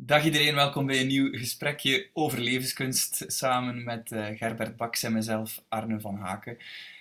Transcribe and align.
Dag 0.00 0.24
iedereen, 0.24 0.54
welkom 0.54 0.86
bij 0.86 1.00
een 1.00 1.06
nieuw 1.06 1.32
gesprekje 1.32 2.06
over 2.12 2.40
levenskunst 2.40 3.24
samen 3.26 3.84
met 3.84 4.10
uh, 4.10 4.26
Gerbert 4.34 4.76
Baks 4.76 5.02
en 5.02 5.12
mezelf, 5.12 5.62
Arne 5.68 6.00
van 6.00 6.16
Haken. 6.16 6.58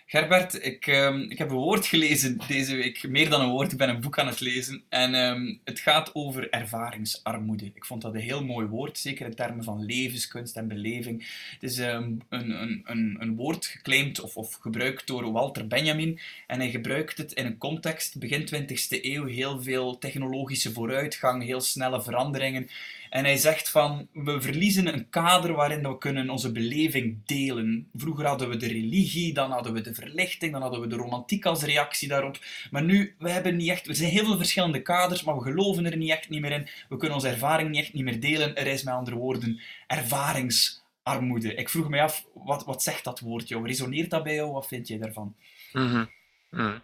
Gerbert, 0.09 0.65
ik, 0.65 0.87
um, 0.87 1.21
ik 1.21 1.37
heb 1.37 1.49
een 1.49 1.55
woord 1.55 1.85
gelezen 1.85 2.37
deze 2.47 2.75
week, 2.75 3.07
meer 3.07 3.29
dan 3.29 3.41
een 3.41 3.49
woord, 3.49 3.71
ik 3.71 3.77
ben 3.77 3.89
een 3.89 4.01
boek 4.01 4.19
aan 4.19 4.27
het 4.27 4.39
lezen. 4.39 4.83
En 4.89 5.15
um, 5.15 5.59
het 5.63 5.79
gaat 5.79 6.15
over 6.15 6.49
ervaringsarmoede. 6.49 7.71
Ik 7.73 7.85
vond 7.85 8.01
dat 8.01 8.13
een 8.13 8.19
heel 8.19 8.43
mooi 8.43 8.67
woord, 8.67 8.97
zeker 8.97 9.25
in 9.25 9.35
termen 9.35 9.63
van 9.63 9.85
levenskunst 9.85 10.55
en 10.55 10.67
beleving. 10.67 11.27
Het 11.53 11.63
is 11.69 11.77
um, 11.77 12.21
een, 12.29 12.49
een, 12.49 12.81
een, 12.85 13.17
een 13.19 13.35
woord 13.35 13.65
geclaimd 13.65 14.19
of, 14.19 14.37
of 14.37 14.53
gebruikt 14.53 15.07
door 15.07 15.31
Walter 15.31 15.67
Benjamin. 15.67 16.19
En 16.47 16.59
hij 16.59 16.69
gebruikt 16.69 17.17
het 17.17 17.33
in 17.33 17.45
een 17.45 17.57
context, 17.57 18.19
begin 18.19 18.47
20e 18.55 19.01
eeuw, 19.01 19.25
heel 19.25 19.61
veel 19.61 19.97
technologische 19.97 20.73
vooruitgang, 20.73 21.43
heel 21.43 21.61
snelle 21.61 22.01
veranderingen. 22.01 22.69
En 23.09 23.23
hij 23.23 23.37
zegt 23.37 23.69
van, 23.69 24.07
we 24.13 24.41
verliezen 24.41 24.93
een 24.93 25.09
kader 25.09 25.53
waarin 25.53 25.81
we 25.81 25.97
kunnen 25.97 26.29
onze 26.29 26.51
beleving 26.51 27.17
delen. 27.25 27.87
Vroeger 27.95 28.25
hadden 28.25 28.49
we 28.49 28.57
de 28.57 28.67
religie, 28.67 29.33
dan 29.33 29.51
hadden 29.51 29.73
we 29.73 29.81
de 29.81 29.93
verlichting, 29.99 30.51
dan 30.51 30.61
hadden 30.61 30.81
we 30.81 30.87
de 30.87 30.95
romantiek 30.95 31.45
als 31.45 31.63
reactie 31.63 32.07
daarop. 32.07 32.37
Maar 32.71 32.83
nu, 32.83 33.15
we 33.19 33.29
hebben 33.29 33.55
niet 33.55 33.69
echt, 33.69 33.87
we 33.87 33.93
zijn 33.93 34.11
heel 34.11 34.25
veel 34.25 34.37
verschillende 34.37 34.81
kaders, 34.81 35.23
maar 35.23 35.35
we 35.35 35.41
geloven 35.41 35.85
er 35.85 35.97
niet 35.97 36.11
echt 36.11 36.29
niet 36.29 36.41
meer 36.41 36.51
in. 36.51 36.67
We 36.89 36.97
kunnen 36.97 37.15
onze 37.15 37.29
ervaring 37.29 37.69
niet 37.69 37.81
echt 37.81 37.93
niet 37.93 38.03
meer 38.03 38.19
delen. 38.19 38.55
Er 38.55 38.67
is 38.67 38.83
met 38.83 38.93
andere 38.93 39.15
woorden 39.15 39.61
ervaringsarmoede. 39.87 41.53
Ik 41.53 41.69
vroeg 41.69 41.89
me 41.89 42.01
af, 42.01 42.25
wat, 42.33 42.65
wat 42.65 42.83
zegt 42.83 43.03
dat 43.03 43.19
woord 43.19 43.47
jou? 43.47 43.67
Resoneert 43.67 44.09
dat 44.09 44.23
bij 44.23 44.35
jou? 44.35 44.51
Wat 44.51 44.67
vind 44.67 44.87
je 44.87 44.99
daarvan? 44.99 45.35
Mm 45.73 46.09
-hmm. 46.49 46.83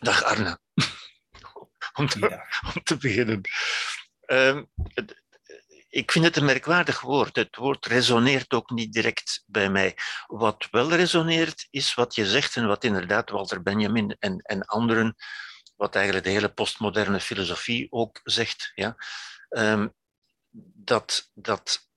Dag 0.00 0.24
Arne. 0.24 0.58
om, 1.98 2.08
te, 2.08 2.44
om 2.74 2.82
te 2.82 2.96
beginnen. 2.96 3.40
Uh, 4.26 4.62
ik 5.88 6.12
vind 6.12 6.24
het 6.24 6.36
een 6.36 6.44
merkwaardig 6.44 7.00
woord. 7.00 7.36
Het 7.36 7.56
woord 7.56 7.86
resoneert 7.86 8.52
ook 8.52 8.70
niet 8.70 8.92
direct 8.92 9.42
bij 9.46 9.70
mij. 9.70 9.96
Wat 10.26 10.68
wel 10.70 10.92
resoneert, 10.92 11.66
is 11.70 11.94
wat 11.94 12.14
je 12.14 12.26
zegt 12.26 12.56
en 12.56 12.66
wat 12.66 12.84
inderdaad 12.84 13.30
Walter 13.30 13.62
Benjamin 13.62 14.16
en, 14.18 14.38
en 14.38 14.64
anderen, 14.64 15.14
wat 15.76 15.94
eigenlijk 15.94 16.24
de 16.26 16.32
hele 16.32 16.52
postmoderne 16.52 17.20
filosofie 17.20 17.86
ook 17.92 18.20
zegt, 18.24 18.72
ja, 18.74 18.96
um, 19.48 19.94
dat, 20.74 21.30
dat 21.34 21.88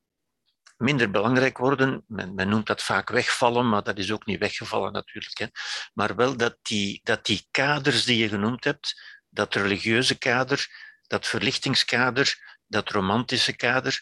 minder 0.77 1.11
belangrijk 1.11 1.57
worden. 1.57 2.03
Men, 2.07 2.35
men, 2.35 2.49
noemt 2.49 2.67
dat 2.67 2.83
vaak 2.83 3.09
wegvallen, 3.09 3.69
maar 3.69 3.83
dat 3.83 3.97
is 3.97 4.11
ook 4.11 4.25
niet 4.25 4.39
weggevallen 4.39 4.91
natuurlijk. 4.91 5.37
Hè. 5.37 5.47
Maar 5.93 6.15
wel 6.15 6.37
dat 6.37 6.57
die, 6.61 6.99
dat 7.03 7.25
die 7.25 7.47
kaders 7.51 8.03
die 8.03 8.17
je 8.17 8.29
genoemd 8.29 8.63
hebt, 8.63 9.01
dat 9.29 9.55
religieuze 9.55 10.17
kader, 10.17 10.67
dat 11.07 11.27
verlichtingskader, 11.27 12.59
dat 12.71 12.89
romantische 12.89 13.55
kader, 13.55 14.01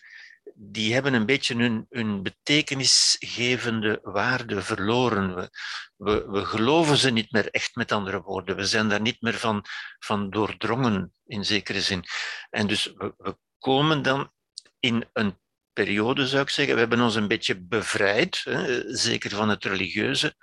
die 0.54 0.94
hebben 0.94 1.14
een 1.14 1.26
beetje 1.26 1.86
hun, 1.90 2.24
betekenisgevende 2.24 4.00
waarde 4.04 4.62
verloren. 4.62 5.36
We, 5.36 5.50
we, 5.96 6.26
we, 6.28 6.46
geloven 6.46 6.98
ze 6.98 7.10
niet 7.10 7.32
meer 7.32 7.50
echt, 7.50 7.76
met 7.76 7.92
andere 7.92 8.22
woorden. 8.22 8.56
We 8.56 8.66
zijn 8.66 8.90
daar 8.90 9.02
niet 9.02 9.22
meer 9.22 9.38
van, 9.38 9.66
van 10.00 10.30
doordrongen, 10.30 11.14
in 11.26 11.46
zekere 11.46 11.82
zin. 11.82 12.04
En 12.50 12.68
dus 12.68 12.94
we, 12.96 13.14
we 13.18 13.38
komen 13.58 14.02
dan 14.02 14.32
in 14.80 15.10
een 15.14 15.40
periode, 15.74 16.28
zou 16.28 16.42
ik 16.42 16.50
zeggen. 16.50 16.74
We 16.74 16.80
hebben 16.80 17.02
ons 17.02 17.16
een 17.16 17.28
beetje 17.28 17.62
bevrijd, 17.62 18.42
hè, 18.44 18.96
zeker 18.96 19.30
van 19.30 19.50
het 19.50 19.66
religieuze 19.66 20.36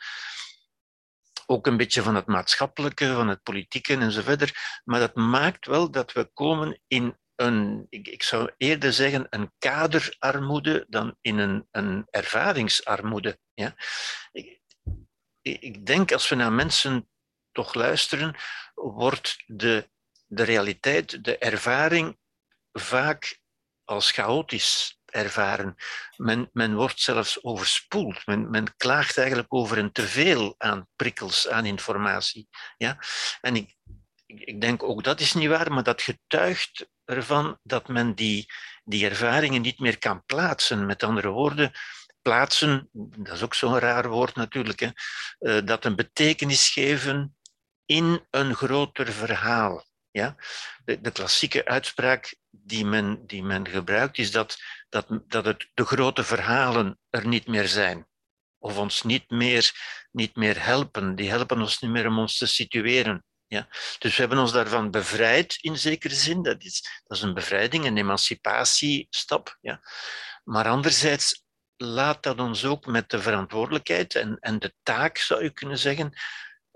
ook 1.47 1.67
een 1.67 1.77
beetje 1.77 2.03
van 2.03 2.15
het 2.15 2.27
maatschappelijke, 2.27 3.15
van 3.15 3.29
het 3.29 3.43
politieke 3.43 3.97
en 3.97 4.13
zo 4.13 4.23
verder. 4.23 4.81
Maar 4.85 5.01
dat 5.01 5.15
maakt 5.15 5.67
wel 5.67 5.91
dat 5.91 6.13
we 6.13 6.31
komen 6.33 6.81
in 6.87 7.17
ik, 7.89 8.09
ik 8.09 8.23
zou 8.23 8.51
eerder 8.57 8.93
zeggen, 8.93 9.27
een 9.31 9.53
kaderarmoede 9.59 10.87
dan 10.89 11.17
in 11.21 11.39
een, 11.39 11.69
een 11.71 12.07
ervaringsarmoede. 12.11 13.39
Ja? 13.55 13.75
Ik, 14.33 14.61
ik 15.43 15.87
denk 15.87 16.13
als 16.13 16.29
we 16.29 16.35
naar 16.35 16.53
mensen 16.53 17.09
toch 17.53 17.75
luisteren, 17.75 18.37
wordt 18.75 19.43
de, 19.47 19.91
de 20.27 20.43
realiteit, 20.43 21.25
de 21.25 21.39
ervaring 21.39 22.19
vaak 22.73 23.41
als 23.85 24.11
chaotisch 24.11 24.99
ervaren. 25.05 25.75
Men, 26.17 26.51
men 26.53 26.75
wordt 26.75 27.01
zelfs 27.01 27.45
overspoeld. 27.45 28.27
Men, 28.27 28.51
men 28.51 28.77
klaagt 28.77 29.19
eigenlijk 29.19 29.55
over 29.55 29.79
een 29.79 29.93
teveel 29.93 30.55
aan 30.59 30.89
prikkels, 30.97 31.49
aan 31.49 31.65
informatie. 31.65 32.49
Ja? 32.77 32.99
En 33.41 33.57
ik, 33.57 33.77
ik 34.27 34.61
denk 34.61 34.83
ook 34.83 35.05
dat 35.05 35.21
is 35.21 35.33
niet 35.33 35.49
waar, 35.49 35.73
maar 35.73 35.83
dat 35.83 36.03
getuigt 36.03 36.89
ervan 37.07 37.59
dat 37.63 37.89
men 37.89 38.15
die, 38.15 38.47
die 38.85 39.09
ervaringen 39.09 39.63
niet 39.63 39.79
meer 39.79 39.99
kan 39.99 40.25
plaatsen. 40.25 40.87
Met 40.87 41.03
andere 41.03 41.29
woorden, 41.29 41.73
plaatsen, 42.23 42.89
dat 42.93 43.35
is 43.35 43.43
ook 43.43 43.55
zo'n 43.55 43.79
raar 43.79 44.09
woord 44.09 44.35
natuurlijk, 44.35 44.81
hè, 44.81 44.91
eh, 45.39 45.67
dat 45.67 45.85
een 45.85 45.97
betekenis 45.97 46.69
geven 46.69 47.37
in 47.85 48.27
een 48.31 48.55
groter 48.55 49.13
verhaal. 49.13 49.85
Ja? 50.11 50.37
De, 50.85 51.01
de 51.01 51.11
klassieke 51.11 51.65
uitspraak 51.65 52.37
die 52.51 52.85
men, 52.85 53.27
die 53.27 53.43
men 53.43 53.69
gebruikt 53.69 54.19
is 54.19 54.31
dat, 54.31 54.59
dat, 54.89 55.07
dat 55.27 55.45
het, 55.45 55.69
de 55.75 55.85
grote 55.85 56.25
verhalen 56.25 56.99
er 57.11 57.27
niet 57.27 57.47
meer 57.47 57.69
zijn. 57.69 58.07
Of 58.59 58.79
ons 58.79 59.03
niet 59.03 59.31
meer, 59.31 59.71
niet 60.11 60.37
meer 60.37 60.65
helpen. 60.65 61.15
Die 61.15 61.31
helpen 61.31 61.61
ons 61.61 61.81
niet 61.81 61.91
meer 61.91 62.07
om 62.07 62.19
ons 62.19 62.39
te 62.39 62.47
situeren. 62.47 63.25
Ja? 63.47 63.67
Dus 63.99 64.15
we 64.15 64.21
hebben 64.21 64.39
ons 64.39 64.53
daarvan 64.53 64.91
bevrijd 64.91 65.57
in 65.61 65.79
zekere 65.79 66.15
zin. 66.15 66.43
Dat 66.43 66.63
is, 66.63 67.03
dat 67.07 67.17
is 67.17 67.23
een 67.23 67.35
bevrijding, 67.35 67.85
een 67.85 67.97
emancipatiestap. 67.97 69.59
Ja? 69.61 69.81
Maar 70.45 70.69
anderzijds 70.69 71.45
laat 71.77 72.23
dat 72.23 72.41
ons 72.41 72.65
ook 72.65 72.87
met 72.87 73.11
de 73.11 73.21
verantwoordelijkheid 73.21 74.15
en, 74.15 74.37
en 74.41 74.59
de 74.59 74.75
taak, 74.83 75.19
zou 75.19 75.43
je 75.43 75.51
kunnen 75.51 75.79
zeggen, 75.79 76.13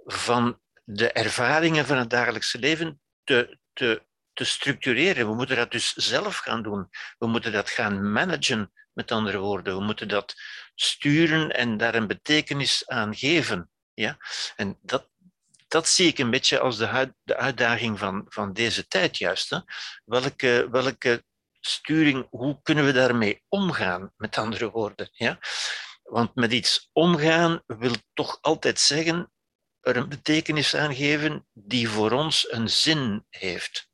van 0.04 0.60
de 0.84 1.12
ervaringen 1.12 1.86
van 1.86 1.96
het 1.96 2.10
dagelijkse 2.10 2.58
leven 2.58 3.00
te, 3.24 3.58
te, 3.72 4.06
te 4.32 4.44
structureren. 4.44 5.28
We 5.28 5.34
moeten 5.34 5.56
dat 5.56 5.70
dus 5.70 5.92
zelf 5.92 6.36
gaan 6.36 6.62
doen. 6.62 6.88
We 7.18 7.26
moeten 7.26 7.52
dat 7.52 7.70
gaan 7.70 8.12
managen, 8.12 8.72
met 8.92 9.12
andere 9.12 9.38
woorden. 9.38 9.76
We 9.76 9.84
moeten 9.84 10.08
dat 10.08 10.34
sturen 10.74 11.50
en 11.50 11.76
daar 11.76 11.94
een 11.94 12.06
betekenis 12.06 12.88
aan 12.88 13.16
geven. 13.16 13.70
Ja? 13.94 14.16
En 14.56 14.78
dat, 14.82 15.09
dat 15.70 15.88
zie 15.88 16.06
ik 16.06 16.18
een 16.18 16.30
beetje 16.30 16.58
als 16.58 16.76
de, 16.76 17.14
de 17.22 17.36
uitdaging 17.36 17.98
van, 17.98 18.24
van 18.28 18.52
deze 18.52 18.86
tijd 18.86 19.18
juist. 19.18 19.50
Hè? 19.50 19.58
Welke, 20.04 20.68
welke 20.70 21.24
sturing, 21.60 22.26
hoe 22.30 22.60
kunnen 22.62 22.84
we 22.84 22.92
daarmee 22.92 23.42
omgaan, 23.48 24.12
met 24.16 24.38
andere 24.38 24.70
woorden? 24.70 25.08
Ja? 25.12 25.38
Want 26.02 26.34
met 26.34 26.52
iets 26.52 26.90
omgaan 26.92 27.62
wil 27.66 27.94
toch 28.12 28.38
altijd 28.40 28.80
zeggen 28.80 29.32
er 29.80 29.96
een 29.96 30.08
betekenis 30.08 30.74
aan 30.74 30.94
geven 30.94 31.46
die 31.52 31.88
voor 31.88 32.10
ons 32.12 32.52
een 32.52 32.68
zin 32.68 33.24
heeft. 33.28 33.90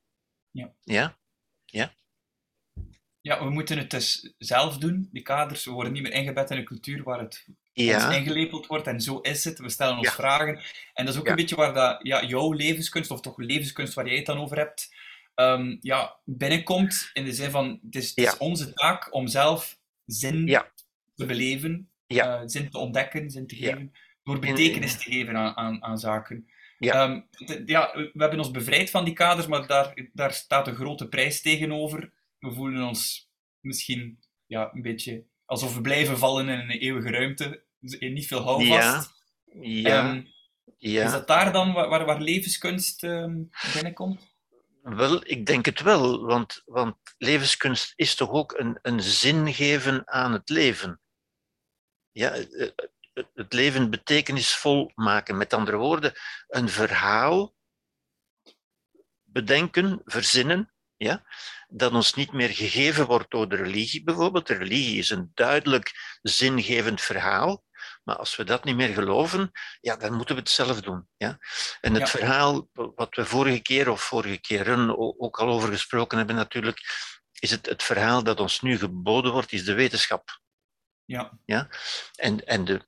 Ja. 0.50 0.74
Ja? 0.82 1.18
Ja? 1.64 1.94
Ja, 3.20 3.44
we 3.44 3.50
moeten 3.50 3.78
het 3.78 3.90
dus 3.90 4.34
zelf 4.38 4.78
doen, 4.78 5.08
die 5.12 5.22
kaders. 5.22 5.64
We 5.64 5.70
worden 5.70 5.92
niet 5.92 6.02
meer 6.02 6.12
ingebed 6.12 6.50
in 6.50 6.56
een 6.56 6.64
cultuur 6.64 7.02
waar 7.02 7.20
het 7.20 7.46
ja. 7.84 8.12
ingelepeld 8.12 8.66
wordt 8.66 8.86
en 8.86 9.00
zo 9.00 9.18
is 9.18 9.44
het. 9.44 9.58
We 9.58 9.68
stellen 9.68 9.98
ons 9.98 10.10
vragen. 10.10 10.60
En 10.94 11.04
dat 11.04 11.14
is 11.14 11.20
ook 11.20 11.28
een 11.28 11.34
beetje 11.34 11.56
waar 11.56 11.74
dat, 11.74 11.98
ja, 12.02 12.24
jouw 12.24 12.52
levenskunst, 12.52 13.10
of 13.10 13.20
toch 13.20 13.38
levenskunst 13.38 13.94
waar 13.94 14.06
jij 14.06 14.16
het 14.16 14.26
dan 14.26 14.38
over 14.38 14.56
hebt, 14.56 14.94
um, 15.34 15.78
ja, 15.80 16.16
binnenkomt. 16.24 17.10
In 17.12 17.24
de 17.24 17.32
zin 17.32 17.50
van, 17.50 17.80
het 17.84 17.94
is, 17.94 18.08
het 18.08 18.18
is 18.18 18.36
onze 18.36 18.72
taak 18.72 19.14
om 19.14 19.26
zelf 19.26 19.78
zin 20.06 20.46
te 21.14 21.26
beleven, 21.26 21.90
uh, 22.06 22.42
zin 22.44 22.70
te 22.70 22.78
ontdekken, 22.78 23.30
zin 23.30 23.46
te 23.46 23.56
geven, 23.56 23.92
door 24.24 24.38
betekenis 24.38 24.98
te 24.98 25.10
geven 25.10 25.36
aan, 25.36 25.56
aan, 25.56 25.82
aan 25.82 25.98
zaken. 25.98 26.48
Ja. 26.78 27.10
Um, 27.10 27.28
ja, 27.66 27.90
we 27.94 28.10
hebben 28.12 28.38
ons 28.38 28.50
bevrijd 28.50 28.90
van 28.90 29.04
die 29.04 29.14
kaders, 29.14 29.46
maar 29.46 29.66
daar, 29.66 30.08
daar 30.12 30.32
staat 30.32 30.66
een 30.66 30.74
grote 30.74 31.08
prijs 31.08 31.42
tegenover. 31.42 32.12
We 32.38 32.52
voelen 32.52 32.86
ons 32.86 33.30
misschien 33.60 34.18
ja, 34.46 34.70
een 34.72 34.82
beetje 34.82 35.24
alsof 35.46 35.74
we 35.74 35.80
blijven 35.80 36.18
vallen 36.18 36.48
in 36.48 36.58
een 36.58 36.70
eeuwige 36.70 37.10
ruimte. 37.10 37.64
Dus 37.78 37.98
niet 37.98 38.26
veel 38.26 38.42
houvast. 38.42 38.70
Ja. 38.70 39.06
Ja. 39.60 40.10
Um, 40.10 40.34
ja. 40.76 41.04
Is 41.04 41.10
dat 41.10 41.26
daar 41.26 41.52
dan 41.52 41.72
waar, 41.72 42.04
waar 42.04 42.20
levenskunst 42.20 43.02
um, 43.02 43.48
binnenkomt? 43.72 44.34
Wel, 44.82 45.20
ik 45.24 45.46
denk 45.46 45.64
het 45.64 45.80
wel, 45.80 46.24
want, 46.24 46.62
want 46.64 46.96
levenskunst 47.18 47.92
is 47.96 48.14
toch 48.14 48.30
ook 48.30 48.52
een, 48.58 48.78
een 48.82 49.00
zin 49.00 49.54
geven 49.54 50.08
aan 50.08 50.32
het 50.32 50.48
leven. 50.48 51.00
Ja, 52.10 52.32
het 53.34 53.52
leven 53.52 53.90
betekenisvol 53.90 54.92
maken. 54.94 55.36
Met 55.36 55.52
andere 55.52 55.76
woorden, 55.76 56.12
een 56.46 56.68
verhaal 56.68 57.54
bedenken, 59.22 60.00
verzinnen, 60.04 60.74
ja, 60.96 61.26
dat 61.68 61.92
ons 61.92 62.14
niet 62.14 62.32
meer 62.32 62.48
gegeven 62.48 63.06
wordt 63.06 63.30
door 63.30 63.48
de 63.48 63.56
religie 63.56 64.04
bijvoorbeeld. 64.04 64.46
De 64.46 64.54
religie 64.54 64.98
is 64.98 65.10
een 65.10 65.30
duidelijk 65.34 66.18
zingevend 66.22 67.00
verhaal, 67.00 67.64
maar 68.04 68.16
als 68.16 68.36
we 68.36 68.44
dat 68.44 68.64
niet 68.64 68.76
meer 68.76 68.94
geloven, 68.94 69.50
ja, 69.80 69.96
dan 69.96 70.14
moeten 70.14 70.34
we 70.34 70.40
het 70.40 70.50
zelf 70.50 70.80
doen. 70.80 71.08
Ja? 71.16 71.38
En 71.80 71.94
het 71.94 72.10
verhaal, 72.10 72.68
wat 72.72 73.14
we 73.14 73.24
vorige 73.24 73.60
keer 73.60 73.90
of 73.90 74.02
vorige 74.02 74.38
keren 74.38 74.98
ook 75.20 75.38
al 75.38 75.48
over 75.48 75.68
gesproken 75.68 76.18
hebben 76.18 76.36
natuurlijk, 76.36 76.80
is 77.38 77.50
het, 77.50 77.66
het 77.66 77.82
verhaal 77.82 78.22
dat 78.22 78.40
ons 78.40 78.60
nu 78.60 78.78
geboden 78.78 79.32
wordt, 79.32 79.52
is 79.52 79.64
de 79.64 79.74
wetenschap. 79.74 80.40
Ja. 81.04 81.38
Ja? 81.44 81.68
En, 82.14 82.46
en 82.46 82.64
de, 82.64 82.86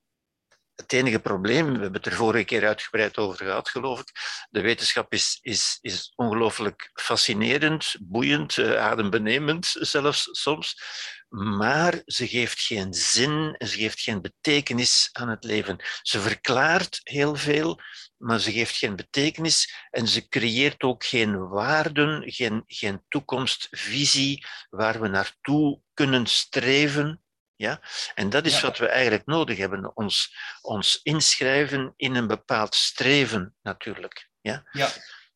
het 0.79 0.93
enige 0.93 1.19
probleem, 1.19 1.65
we 1.65 1.71
hebben 1.71 1.93
het 1.93 2.05
er 2.05 2.13
vorige 2.13 2.43
keer 2.43 2.67
uitgebreid 2.67 3.17
over 3.17 3.37
gehad, 3.37 3.69
geloof 3.69 3.99
ik. 3.99 4.11
De 4.49 4.61
wetenschap 4.61 5.13
is, 5.13 5.37
is, 5.41 5.77
is 5.81 6.13
ongelooflijk 6.15 6.89
fascinerend, 6.93 7.95
boeiend, 7.99 8.57
uh, 8.57 8.75
adembenemend 8.75 9.75
zelfs 9.79 10.29
soms. 10.31 10.81
Maar 11.29 12.01
ze 12.05 12.27
geeft 12.27 12.59
geen 12.59 12.93
zin 12.93 13.55
en 13.57 13.67
ze 13.67 13.77
geeft 13.77 13.99
geen 13.99 14.21
betekenis 14.21 15.09
aan 15.11 15.29
het 15.29 15.43
leven. 15.43 15.77
Ze 16.01 16.19
verklaart 16.19 16.99
heel 17.03 17.35
veel, 17.35 17.79
maar 18.17 18.39
ze 18.39 18.51
geeft 18.51 18.75
geen 18.75 18.95
betekenis 18.95 19.87
en 19.89 20.07
ze 20.07 20.27
creëert 20.27 20.83
ook 20.83 21.05
geen 21.05 21.47
waarden, 21.47 22.31
geen, 22.31 22.63
geen 22.67 23.03
toekomstvisie 23.07 24.45
waar 24.69 25.01
we 25.01 25.07
naartoe 25.07 25.81
kunnen 25.93 26.27
streven 26.27 27.21
ja? 27.59 27.81
En 28.15 28.29
dat 28.29 28.45
is 28.45 28.61
wat 28.61 28.77
we 28.77 28.87
eigenlijk 28.87 29.25
nodig 29.25 29.57
hebben, 29.57 29.95
ons, 29.95 30.35
ons 30.61 30.99
inschrijven 31.03 31.93
in 31.95 32.15
een 32.15 32.27
bepaald 32.27 32.75
streven 32.75 33.55
natuurlijk. 33.61 34.29
Ja? 34.41 34.67
Ja. 34.71 34.89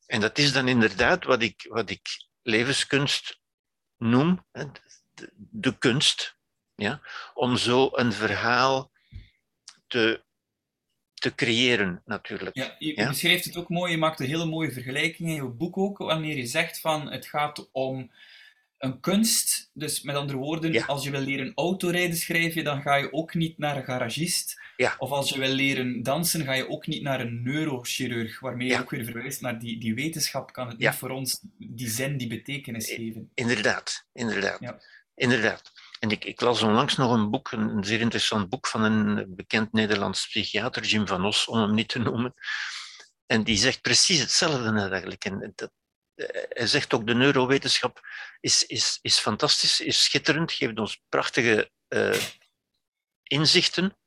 En 0.05 0.21
dat 0.21 0.37
is 0.37 0.53
dan 0.53 0.67
inderdaad 0.67 1.23
wat 1.23 1.41
ik, 1.41 1.65
wat 1.69 1.89
ik 1.89 2.01
levenskunst 2.41 3.39
noem, 3.97 4.45
de, 4.51 5.31
de 5.35 5.77
kunst, 5.77 6.37
ja? 6.75 7.01
om 7.33 7.57
zo 7.57 7.89
een 7.91 8.13
verhaal 8.13 8.91
te, 9.87 10.23
te 11.13 11.35
creëren 11.35 12.01
natuurlijk. 12.05 12.55
Ja, 12.55 12.75
je 12.79 12.95
ja? 12.95 13.07
beschrijft 13.07 13.45
het 13.45 13.57
ook 13.57 13.69
mooi, 13.69 13.91
je 13.91 13.97
maakt 13.97 14.19
een 14.19 14.27
hele 14.27 14.45
mooie 14.45 14.71
vergelijking 14.71 15.29
in 15.29 15.35
je 15.35 15.49
boek 15.49 15.77
ook, 15.77 15.97
wanneer 15.97 16.37
je 16.37 16.45
zegt 16.47 16.79
van 16.79 17.11
het 17.11 17.25
gaat 17.25 17.69
om 17.71 18.11
een 18.83 18.99
kunst. 18.99 19.69
Dus 19.73 20.01
met 20.01 20.15
andere 20.15 20.37
woorden, 20.37 20.85
als 20.85 21.03
je 21.03 21.11
wil 21.11 21.21
leren 21.21 21.51
autorijden, 21.55 22.17
schrijf 22.17 22.53
je, 22.53 22.63
dan 22.63 22.81
ga 22.81 22.95
je 22.95 23.13
ook 23.13 23.33
niet 23.33 23.57
naar 23.57 23.77
een 23.77 23.83
garagist. 23.83 24.61
Ja. 24.77 24.95
Of 24.97 25.09
als 25.09 25.29
je 25.29 25.39
wil 25.39 25.53
leren 25.53 26.03
dansen, 26.03 26.43
ga 26.43 26.53
je 26.53 26.69
ook 26.69 26.87
niet 26.87 27.01
naar 27.01 27.19
een 27.19 27.43
neurochirurg, 27.43 28.39
waarmee 28.39 28.67
je 28.67 28.79
ook 28.79 28.89
weer 28.89 29.05
verwijst 29.05 29.41
naar 29.41 29.59
die, 29.59 29.79
die 29.79 29.95
wetenschap, 29.95 30.53
kan 30.53 30.67
het 30.67 30.77
niet 30.77 30.89
voor 30.89 31.09
ons 31.09 31.39
die 31.57 31.89
zin, 31.89 32.17
die 32.17 32.27
betekenis 32.27 32.89
geven. 32.89 33.31
Inderdaad, 33.33 34.05
inderdaad. 34.13 34.85
Inderdaad. 35.15 35.71
En 35.99 36.09
ik, 36.09 36.25
ik, 36.25 36.41
las 36.41 36.61
onlangs 36.61 36.95
nog 36.95 37.11
een 37.11 37.29
boek, 37.29 37.51
een, 37.51 37.83
zeer 37.83 37.99
interessant 37.99 38.49
boek 38.49 38.67
van 38.67 38.83
een 38.83 39.35
bekend 39.35 39.71
Nederlands 39.71 40.27
psychiater, 40.27 40.83
Jim 40.83 41.07
van 41.07 41.25
Os, 41.25 41.47
om 41.47 41.59
hem 41.59 41.73
niet 41.73 41.87
te 41.87 41.99
noemen. 41.99 42.33
En 43.25 43.43
die 43.43 43.57
zegt 43.57 43.81
precies 43.81 44.19
hetzelfde 44.19 44.89
eigenlijk. 44.89 45.25
En 45.25 45.51
dat, 45.55 45.71
hij 46.49 46.67
zegt 46.67 46.93
ook, 46.93 47.07
de 47.07 47.15
neurowetenschap 47.15 48.07
is, 48.39 48.65
is, 48.65 48.99
is 49.01 49.19
fantastisch, 49.19 49.79
is 49.79 50.03
schitterend, 50.03 50.51
geeft 50.51 50.79
ons 50.79 51.01
prachtige 51.09 51.71
uh, 51.87 52.21
inzichten, 53.23 53.97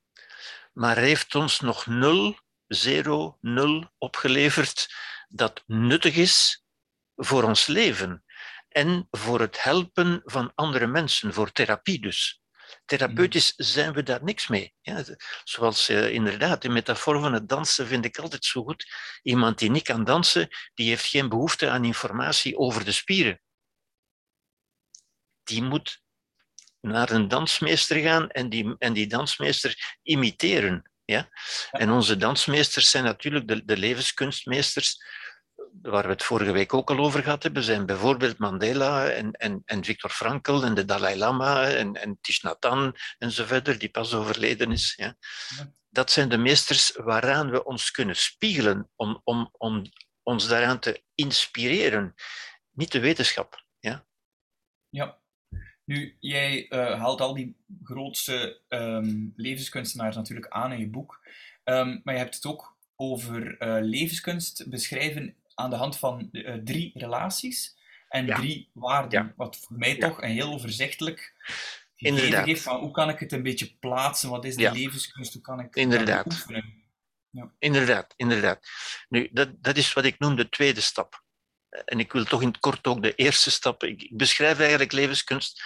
maar 0.72 0.96
heeft 0.96 1.34
ons 1.34 1.60
nog 1.60 1.86
nul, 1.86 2.38
zero, 2.66 3.38
nul 3.40 3.90
opgeleverd 3.98 4.94
dat 5.28 5.62
nuttig 5.66 6.14
is 6.14 6.64
voor 7.14 7.42
ons 7.42 7.66
leven 7.66 8.24
en 8.68 9.08
voor 9.10 9.40
het 9.40 9.62
helpen 9.62 10.22
van 10.24 10.52
andere 10.54 10.86
mensen, 10.86 11.34
voor 11.34 11.52
therapie 11.52 12.00
dus. 12.00 12.40
Therapeutisch 12.84 13.52
zijn 13.56 13.92
we 13.92 14.02
daar 14.02 14.24
niks 14.24 14.48
mee. 14.48 14.74
Ja, 14.80 15.04
zoals 15.44 15.90
uh, 15.90 16.12
inderdaad, 16.12 16.62
de 16.62 16.68
metafoor 16.68 17.20
van 17.20 17.32
het 17.32 17.48
dansen 17.48 17.86
vind 17.86 18.04
ik 18.04 18.18
altijd 18.18 18.44
zo 18.44 18.62
goed. 18.62 18.86
Iemand 19.22 19.58
die 19.58 19.70
niet 19.70 19.82
kan 19.82 20.04
dansen, 20.04 20.48
die 20.74 20.88
heeft 20.88 21.06
geen 21.06 21.28
behoefte 21.28 21.70
aan 21.70 21.84
informatie 21.84 22.56
over 22.56 22.84
de 22.84 22.92
spieren. 22.92 23.40
Die 25.42 25.62
moet 25.62 26.02
naar 26.80 27.10
een 27.10 27.28
dansmeester 27.28 27.96
gaan 28.00 28.30
en 28.30 28.48
die, 28.48 28.74
en 28.78 28.92
die 28.92 29.06
dansmeester 29.06 29.98
imiteren. 30.02 30.90
Ja? 31.04 31.28
En 31.70 31.90
onze 31.90 32.16
dansmeesters 32.16 32.90
zijn 32.90 33.04
natuurlijk 33.04 33.48
de, 33.48 33.64
de 33.64 33.76
levenskunstmeesters 33.76 34.96
waar 35.82 36.02
we 36.02 36.08
het 36.08 36.22
vorige 36.22 36.52
week 36.52 36.74
ook 36.74 36.90
al 36.90 36.98
over 36.98 37.22
gehad 37.22 37.42
hebben, 37.42 37.62
zijn 37.62 37.86
bijvoorbeeld 37.86 38.38
Mandela 38.38 39.08
en, 39.08 39.32
en, 39.32 39.62
en 39.64 39.84
Viktor 39.84 40.10
Frankl 40.10 40.62
en 40.62 40.74
de 40.74 40.84
Dalai 40.84 41.16
Lama 41.16 41.68
en, 41.68 41.94
en 41.94 42.18
Thich 42.20 42.42
Nhat 42.42 42.64
Hanh 42.64 43.14
en 43.18 43.30
zo 43.30 43.44
verder, 43.44 43.78
die 43.78 43.88
pas 43.88 44.14
overleden 44.14 44.72
is. 44.72 44.94
Ja. 44.96 45.16
Dat 45.90 46.10
zijn 46.10 46.28
de 46.28 46.36
meesters 46.38 46.92
waaraan 46.96 47.50
we 47.50 47.64
ons 47.64 47.90
kunnen 47.90 48.16
spiegelen 48.16 48.90
om, 48.96 49.20
om, 49.24 49.48
om 49.52 49.82
ons 50.22 50.48
daaraan 50.48 50.78
te 50.78 51.02
inspireren. 51.14 52.14
Niet 52.70 52.92
de 52.92 53.00
wetenschap. 53.00 53.64
Ja. 53.78 54.06
ja. 54.88 55.18
Nu, 55.84 56.16
jij 56.20 56.66
uh, 56.68 57.00
haalt 57.00 57.20
al 57.20 57.34
die 57.34 57.56
grootste 57.82 58.62
um, 58.68 59.32
levenskunstenaars 59.36 60.16
natuurlijk 60.16 60.48
aan 60.48 60.72
in 60.72 60.78
je 60.78 60.88
boek. 60.88 61.20
Um, 61.64 62.00
maar 62.04 62.14
je 62.14 62.20
hebt 62.20 62.34
het 62.34 62.46
ook 62.46 62.76
over 62.96 63.62
uh, 63.62 63.76
levenskunst 63.80 64.70
beschrijven 64.70 65.36
aan 65.56 65.70
de 65.70 65.76
hand 65.76 65.98
van 65.98 66.28
uh, 66.32 66.54
drie 66.54 66.90
relaties 66.94 67.76
en 68.08 68.26
drie 68.26 68.70
waarden. 68.72 69.32
Wat 69.36 69.56
voor 69.56 69.76
mij 69.76 69.96
toch 69.98 70.22
een 70.22 70.30
heel 70.30 70.52
overzichtelijk 70.52 71.34
gegeven 71.96 72.44
geeft 72.44 72.62
van 72.62 72.80
hoe 72.80 72.90
kan 72.90 73.08
ik 73.08 73.18
het 73.18 73.32
een 73.32 73.42
beetje 73.42 73.76
plaatsen, 73.78 74.30
wat 74.30 74.44
is 74.44 74.56
die 74.56 74.72
levenskunst, 74.72 75.32
hoe 75.32 75.42
kan 75.42 75.60
ik 75.60 75.76
inderdaad. 75.76 76.26
oefenen. 76.26 76.84
Inderdaad, 77.58 78.14
inderdaad. 78.16 78.68
Nu, 79.08 79.28
dat, 79.32 79.62
dat 79.62 79.76
is 79.76 79.92
wat 79.92 80.04
ik 80.04 80.18
noem 80.18 80.36
de 80.36 80.48
tweede 80.48 80.80
stap. 80.80 81.24
En 81.84 82.00
ik 82.00 82.12
wil 82.12 82.24
toch 82.24 82.42
in 82.42 82.48
het 82.48 82.58
kort 82.58 82.86
ook 82.86 83.02
de 83.02 83.14
eerste 83.14 83.50
stap. 83.50 83.82
Ik 83.82 84.16
beschrijf 84.16 84.58
eigenlijk 84.58 84.92
levenskunst 84.92 85.62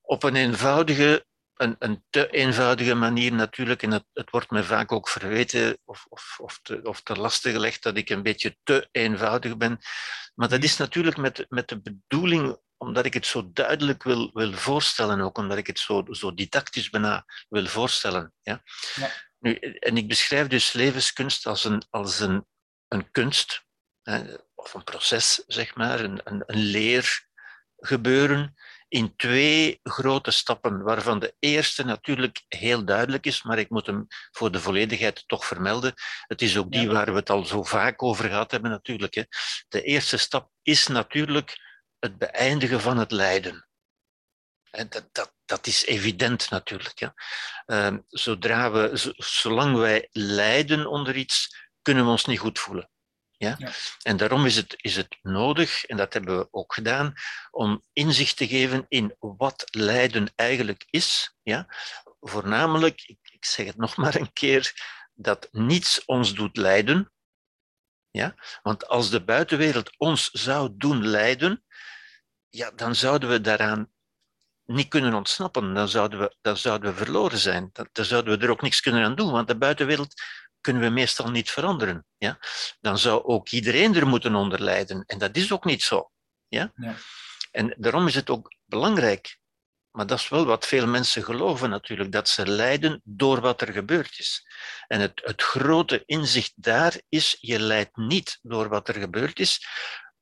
op 0.00 0.22
een 0.22 0.36
eenvoudige 0.36 1.26
een, 1.62 1.76
een 1.78 2.04
te 2.10 2.30
eenvoudige 2.30 2.94
manier 2.94 3.32
natuurlijk, 3.32 3.82
en 3.82 3.90
het, 3.90 4.04
het 4.12 4.30
wordt 4.30 4.50
me 4.50 4.64
vaak 4.64 4.92
ook 4.92 5.08
verweten 5.08 5.78
of, 5.84 6.06
of, 6.08 6.36
of, 6.40 6.60
te, 6.62 6.80
of 6.82 7.02
te 7.02 7.16
lastig 7.16 7.52
gelegd 7.52 7.82
dat 7.82 7.96
ik 7.96 8.10
een 8.10 8.22
beetje 8.22 8.56
te 8.62 8.88
eenvoudig 8.90 9.56
ben. 9.56 9.78
Maar 10.34 10.48
dat 10.48 10.62
is 10.62 10.76
natuurlijk 10.76 11.16
met, 11.16 11.46
met 11.48 11.68
de 11.68 11.80
bedoeling, 11.82 12.58
omdat 12.76 13.04
ik 13.04 13.14
het 13.14 13.26
zo 13.26 13.50
duidelijk 13.52 14.02
wil, 14.02 14.30
wil 14.32 14.52
voorstellen, 14.52 15.20
ook 15.20 15.38
omdat 15.38 15.58
ik 15.58 15.66
het 15.66 15.78
zo, 15.78 16.04
zo 16.10 16.34
didactisch 16.34 16.90
bijna 16.90 17.24
wil 17.48 17.66
voorstellen. 17.66 18.32
Ja? 18.40 18.62
ja. 18.94 19.10
Nu, 19.38 19.54
en 19.54 19.96
ik 19.96 20.08
beschrijf 20.08 20.46
dus 20.46 20.72
levenskunst 20.72 21.46
als 21.46 21.64
een, 21.64 21.82
als 21.90 22.20
een, 22.20 22.46
een 22.88 23.10
kunst, 23.10 23.64
hè, 24.02 24.34
of 24.54 24.74
een 24.74 24.84
proces, 24.84 25.42
zeg 25.46 25.74
maar, 25.74 26.00
een, 26.00 26.20
een, 26.24 26.42
een 26.46 26.58
leergebeuren 26.58 28.54
in 28.92 29.16
twee 29.16 29.80
grote 29.82 30.30
stappen, 30.30 30.82
waarvan 30.82 31.18
de 31.18 31.34
eerste 31.38 31.84
natuurlijk 31.84 32.44
heel 32.48 32.84
duidelijk 32.84 33.26
is, 33.26 33.42
maar 33.42 33.58
ik 33.58 33.70
moet 33.70 33.86
hem 33.86 34.06
voor 34.30 34.50
de 34.50 34.60
volledigheid 34.60 35.24
toch 35.26 35.46
vermelden. 35.46 35.94
Het 36.26 36.42
is 36.42 36.56
ook 36.56 36.72
die 36.72 36.90
waar 36.90 37.10
we 37.10 37.18
het 37.18 37.30
al 37.30 37.44
zo 37.44 37.62
vaak 37.62 38.02
over 38.02 38.28
gehad 38.28 38.50
hebben 38.50 38.70
natuurlijk. 38.70 39.14
Hè. 39.14 39.22
De 39.68 39.82
eerste 39.82 40.16
stap 40.16 40.50
is 40.62 40.86
natuurlijk 40.86 41.58
het 41.98 42.18
beëindigen 42.18 42.80
van 42.80 42.98
het 42.98 43.10
lijden. 43.10 43.68
En 44.70 44.88
dat, 44.88 45.08
dat, 45.12 45.34
dat 45.44 45.66
is 45.66 45.84
evident 45.84 46.50
natuurlijk. 46.50 46.98
Ja. 46.98 47.14
Uh, 47.66 47.98
zodra 48.08 48.70
we, 48.70 49.14
zolang 49.16 49.76
wij 49.76 50.08
lijden 50.10 50.86
onder 50.86 51.16
iets, 51.16 51.68
kunnen 51.82 52.04
we 52.04 52.10
ons 52.10 52.24
niet 52.24 52.38
goed 52.38 52.58
voelen. 52.58 52.90
Ja? 53.42 53.58
En 54.02 54.16
daarom 54.16 54.46
is 54.46 54.56
het, 54.56 54.74
is 54.76 54.96
het 54.96 55.16
nodig, 55.22 55.84
en 55.84 55.96
dat 55.96 56.12
hebben 56.12 56.38
we 56.38 56.48
ook 56.50 56.74
gedaan, 56.74 57.14
om 57.50 57.84
inzicht 57.92 58.36
te 58.36 58.48
geven 58.48 58.84
in 58.88 59.16
wat 59.18 59.64
lijden 59.70 60.32
eigenlijk 60.34 60.86
is. 60.90 61.36
Ja? 61.42 61.66
Voornamelijk, 62.20 63.02
ik, 63.06 63.18
ik 63.22 63.44
zeg 63.44 63.66
het 63.66 63.76
nog 63.86 63.96
maar 63.96 64.14
een 64.14 64.32
keer, 64.32 64.72
dat 65.14 65.48
niets 65.50 66.04
ons 66.04 66.34
doet 66.34 66.56
lijden. 66.56 67.12
Ja? 68.10 68.34
Want 68.62 68.86
als 68.88 69.10
de 69.10 69.24
buitenwereld 69.24 69.98
ons 69.98 70.30
zou 70.30 70.70
doen 70.72 71.06
lijden, 71.06 71.64
ja, 72.48 72.70
dan 72.70 72.94
zouden 72.94 73.28
we 73.28 73.40
daaraan 73.40 73.92
niet 74.64 74.88
kunnen 74.88 75.14
ontsnappen. 75.14 75.74
Dan 75.74 75.88
zouden 75.88 76.18
we, 76.18 76.36
dan 76.40 76.56
zouden 76.56 76.90
we 76.90 77.04
verloren 77.04 77.38
zijn. 77.38 77.70
Dan, 77.72 77.88
dan 77.92 78.04
zouden 78.04 78.38
we 78.38 78.44
er 78.44 78.50
ook 78.50 78.62
niks 78.62 78.80
kunnen 78.80 79.04
aan 79.04 79.14
doen, 79.14 79.32
want 79.32 79.48
de 79.48 79.56
buitenwereld 79.56 80.22
kunnen 80.62 80.82
we 80.82 80.88
meestal 80.88 81.30
niet 81.30 81.50
veranderen. 81.50 82.06
Ja? 82.18 82.38
Dan 82.80 82.98
zou 82.98 83.24
ook 83.24 83.48
iedereen 83.48 83.94
er 83.94 84.06
moeten 84.06 84.34
onder 84.34 84.62
lijden. 84.62 85.04
En 85.06 85.18
dat 85.18 85.36
is 85.36 85.52
ook 85.52 85.64
niet 85.64 85.82
zo. 85.82 86.10
Ja? 86.48 86.72
ja? 86.76 86.94
En 87.50 87.74
daarom 87.78 88.06
is 88.06 88.14
het 88.14 88.30
ook 88.30 88.54
belangrijk, 88.64 89.38
maar 89.90 90.06
dat 90.06 90.18
is 90.18 90.28
wel 90.28 90.44
wat 90.44 90.66
veel 90.66 90.86
mensen 90.86 91.22
geloven 91.22 91.70
natuurlijk, 91.70 92.12
dat 92.12 92.28
ze 92.28 92.46
lijden 92.46 93.00
door 93.04 93.40
wat 93.40 93.60
er 93.60 93.72
gebeurd 93.72 94.18
is. 94.18 94.46
En 94.86 95.00
het, 95.00 95.20
het 95.24 95.42
grote 95.42 96.02
inzicht 96.06 96.52
daar 96.54 97.00
is, 97.08 97.36
je 97.40 97.58
lijdt 97.58 97.96
niet 97.96 98.38
door 98.42 98.68
wat 98.68 98.88
er 98.88 98.94
gebeurd 98.94 99.38
is, 99.38 99.66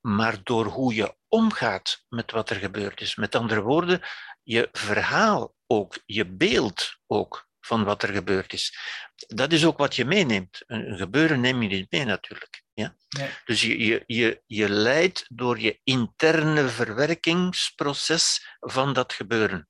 maar 0.00 0.42
door 0.42 0.64
hoe 0.66 0.94
je 0.94 1.16
omgaat 1.28 2.04
met 2.08 2.30
wat 2.30 2.50
er 2.50 2.56
gebeurd 2.56 3.00
is. 3.00 3.14
Met 3.14 3.34
andere 3.34 3.62
woorden, 3.62 4.00
je 4.42 4.68
verhaal 4.72 5.54
ook, 5.66 5.98
je 6.06 6.26
beeld 6.26 6.96
ook 7.06 7.48
van 7.70 7.84
wat 7.84 8.02
er 8.02 8.12
gebeurd 8.12 8.52
is. 8.52 8.78
Dat 9.26 9.52
is 9.52 9.64
ook 9.64 9.78
wat 9.78 9.96
je 9.96 10.04
meeneemt. 10.04 10.62
Een 10.66 10.96
gebeuren 10.96 11.40
neem 11.40 11.62
je 11.62 11.68
niet 11.68 11.90
mee 11.90 12.04
natuurlijk. 12.04 12.62
Ja? 12.72 12.96
Dus 13.44 13.60
je, 13.62 13.84
je, 13.84 14.02
je, 14.06 14.42
je 14.46 14.68
leidt 14.68 15.24
door 15.28 15.60
je 15.60 15.80
interne 15.84 16.68
verwerkingsproces 16.68 18.56
van 18.60 18.92
dat 18.92 19.12
gebeuren. 19.12 19.68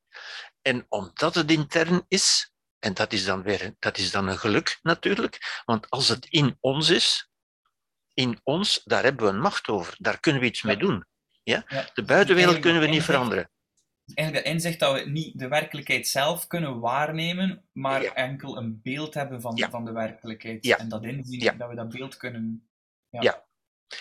En 0.63 0.87
omdat 0.89 1.35
het 1.35 1.51
intern 1.51 2.05
is, 2.09 2.53
en 2.79 2.95
dat 2.95 3.13
is 3.13 3.25
dan 3.25 3.43
weer 3.43 3.75
dat 3.79 3.99
is 3.99 4.11
dan 4.11 4.29
een 4.29 4.39
geluk 4.39 4.79
natuurlijk, 4.83 5.63
want 5.65 5.91
als 5.91 6.09
het 6.09 6.27
in 6.27 6.57
ons 6.61 6.89
is, 6.89 7.31
in 8.15 8.41
ons, 8.43 8.81
daar 8.85 9.03
hebben 9.03 9.27
we 9.27 9.33
een 9.33 9.41
macht 9.41 9.69
over, 9.69 9.95
daar 9.99 10.21
kunnen 10.21 10.41
we 10.41 10.49
iets 10.49 10.63
mee 10.63 10.77
doen. 10.77 11.05
Ja? 11.43 11.65
De 11.95 12.03
buitenwereld 12.03 12.59
kunnen 12.59 12.83
we 12.83 12.89
niet 12.89 13.03
veranderen. 13.03 13.51
Eigenlijk 14.15 14.47
de 14.47 14.53
inzicht 14.53 14.79
dat 14.79 14.95
we 14.95 15.11
niet 15.11 15.39
de 15.39 15.49
werkelijkheid 15.49 16.09
zelf 16.09 16.47
kunnen 16.47 16.81
waarnemen, 16.81 17.65
maar 17.73 18.03
enkel 18.03 18.57
een 18.57 18.81
beeld 18.83 19.15
hebben 19.15 19.41
van, 19.41 19.59
van 19.71 19.85
de 19.85 19.93
werkelijkheid. 19.93 20.77
En 20.79 20.89
dat 20.89 21.05
inzien, 21.05 21.59
dat 21.59 21.69
we 21.69 21.75
dat 21.75 21.89
beeld 21.89 22.17
kunnen 22.17 22.71
ja. 23.11 23.49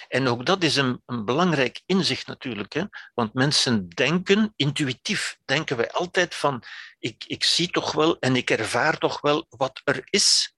En 0.07 0.27
ook 0.27 0.45
dat 0.45 0.63
is 0.63 0.75
een, 0.75 1.01
een 1.05 1.25
belangrijk 1.25 1.81
inzicht 1.85 2.27
natuurlijk. 2.27 2.73
Hè? 2.73 2.83
Want 3.13 3.33
mensen 3.33 3.89
denken, 3.89 4.53
intuïtief 4.55 5.39
denken 5.45 5.77
wij 5.77 5.91
altijd 5.91 6.35
van, 6.35 6.63
ik, 6.99 7.23
ik 7.27 7.43
zie 7.43 7.69
toch 7.69 7.91
wel 7.91 8.19
en 8.19 8.35
ik 8.35 8.49
ervaar 8.49 8.97
toch 8.97 9.21
wel 9.21 9.45
wat 9.49 9.81
er 9.83 10.01
is. 10.09 10.55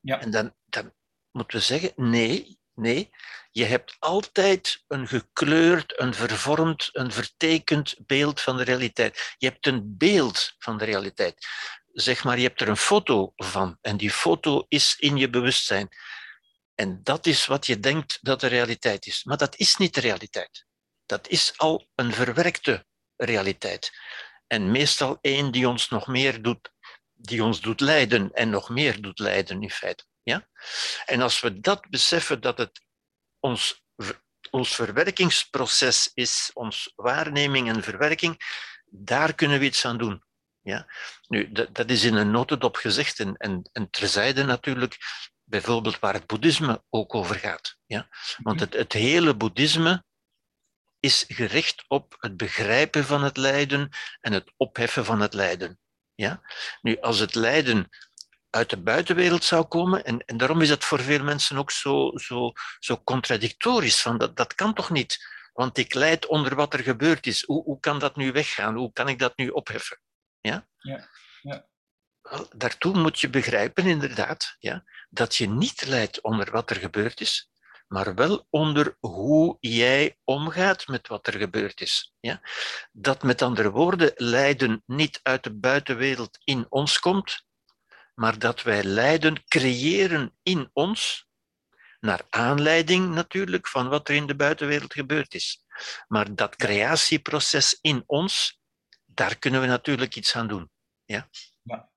Ja. 0.00 0.20
En 0.20 0.30
dan, 0.30 0.54
dan 0.64 0.92
moeten 1.30 1.58
we 1.58 1.64
zeggen, 1.64 1.92
nee, 1.96 2.58
nee. 2.74 3.10
Je 3.54 3.64
hebt 3.64 3.96
altijd 3.98 4.84
een 4.88 5.08
gekleurd, 5.08 6.00
een 6.00 6.14
vervormd, 6.14 6.88
een 6.92 7.12
vertekend 7.12 7.94
beeld 8.06 8.40
van 8.40 8.56
de 8.56 8.62
realiteit. 8.62 9.34
Je 9.38 9.46
hebt 9.46 9.66
een 9.66 9.96
beeld 9.96 10.54
van 10.58 10.78
de 10.78 10.84
realiteit. 10.84 11.46
Zeg 11.92 12.24
maar, 12.24 12.36
je 12.36 12.46
hebt 12.46 12.60
er 12.60 12.68
een 12.68 12.76
foto 12.76 13.32
van 13.36 13.78
en 13.80 13.96
die 13.96 14.10
foto 14.10 14.64
is 14.68 14.96
in 14.98 15.16
je 15.16 15.30
bewustzijn. 15.30 15.88
En 16.74 17.00
dat 17.02 17.26
is 17.26 17.46
wat 17.46 17.66
je 17.66 17.80
denkt 17.80 18.18
dat 18.22 18.40
de 18.40 18.46
realiteit 18.46 19.06
is. 19.06 19.24
Maar 19.24 19.36
dat 19.36 19.56
is 19.56 19.76
niet 19.76 19.94
de 19.94 20.00
realiteit. 20.00 20.66
Dat 21.06 21.28
is 21.28 21.52
al 21.56 21.88
een 21.94 22.12
verwerkte 22.12 22.86
realiteit. 23.16 23.92
En 24.46 24.70
meestal 24.70 25.18
één 25.20 25.52
die 25.52 25.68
ons 25.68 25.88
nog 25.88 26.06
meer 26.06 26.42
doet, 26.42 26.72
die 27.12 27.44
ons 27.44 27.60
doet 27.60 27.80
lijden 27.80 28.32
en 28.32 28.50
nog 28.50 28.68
meer 28.68 29.02
doet 29.02 29.18
lijden 29.18 29.62
in 29.62 29.70
feite. 29.70 30.04
Ja? 30.22 30.48
En 31.04 31.20
als 31.20 31.40
we 31.40 31.60
dat 31.60 31.90
beseffen, 31.90 32.40
dat 32.40 32.58
het 32.58 32.82
ons, 33.42 33.82
ons 34.50 34.74
verwerkingsproces 34.74 36.10
is, 36.14 36.50
ons 36.54 36.92
waarneming 36.96 37.68
en 37.68 37.82
verwerking, 37.82 38.36
daar 38.86 39.34
kunnen 39.34 39.58
we 39.58 39.64
iets 39.64 39.84
aan 39.84 39.98
doen. 39.98 40.22
Ja? 40.60 40.86
Nu, 41.28 41.52
dat, 41.52 41.90
is 41.90 42.04
in 42.04 42.14
een 42.14 42.30
notendop 42.30 42.76
gezegd 42.76 43.20
en, 43.20 43.36
en, 43.36 43.68
en 43.72 43.90
terzijde 43.90 44.44
natuurlijk 44.44 44.98
bijvoorbeeld 45.44 45.98
waar 45.98 46.14
het 46.14 46.26
boeddhisme 46.26 46.84
ook 46.90 47.14
over 47.14 47.34
gaat. 47.34 47.76
Ja? 47.86 48.08
Want 48.42 48.60
het, 48.60 48.74
het 48.74 48.92
hele 48.92 49.36
boeddhisme 49.36 50.04
is 51.00 51.24
gericht 51.28 51.84
op 51.88 52.14
het 52.18 52.36
begrijpen 52.36 53.04
van 53.04 53.22
het 53.22 53.36
lijden 53.36 53.88
en 54.20 54.32
het 54.32 54.52
opheffen 54.56 55.04
van 55.04 55.20
het 55.20 55.34
lijden. 55.34 55.78
Ja? 56.14 56.42
Nu, 56.80 57.00
als 57.00 57.18
het 57.18 57.34
lijden 57.34 57.88
uit 58.52 58.70
de 58.70 58.76
buitenwereld 58.76 59.44
zou 59.44 59.64
komen, 59.64 60.04
en, 60.04 60.24
en 60.24 60.36
daarom 60.36 60.60
is 60.60 60.68
dat 60.68 60.84
voor 60.84 61.00
veel 61.00 61.22
mensen 61.22 61.56
ook 61.56 61.70
zo, 61.70 62.12
zo, 62.14 62.52
zo 62.78 63.00
contradictorisch, 63.04 64.02
van 64.02 64.18
dat, 64.18 64.36
dat 64.36 64.54
kan 64.54 64.74
toch 64.74 64.90
niet? 64.90 65.30
Want 65.52 65.78
ik 65.78 65.94
lijd 65.94 66.26
onder 66.26 66.54
wat 66.54 66.72
er 66.72 66.82
gebeurd 66.82 67.26
is. 67.26 67.42
Hoe, 67.42 67.62
hoe 67.62 67.80
kan 67.80 67.98
dat 67.98 68.16
nu 68.16 68.32
weggaan? 68.32 68.76
Hoe 68.76 68.92
kan 68.92 69.08
ik 69.08 69.18
dat 69.18 69.36
nu 69.36 69.48
opheffen? 69.48 70.00
Ja? 70.40 70.66
Ja, 70.78 71.08
ja. 71.42 71.66
Wel, 72.22 72.48
daartoe 72.56 72.98
moet 72.98 73.20
je 73.20 73.30
begrijpen, 73.30 73.86
inderdaad, 73.86 74.56
ja, 74.58 74.84
dat 75.10 75.36
je 75.36 75.48
niet 75.48 75.86
lijdt 75.86 76.20
onder 76.20 76.50
wat 76.50 76.70
er 76.70 76.76
gebeurd 76.76 77.20
is, 77.20 77.50
maar 77.86 78.14
wel 78.14 78.46
onder 78.50 78.96
hoe 79.00 79.56
jij 79.60 80.18
omgaat 80.24 80.86
met 80.86 81.08
wat 81.08 81.26
er 81.26 81.38
gebeurd 81.38 81.80
is. 81.80 82.14
Ja? 82.20 82.40
Dat 82.92 83.22
met 83.22 83.42
andere 83.42 83.70
woorden 83.70 84.12
lijden 84.14 84.82
niet 84.86 85.20
uit 85.22 85.44
de 85.44 85.54
buitenwereld 85.54 86.38
in 86.44 86.66
ons 86.68 86.98
komt, 86.98 87.44
maar 88.14 88.38
dat 88.38 88.62
wij 88.62 88.84
lijden 88.84 89.44
creëren 89.44 90.38
in 90.42 90.70
ons, 90.72 91.26
naar 92.00 92.22
aanleiding 92.30 93.14
natuurlijk 93.14 93.68
van 93.68 93.88
wat 93.88 94.08
er 94.08 94.14
in 94.14 94.26
de 94.26 94.34
buitenwereld 94.34 94.92
gebeurd 94.92 95.34
is. 95.34 95.64
Maar 96.08 96.34
dat 96.34 96.56
creatieproces 96.56 97.78
in 97.80 98.02
ons, 98.06 98.60
daar 99.04 99.36
kunnen 99.36 99.60
we 99.60 99.66
natuurlijk 99.66 100.16
iets 100.16 100.36
aan 100.36 100.48
doen. 100.48 100.70
Ja? 101.04 101.28
ja. 101.62 101.90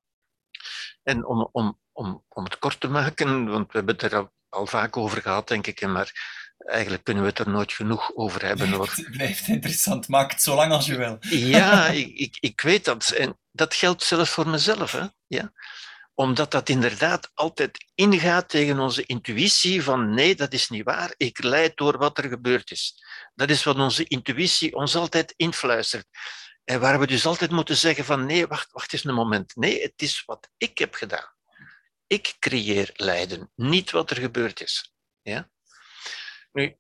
En 1.04 1.26
om, 1.26 1.50
om, 1.52 1.80
om, 1.92 2.24
om 2.28 2.44
het 2.44 2.60
kort 2.60 2.80
te 2.80 2.88
maken, 2.88 3.50
want 3.50 3.72
we 3.72 3.78
hebben 3.78 3.96
het 3.96 4.12
er 4.12 4.30
al, 4.50 4.66
vaak 4.66 4.98
over 4.98 5.22
gehad, 5.22 5.48
denk 5.48 5.68
ik, 5.68 5.88
maar 5.88 6.12
eigenlijk 6.58 7.04
kunnen 7.04 7.24
we 7.24 7.30
het 7.30 7.40
er 7.40 7.50
nooit 7.50 7.74
genoeg 7.74 8.16
over 8.16 8.46
hebben. 8.46 8.72
Hoor. 8.72 8.92
Het 8.96 9.12
blijft 9.12 9.48
interessant, 9.48 10.08
maak 10.08 10.32
het 10.32 10.42
zo 10.42 10.56
lang 10.56 10.72
als 10.72 10.86
je 10.86 10.98
wil. 10.98 11.18
Ja, 11.30 11.88
ik, 11.88 12.18
ik, 12.18 12.38
ik 12.40 12.62
weet 12.62 12.86
dat. 12.86 13.10
En 13.10 13.40
dat 13.52 13.74
geldt 13.74 14.04
zelfs 14.04 14.30
voor 14.30 14.48
mezelf. 14.48 14.92
Hè? 14.92 15.06
Ja? 15.28 15.52
Omdat 16.16 16.52
dat 16.52 16.70
inderdaad 16.70 17.32
altijd 17.34 17.86
ingaat 17.96 18.50
tegen 18.50 18.80
onze 18.80 19.06
intuïtie 19.06 19.84
van 19.84 20.14
nee, 20.14 20.36
dat 20.36 20.54
is 20.54 20.70
niet 20.70 20.84
waar, 20.84 21.14
ik 21.18 21.44
leid 21.44 21.78
door 21.78 21.98
wat 21.98 22.18
er 22.18 22.30
gebeurd 22.30 22.72
is. 22.72 23.04
Dat 23.34 23.50
is 23.50 23.64
wat 23.64 23.76
onze 23.76 24.04
intuïtie 24.04 24.76
ons 24.76 24.96
altijd 24.96 25.34
influistert. 25.36 26.08
En 26.64 26.80
waar 26.80 27.00
we 27.00 27.08
dus 27.08 27.26
altijd 27.26 27.52
moeten 27.52 27.78
zeggen 27.78 28.06
van 28.06 28.26
nee, 28.26 28.48
wacht, 28.48 28.72
wacht 28.72 28.94
eens 28.94 29.04
een 29.04 29.14
moment. 29.14 29.56
Nee, 29.56 29.82
het 29.82 30.02
is 30.02 30.24
wat 30.26 30.50
ik 30.58 30.78
heb 30.78 30.94
gedaan. 30.94 31.34
Ik 32.08 32.36
creëer 32.40 32.90
lijden, 32.94 33.52
niet 33.56 33.92
wat 33.92 34.10
er 34.10 34.18
gebeurd 34.18 34.62
is. 34.62 34.94
Ja? 35.22 35.50
Nu, 36.52 36.78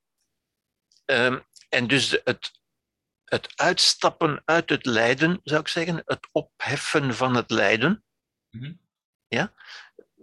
um, 1.06 1.46
en 1.70 1.88
dus 1.88 2.20
het, 2.24 2.52
het 3.26 3.52
uitstappen 3.56 4.42
uit 4.46 4.70
het 4.70 4.86
lijden, 4.86 5.40
zou 5.44 5.62
ik 5.62 5.68
zeggen, 5.68 6.02
het 6.06 6.28
opheffen 6.32 7.16
van 7.16 7.36
het 7.36 7.52
lijden, 7.52 8.04
mm 8.50 8.84
ja? 9.28 9.54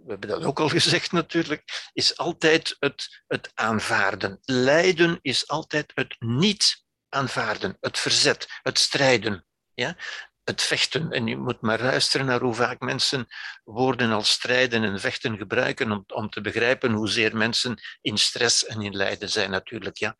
we 0.03 0.11
hebben 0.11 0.29
dat 0.29 0.43
ook 0.43 0.59
al 0.59 0.69
gezegd 0.69 1.11
natuurlijk, 1.11 1.89
is 1.93 2.17
altijd 2.17 2.75
het, 2.79 3.23
het 3.27 3.51
aanvaarden. 3.53 4.39
Lijden 4.41 5.19
is 5.21 5.47
altijd 5.47 5.91
het 5.95 6.15
niet 6.19 6.83
aanvaarden, 7.09 7.77
het 7.79 7.99
verzet, 7.99 8.47
het 8.61 8.79
strijden. 8.79 9.45
Ja? 9.73 9.95
Het 10.43 10.61
vechten. 10.61 11.11
En 11.11 11.27
je 11.27 11.37
moet 11.37 11.61
maar 11.61 11.81
luisteren 11.81 12.25
naar 12.25 12.41
hoe 12.41 12.53
vaak 12.53 12.79
mensen 12.79 13.27
woorden 13.63 14.11
als 14.11 14.29
strijden 14.29 14.83
en 14.83 14.99
vechten 14.99 15.37
gebruiken 15.37 15.91
om, 15.91 16.03
om 16.07 16.29
te 16.29 16.41
begrijpen 16.41 16.91
hoezeer 16.91 17.37
mensen 17.37 17.81
in 18.01 18.17
stress 18.17 18.65
en 18.65 18.81
in 18.81 18.95
lijden 18.95 19.29
zijn 19.29 19.49
natuurlijk. 19.49 19.97
Ja. 19.97 20.15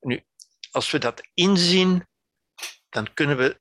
Nu, 0.00 0.24
als 0.70 0.90
we 0.90 0.98
dat 0.98 1.28
inzien, 1.34 2.08
dan 2.88 3.14
kunnen 3.14 3.36
we, 3.36 3.60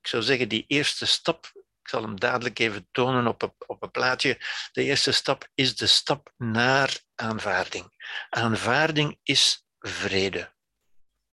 ik 0.00 0.06
zou 0.06 0.22
zeggen, 0.22 0.48
die 0.48 0.64
eerste 0.66 1.06
stap, 1.06 1.52
ik 1.84 1.90
zal 1.90 2.02
hem 2.02 2.20
dadelijk 2.20 2.58
even 2.58 2.88
tonen 2.90 3.26
op 3.26 3.42
een, 3.42 3.54
op 3.66 3.82
een 3.82 3.90
plaatje. 3.90 4.38
De 4.72 4.82
eerste 4.82 5.12
stap 5.12 5.48
is 5.54 5.76
de 5.76 5.86
stap 5.86 6.32
naar 6.36 7.00
aanvaarding. 7.14 8.08
Aanvaarding 8.30 9.18
is 9.22 9.66
vrede. 9.78 10.54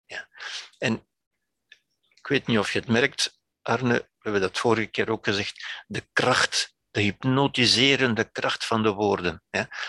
Ja. 0.05 0.29
En 0.79 1.09
ik 2.09 2.27
weet 2.27 2.47
niet 2.47 2.59
of 2.59 2.73
je 2.73 2.79
het 2.79 2.89
merkt, 2.89 3.41
Arne, 3.63 3.95
we 3.95 4.19
hebben 4.19 4.41
dat 4.41 4.59
vorige 4.59 4.87
keer 4.87 5.11
ook 5.11 5.25
gezegd, 5.25 5.85
de 5.87 6.09
kracht, 6.13 6.75
de 6.91 7.01
hypnotiserende 7.01 8.31
kracht 8.31 8.65
van 8.65 8.83
de 8.83 8.93
woorden. 8.93 9.43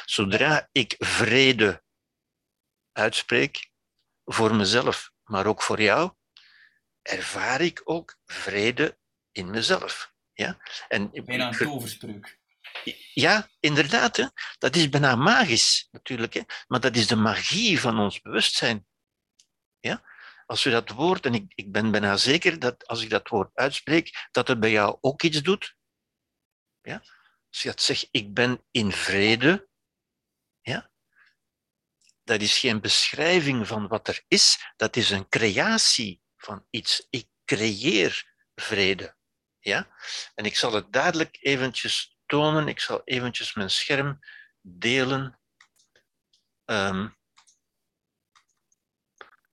Zodra 0.05 0.69
ik 0.71 0.95
vrede 0.97 1.83
uitspreek, 2.91 3.69
voor 4.25 4.55
mezelf, 4.55 5.11
maar 5.23 5.45
ook 5.45 5.61
voor 5.61 5.81
jou, 5.81 6.11
ervaar 7.01 7.61
ik 7.61 7.81
ook 7.83 8.17
vrede 8.25 8.97
in 9.31 9.49
mezelf. 9.49 10.17
Ja? 10.39 10.57
En, 10.87 11.11
bijna 11.25 11.47
een 11.47 11.57
toverspreuk. 11.57 12.39
Ja, 13.13 13.49
inderdaad. 13.59 14.17
Hè? 14.17 14.25
Dat 14.57 14.75
is 14.75 14.89
bijna 14.89 15.15
magisch, 15.15 15.87
natuurlijk. 15.91 16.33
Hè? 16.33 16.41
Maar 16.67 16.79
dat 16.79 16.95
is 16.95 17.07
de 17.07 17.15
magie 17.15 17.79
van 17.79 17.99
ons 17.99 18.21
bewustzijn. 18.21 18.87
Ja? 19.79 20.03
als 20.49 20.63
je 20.63 20.69
dat 20.69 20.89
woord, 20.89 21.25
en 21.25 21.33
ik, 21.33 21.51
ik 21.55 21.71
ben 21.71 21.91
bijna 21.91 22.17
zeker 22.17 22.59
dat 22.59 22.87
als 22.87 23.01
ik 23.01 23.09
dat 23.09 23.27
woord 23.27 23.49
uitspreek, 23.53 24.27
dat 24.31 24.47
het 24.47 24.59
bij 24.59 24.71
jou 24.71 24.97
ook 25.01 25.23
iets 25.23 25.41
doet. 25.41 25.75
Ja? 26.81 27.03
Als 27.49 27.61
je 27.61 27.69
dat 27.69 27.81
zegt, 27.81 28.07
ik 28.11 28.33
ben 28.33 28.65
in 28.71 28.91
vrede, 28.91 29.69
ja? 30.61 30.91
dat 32.23 32.41
is 32.41 32.57
geen 32.57 32.81
beschrijving 32.81 33.67
van 33.67 33.87
wat 33.87 34.07
er 34.07 34.23
is, 34.27 34.73
dat 34.75 34.95
is 34.95 35.09
een 35.09 35.29
creatie 35.29 36.21
van 36.37 36.65
iets. 36.69 37.07
Ik 37.09 37.27
creëer 37.45 38.33
vrede. 38.55 39.17
Ja? 39.59 39.87
En 40.35 40.45
ik 40.45 40.55
zal 40.55 40.73
het 40.73 40.91
dadelijk 40.93 41.37
eventjes 41.41 42.17
tonen. 42.25 42.67
Ik 42.67 42.79
zal 42.79 43.01
eventjes 43.03 43.53
mijn 43.53 43.69
scherm 43.69 44.19
delen. 44.61 45.39
Um, 46.65 47.17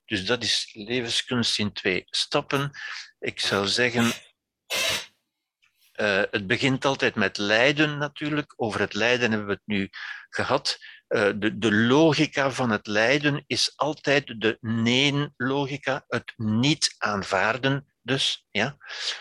dus 0.04 0.26
dat 0.26 0.42
is 0.42 0.70
levenskunst 0.72 1.58
in 1.58 1.72
twee 1.72 2.04
stappen. 2.06 2.70
Ik 3.18 3.40
zou 3.40 3.66
zeggen, 3.66 4.12
uh, 5.96 6.22
het 6.30 6.46
begint 6.46 6.84
altijd 6.84 7.14
met 7.14 7.38
lijden 7.38 7.98
natuurlijk. 7.98 8.52
Over 8.56 8.80
het 8.80 8.94
lijden 8.94 9.30
hebben 9.30 9.48
we 9.48 9.52
het 9.52 9.66
nu 9.66 9.90
gehad. 10.28 10.78
Uh, 11.08 11.30
de, 11.36 11.58
de 11.58 11.72
logica 11.72 12.50
van 12.50 12.70
het 12.70 12.86
lijden 12.86 13.44
is 13.46 13.72
altijd 13.76 14.40
de 14.40 14.58
nee-logica, 14.60 16.04
het 16.08 16.32
niet 16.36 16.94
aanvaarden 16.98 17.86
dus, 18.06 18.46
ja, 18.50 18.76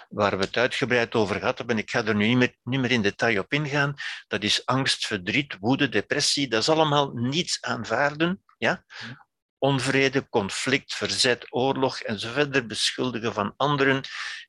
waar 0.10 0.38
we 0.38 0.44
het 0.44 0.58
uitgebreid 0.58 1.15
over 1.15 1.36
gehad 1.39 1.58
hebben. 1.58 1.77
Ik 1.77 1.89
ga 1.89 2.06
er 2.06 2.15
nu 2.15 2.27
niet 2.27 2.38
meer, 2.38 2.82
niet 2.82 2.92
in 2.92 3.01
detail 3.01 3.39
op 3.39 3.54
ingaan. 3.54 3.94
Dat 4.27 4.44
is 4.44 4.65
angst, 4.65 5.08
verdriet, 5.08 5.58
woede, 5.60 5.89
depressie. 5.89 6.48
Dat 6.48 6.62
is 6.62 6.70
allemaal 6.70 7.12
niets 7.13 7.62
aanvaarden. 7.62 8.44
Ja? 8.58 8.86
Onvrede, 9.58 10.30
conflict, 10.30 10.94
verzet, 10.96 11.46
oorlog 11.50 12.00
en 12.00 12.20
zo 12.20 12.32
verder 12.32 12.65
beschuldigen 12.65 13.34
van 13.34 13.54
anderen. 13.58 13.98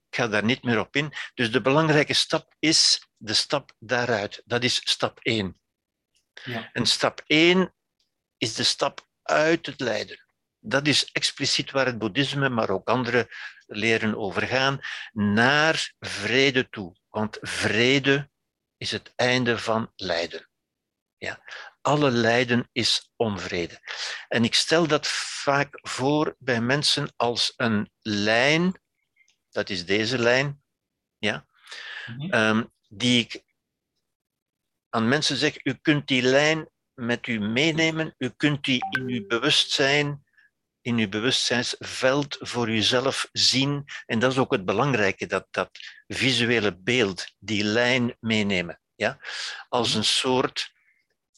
Ik 0.09 0.17
ga 0.17 0.29
daar 0.29 0.45
niet 0.45 0.63
meer 0.63 0.79
op 0.79 0.97
in. 0.97 1.13
Dus 1.35 1.53
de 1.53 1.61
belangrijke 1.61 2.15
stap 2.15 2.55
is 2.59 3.09
de 3.17 3.35
stap 3.35 3.73
daaruit. 3.79 4.43
Dat 4.45 4.65
is 4.65 4.81
stap 4.91 5.19
1. 5.23 5.61
Ja. 6.45 6.71
En 6.73 6.87
stap 6.87 7.23
1 7.27 7.75
is 8.39 8.55
de 8.55 8.63
stap 8.63 9.09
uit 9.23 9.67
het 9.67 9.81
lijden. 9.81 10.27
Dat 10.59 10.87
is 10.87 11.13
expliciet 11.13 11.71
waar 11.71 11.87
het 11.87 11.99
boeddhisme, 11.99 12.49
maar 12.49 12.71
ook 12.71 12.89
andere 12.89 13.29
leren 13.67 14.17
overgaan, 14.17 14.81
naar 15.13 15.95
vrede 15.99 16.69
toe. 16.69 16.97
Want 17.09 17.39
vrede 17.41 18.31
is 18.77 18.91
het 18.91 19.13
einde 19.15 19.59
van 19.59 19.93
lijden. 19.97 20.49
Ja. 21.17 21.43
Alle 21.81 22.11
lijden 22.11 22.69
is 22.73 23.11
onvrede. 23.17 23.81
En 24.29 24.45
ik 24.45 24.55
stel 24.55 24.87
dat 24.87 25.07
vaak 25.09 25.79
voor 25.83 26.35
bij 26.39 26.61
mensen 26.61 27.13
als 27.17 27.53
een 27.57 27.91
lijn, 28.01 28.81
dat 29.51 29.71
is 29.71 29.85
deze 29.85 30.19
lijn, 30.19 30.63
ja, 31.19 31.47
mm 32.07 32.31
-hmm. 32.31 32.73
die 32.89 33.25
ik 33.25 33.46
aan 34.97 35.09
mensen 35.09 35.37
zeg, 35.37 35.65
u 35.65 35.75
kunt 35.83 36.07
die 36.09 36.23
lijn 36.23 36.69
met 36.95 37.27
u 37.27 37.39
meenemen, 37.39 38.15
u 38.19 38.29
kunt 38.37 38.65
die 38.65 38.87
in 38.91 39.09
uw 39.09 39.27
bewustzijn 39.27 40.25
in 40.81 40.99
je 40.99 41.09
bewustzijnsveld 41.09 42.37
voor 42.41 42.71
jezelf 42.71 43.29
zien. 43.33 43.85
En 44.07 44.19
dat 44.19 44.33
is 44.33 44.39
ook 44.39 44.53
het 44.53 44.65
belangrijke, 44.65 45.27
dat, 45.27 45.47
dat 45.51 45.71
visuele 46.07 46.77
beeld, 46.77 47.35
die 47.39 47.65
lijn 47.65 48.17
meenemen. 48.21 48.81
Ja? 48.95 49.19
Als 49.69 49.95
een 49.95 50.05
soort 50.05 50.73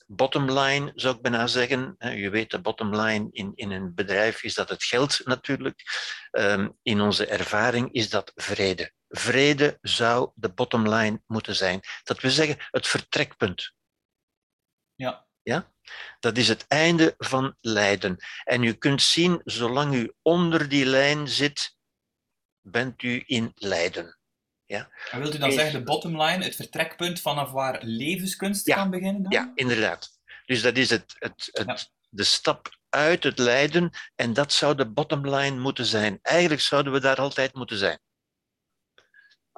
bottomline, 0.07 0.93
zou 0.95 1.17
ik 1.17 1.23
bijna 1.23 1.47
zeggen. 1.47 1.97
Je 1.99 2.31
weet, 2.31 2.51
de 2.51 2.61
bottomline 2.61 3.29
in, 3.31 3.53
in 3.55 3.71
een 3.71 3.95
bedrijf 3.95 4.43
is 4.43 4.55
dat 4.55 4.69
het 4.69 4.85
geld 4.85 5.21
natuurlijk. 5.25 5.83
Ehm, 6.31 6.69
in 6.83 7.01
onze 7.01 7.27
ervaring 7.27 7.93
is 7.93 8.11
dat 8.11 8.33
vrede. 8.35 8.93
Vrede 9.09 9.79
zou 9.81 10.31
de 10.35 10.53
bottomline 10.53 11.23
moeten 11.27 11.57
zijn. 11.57 11.81
Dat 12.03 12.21
wil 12.21 12.31
zeggen, 12.31 12.57
het 12.71 12.87
vertrekpunt. 12.87 13.73
Ja. 14.95 15.27
Ja? 15.43 15.73
Dat 16.21 16.37
is 16.37 16.49
het 16.49 16.67
einde 16.67 17.15
van 17.19 17.57
lijden. 17.61 18.17
En 18.45 18.63
u 18.63 18.73
kunt 18.73 19.03
zien, 19.03 19.41
zolang 19.45 19.95
u 19.95 20.13
onder 20.23 20.69
die 20.69 20.87
lijn 20.87 21.29
zit, 21.29 21.77
bent 22.61 23.03
u 23.03 23.23
in 23.27 23.53
lijden. 23.55 24.19
Ja? 24.65 24.91
En 25.11 25.21
wilt 25.21 25.35
u 25.35 25.39
dan 25.39 25.53
zeggen 25.53 25.73
de 25.73 25.85
bottom 25.85 26.23
line, 26.23 26.45
het 26.45 26.57
vertrekpunt 26.57 27.21
vanaf 27.21 27.51
waar 27.51 27.83
levenskunst 27.83 28.73
kan 28.73 28.91
beginnen? 28.91 29.23
Dan? 29.23 29.33
Ja, 29.33 29.53
inderdaad. 29.55 30.11
Dus 30.47 30.63
dat 30.63 30.77
is 30.77 30.91
het, 30.91 31.15
het, 31.19 31.49
het, 31.53 31.93
de 32.09 32.25
stap 32.25 32.77
uit 32.89 33.25
het 33.25 33.39
lijden 33.39 33.91
en 34.15 34.33
dat 34.33 34.53
zou 34.53 34.75
de 34.75 34.91
bottom 34.91 35.29
line 35.29 35.59
moeten 35.59 35.85
zijn. 35.85 36.19
Eigenlijk 36.23 36.61
zouden 36.61 36.93
we 36.93 37.01
daar 37.01 37.17
altijd 37.17 37.55
moeten 37.55 37.77
zijn. 37.77 37.99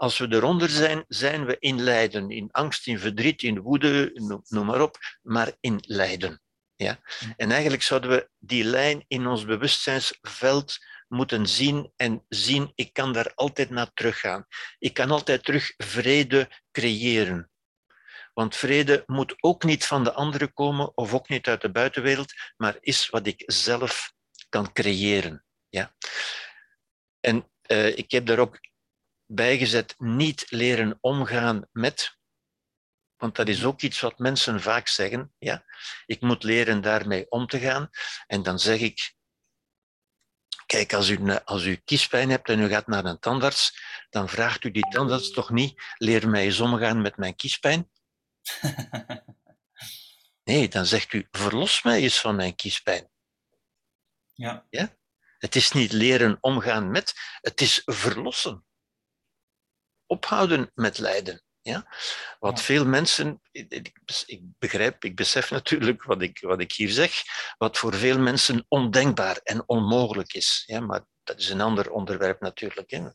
Als 0.00 0.18
we 0.18 0.26
eronder 0.30 0.68
zijn, 0.68 1.04
zijn 1.08 1.44
we 1.44 1.56
in 1.58 1.80
lijden, 1.80 2.30
in 2.30 2.48
angst, 2.50 2.86
in 2.86 2.98
verdriet, 2.98 3.42
in 3.42 3.60
woede, 3.60 4.10
noem 4.48 4.66
maar 4.66 4.80
op, 4.80 4.98
maar 5.22 5.52
in 5.60 5.78
lijden. 5.80 6.42
Ja? 6.76 7.00
En 7.36 7.50
eigenlijk 7.50 7.82
zouden 7.82 8.10
we 8.10 8.30
die 8.38 8.64
lijn 8.64 9.04
in 9.08 9.26
ons 9.26 9.44
bewustzijnsveld 9.44 10.78
moeten 11.08 11.46
zien 11.46 11.92
en 11.96 12.24
zien, 12.28 12.72
ik 12.74 12.92
kan 12.92 13.12
daar 13.12 13.32
altijd 13.34 13.70
naar 13.70 13.92
teruggaan. 13.92 14.46
Ik 14.78 14.94
kan 14.94 15.10
altijd 15.10 15.44
terug 15.44 15.74
vrede 15.76 16.50
creëren. 16.72 17.50
Want 18.32 18.56
vrede 18.56 19.02
moet 19.06 19.34
ook 19.40 19.64
niet 19.64 19.86
van 19.86 20.04
de 20.04 20.12
anderen 20.12 20.52
komen 20.52 20.96
of 20.96 21.14
ook 21.14 21.28
niet 21.28 21.46
uit 21.48 21.60
de 21.60 21.70
buitenwereld, 21.70 22.32
maar 22.56 22.76
is 22.80 23.08
wat 23.08 23.26
ik 23.26 23.42
zelf 23.46 24.12
kan 24.48 24.72
creëren. 24.72 25.44
Ja? 25.68 25.94
En 27.20 27.50
uh, 27.66 27.96
ik 27.96 28.10
heb 28.10 28.26
daar 28.26 28.38
ook 28.38 28.58
bijgezet 29.32 29.94
niet 29.98 30.50
leren 30.50 30.98
omgaan 31.00 31.68
met. 31.72 32.18
Want 33.16 33.36
dat 33.36 33.48
is 33.48 33.64
ook 33.64 33.82
iets 33.82 34.00
wat 34.00 34.18
mensen 34.18 34.60
vaak 34.60 34.88
zeggen. 34.88 35.34
Ja? 35.38 35.64
Ik 36.06 36.20
moet 36.20 36.42
leren 36.42 36.80
daarmee 36.80 37.30
om 37.30 37.46
te 37.46 37.58
gaan. 37.58 37.90
En 38.26 38.42
dan 38.42 38.58
zeg 38.58 38.80
ik, 38.80 39.14
kijk, 40.66 40.92
als 40.92 41.08
u, 41.08 41.34
als 41.44 41.64
u 41.64 41.76
kiespijn 41.76 42.30
hebt 42.30 42.48
en 42.48 42.60
u 42.60 42.68
gaat 42.68 42.86
naar 42.86 43.04
een 43.04 43.18
tandarts, 43.18 43.82
dan 44.10 44.28
vraagt 44.28 44.64
u 44.64 44.70
die 44.70 44.88
tandarts 44.90 45.30
toch 45.30 45.50
niet, 45.50 45.82
leer 45.96 46.28
mij 46.28 46.44
eens 46.44 46.60
omgaan 46.60 47.00
met 47.00 47.16
mijn 47.16 47.36
kiespijn. 47.36 47.90
Nee, 50.44 50.68
dan 50.68 50.86
zegt 50.86 51.12
u, 51.12 51.28
verlos 51.30 51.82
mij 51.82 52.00
eens 52.02 52.20
van 52.20 52.36
mijn 52.36 52.54
kiespijn. 52.54 53.10
Ja. 54.32 54.66
ja? 54.70 54.96
Het 55.38 55.56
is 55.56 55.72
niet 55.72 55.92
leren 55.92 56.38
omgaan 56.40 56.90
met, 56.90 57.14
het 57.40 57.60
is 57.60 57.82
verlossen 57.84 58.64
ophouden 60.10 60.70
met 60.74 60.98
lijden. 60.98 61.42
Ja? 61.62 61.86
Wat 62.38 62.62
veel 62.62 62.86
mensen, 62.86 63.40
ik, 63.50 63.92
ik, 64.26 64.40
begrijp, 64.58 65.04
ik 65.04 65.16
besef 65.16 65.50
natuurlijk 65.50 66.02
wat 66.02 66.22
ik, 66.22 66.38
wat 66.40 66.60
ik 66.60 66.72
hier 66.72 66.90
zeg, 66.90 67.12
wat 67.58 67.78
voor 67.78 67.94
veel 67.94 68.18
mensen 68.18 68.64
ondenkbaar 68.68 69.40
en 69.42 69.62
onmogelijk 69.66 70.32
is. 70.32 70.62
Ja? 70.66 70.80
Maar 70.80 71.04
dat 71.24 71.38
is 71.38 71.48
een 71.48 71.60
ander 71.60 71.90
onderwerp 71.90 72.40
natuurlijk. 72.40 72.90
Hè? 72.90 73.08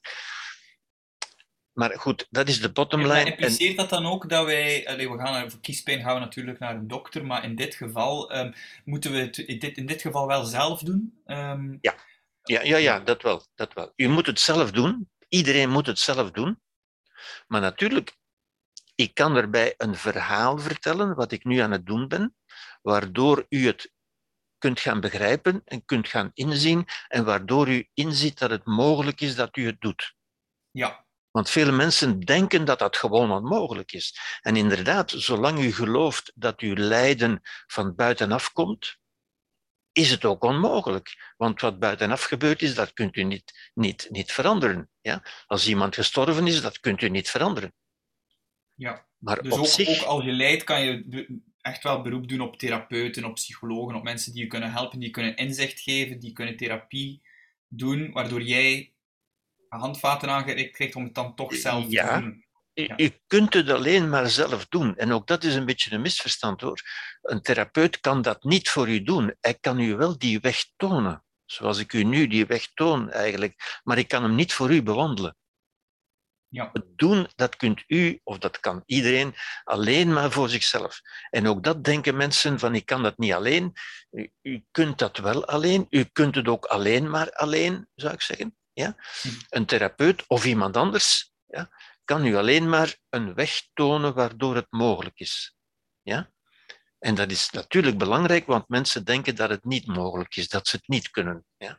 Maar 1.74 2.00
goed, 2.00 2.28
dat 2.30 2.48
is 2.48 2.62
de 2.62 2.72
bottomline. 2.72 3.20
En 3.20 3.26
impliceert 3.26 3.78
dat 3.78 3.90
dan 3.90 4.06
ook 4.06 4.30
dat 4.30 4.46
wij, 4.46 4.88
allez, 4.88 5.08
we 5.08 5.18
gaan 5.18 5.52
voor 5.52 5.60
kiespijn 5.60 6.02
gaan 6.02 6.14
we 6.14 6.20
natuurlijk 6.20 6.60
naar 6.60 6.76
een 6.76 6.88
dokter, 6.88 7.26
maar 7.26 7.44
in 7.44 7.56
dit 7.56 7.76
geval 7.76 8.36
um, 8.36 8.54
moeten 8.84 9.12
we 9.12 9.18
het 9.18 9.38
in 9.38 9.60
dit, 9.60 9.78
in 9.78 9.86
dit 9.86 10.02
geval 10.02 10.28
wel 10.28 10.44
zelf 10.44 10.80
doen? 10.80 11.22
Um, 11.26 11.78
ja. 11.82 11.96
Ja, 12.44 12.62
ja, 12.62 12.78
ja, 12.78 13.00
dat 13.00 13.22
wel, 13.22 13.46
dat 13.56 13.74
wel. 13.74 13.94
U 13.96 14.08
moet 14.08 14.26
het 14.26 14.40
zelf 14.40 14.72
doen. 14.72 15.10
Iedereen 15.30 15.70
moet 15.70 15.86
het 15.86 16.00
zelf 16.00 16.32
doen. 16.32 16.60
Maar 17.48 17.62
natuurlijk, 17.62 18.18
ik 18.96 19.14
kan 19.14 19.36
erbij 19.36 19.74
een 19.78 19.96
verhaal 19.96 20.58
vertellen, 20.58 21.16
wat 21.16 21.32
ik 21.32 21.44
nu 21.44 21.58
aan 21.58 21.72
het 21.72 21.86
doen 21.86 22.08
ben, 22.08 22.36
waardoor 22.82 23.46
u 23.50 23.66
het 23.66 23.94
kunt 24.58 24.80
gaan 24.80 25.00
begrijpen 25.00 25.62
en 25.66 25.86
kunt 25.86 26.08
gaan 26.08 26.32
inzien 26.34 26.88
en 27.08 27.26
waardoor 27.26 27.70
u 27.70 27.90
inziet 27.94 28.40
dat 28.40 28.50
het 28.50 28.66
mogelijk 28.66 29.22
is 29.22 29.36
dat 29.36 29.58
u 29.58 29.66
het 29.66 29.82
doet. 29.82 30.16
Ja. 30.72 31.06
Want 31.32 31.50
vele 31.50 31.72
mensen 31.72 32.20
denken 32.20 32.66
dat 32.66 32.80
dat 32.80 32.98
gewoon 32.98 33.32
onmogelijk 33.32 33.92
is. 33.92 34.20
En 34.42 34.56
inderdaad, 34.56 35.12
zolang 35.12 35.60
u 35.60 35.72
gelooft 35.72 36.32
dat 36.36 36.60
uw 36.60 36.76
lijden 36.76 37.42
van 37.68 37.96
buitenaf 37.96 38.52
komt, 38.52 38.98
is 39.96 40.12
het 40.12 40.26
ook 40.26 40.44
onmogelijk. 40.44 41.34
Want 41.38 41.62
wat 41.62 41.80
buitenaf 41.80 42.24
gebeurd 42.24 42.62
is, 42.62 42.76
dat 42.76 42.94
kunt 42.94 43.16
u 43.16 43.24
niet, 43.24 43.72
niet, 43.74 44.08
niet 44.10 44.32
veranderen. 44.32 44.90
Ja? 45.02 45.24
Als 45.48 45.68
iemand 45.68 45.96
gestorven 45.96 46.48
is, 46.48 46.62
dat 46.62 46.80
kunt 46.80 47.02
u 47.02 47.10
niet 47.10 47.30
veranderen. 47.30 47.74
Ja, 48.74 49.06
maar 49.18 49.42
dus 49.42 49.54
ook, 49.54 49.66
zich... 49.66 50.02
ook 50.02 50.08
als 50.08 50.24
je 50.24 50.32
lijdt, 50.32 50.64
kan 50.64 50.84
je 50.84 51.42
echt 51.62 51.84
wel 51.84 52.02
beroep 52.02 52.28
doen 52.28 52.42
op 52.42 52.58
therapeuten, 52.58 53.26
op 53.26 53.34
psychologen, 53.34 53.96
op 53.96 54.04
mensen 54.04 54.34
die 54.34 54.42
je 54.42 54.48
kunnen 54.48 54.72
helpen, 54.72 55.00
die 55.00 55.10
kunnen 55.10 55.36
inzicht 55.36 55.80
geven, 55.80 56.20
die 56.20 56.34
kunnen 56.34 56.58
therapie 56.58 57.22
doen, 57.68 58.12
waardoor 58.12 58.42
jij 58.42 58.94
handvaten 59.68 60.30
aangereikt 60.30 60.76
krijgt 60.76 60.96
om 60.96 61.04
het 61.04 61.16
dan 61.16 61.36
toch 61.36 61.54
zelf 61.54 61.86
ja, 61.90 62.16
te 62.16 62.24
doen. 62.24 62.45
Je 62.76 63.22
kunt 63.28 63.54
het 63.54 63.70
alleen 63.70 64.10
maar 64.10 64.30
zelf 64.30 64.66
doen. 64.70 64.96
En 64.96 65.12
ook 65.12 65.28
dat 65.28 65.44
is 65.44 65.56
een 65.56 65.66
beetje 65.66 65.92
een 65.94 66.02
misverstand 66.02 66.62
hoor. 66.62 66.82
Een 67.22 67.42
therapeut 67.42 68.00
kan 68.00 68.22
dat 68.22 68.44
niet 68.44 68.70
voor 68.70 68.90
u 68.90 69.04
doen. 69.04 69.36
Hij 69.40 69.54
kan 69.54 69.80
u 69.80 69.96
wel 69.96 70.18
die 70.18 70.40
weg 70.40 70.66
tonen. 70.76 71.24
Zoals 71.46 71.80
ik 71.80 71.94
u 71.94 72.04
nu 72.04 72.28
die 72.28 72.46
weg 72.46 72.68
toon 72.74 73.12
eigenlijk. 73.12 73.80
Maar 73.84 73.98
ik 73.98 74.08
kan 74.08 74.24
hem 74.24 74.36
niet 74.36 74.54
voor 74.54 74.74
u 74.74 74.84
bewandelen. 74.84 75.38
Ja. 76.48 76.70
Het 76.74 76.86
doen, 76.96 77.28
dat 77.36 77.56
kunt 77.56 77.84
u, 77.88 78.20
of 78.24 78.38
dat 78.38 78.60
kan 78.60 78.84
iedereen, 78.86 79.36
alleen 79.64 80.14
maar 80.14 80.32
voor 80.32 80.50
zichzelf. 80.50 81.00
En 81.30 81.48
ook 81.48 81.64
dat 81.64 81.84
denken 81.84 82.18
mensen 82.18 82.60
van, 82.60 82.76
ik 82.76 82.86
kan 82.86 83.04
dat 83.04 83.18
niet 83.18 83.34
alleen. 83.34 83.74
U, 84.12 84.32
u 84.42 84.66
kunt 84.72 84.98
dat 84.98 85.18
wel 85.18 85.46
alleen. 85.46 85.88
U 85.90 86.04
kunt 86.04 86.36
het 86.36 86.48
ook 86.48 86.66
alleen 86.66 87.10
maar 87.10 87.32
alleen, 87.32 87.88
zou 87.96 88.14
ik 88.14 88.22
zeggen. 88.22 88.58
Ja? 88.74 88.96
Hm. 89.22 89.30
Een 89.50 89.66
therapeut 89.66 90.24
of 90.28 90.46
iemand 90.46 90.78
anders 90.78 91.34
ja, 91.46 91.70
kan 92.06 92.26
u 92.26 92.36
alleen 92.36 92.70
maar 92.70 92.98
een 93.10 93.34
weg 93.34 93.62
tonen 93.74 94.14
waardoor 94.14 94.56
het 94.56 94.68
mogelijk 94.70 95.20
is. 95.20 95.56
Ja? 96.02 96.32
En 97.00 97.16
dat 97.16 97.32
is 97.32 97.50
natuurlijk 97.50 97.98
belangrijk, 97.98 98.46
want 98.46 98.70
mensen 98.70 99.06
denken 99.06 99.36
dat 99.36 99.50
het 99.50 99.64
niet 99.64 99.88
mogelijk 99.88 100.36
is, 100.36 100.50
dat 100.50 100.68
ze 100.68 100.76
het 100.76 100.88
niet 100.88 101.10
kunnen. 101.10 101.46
Ja? 101.58 101.78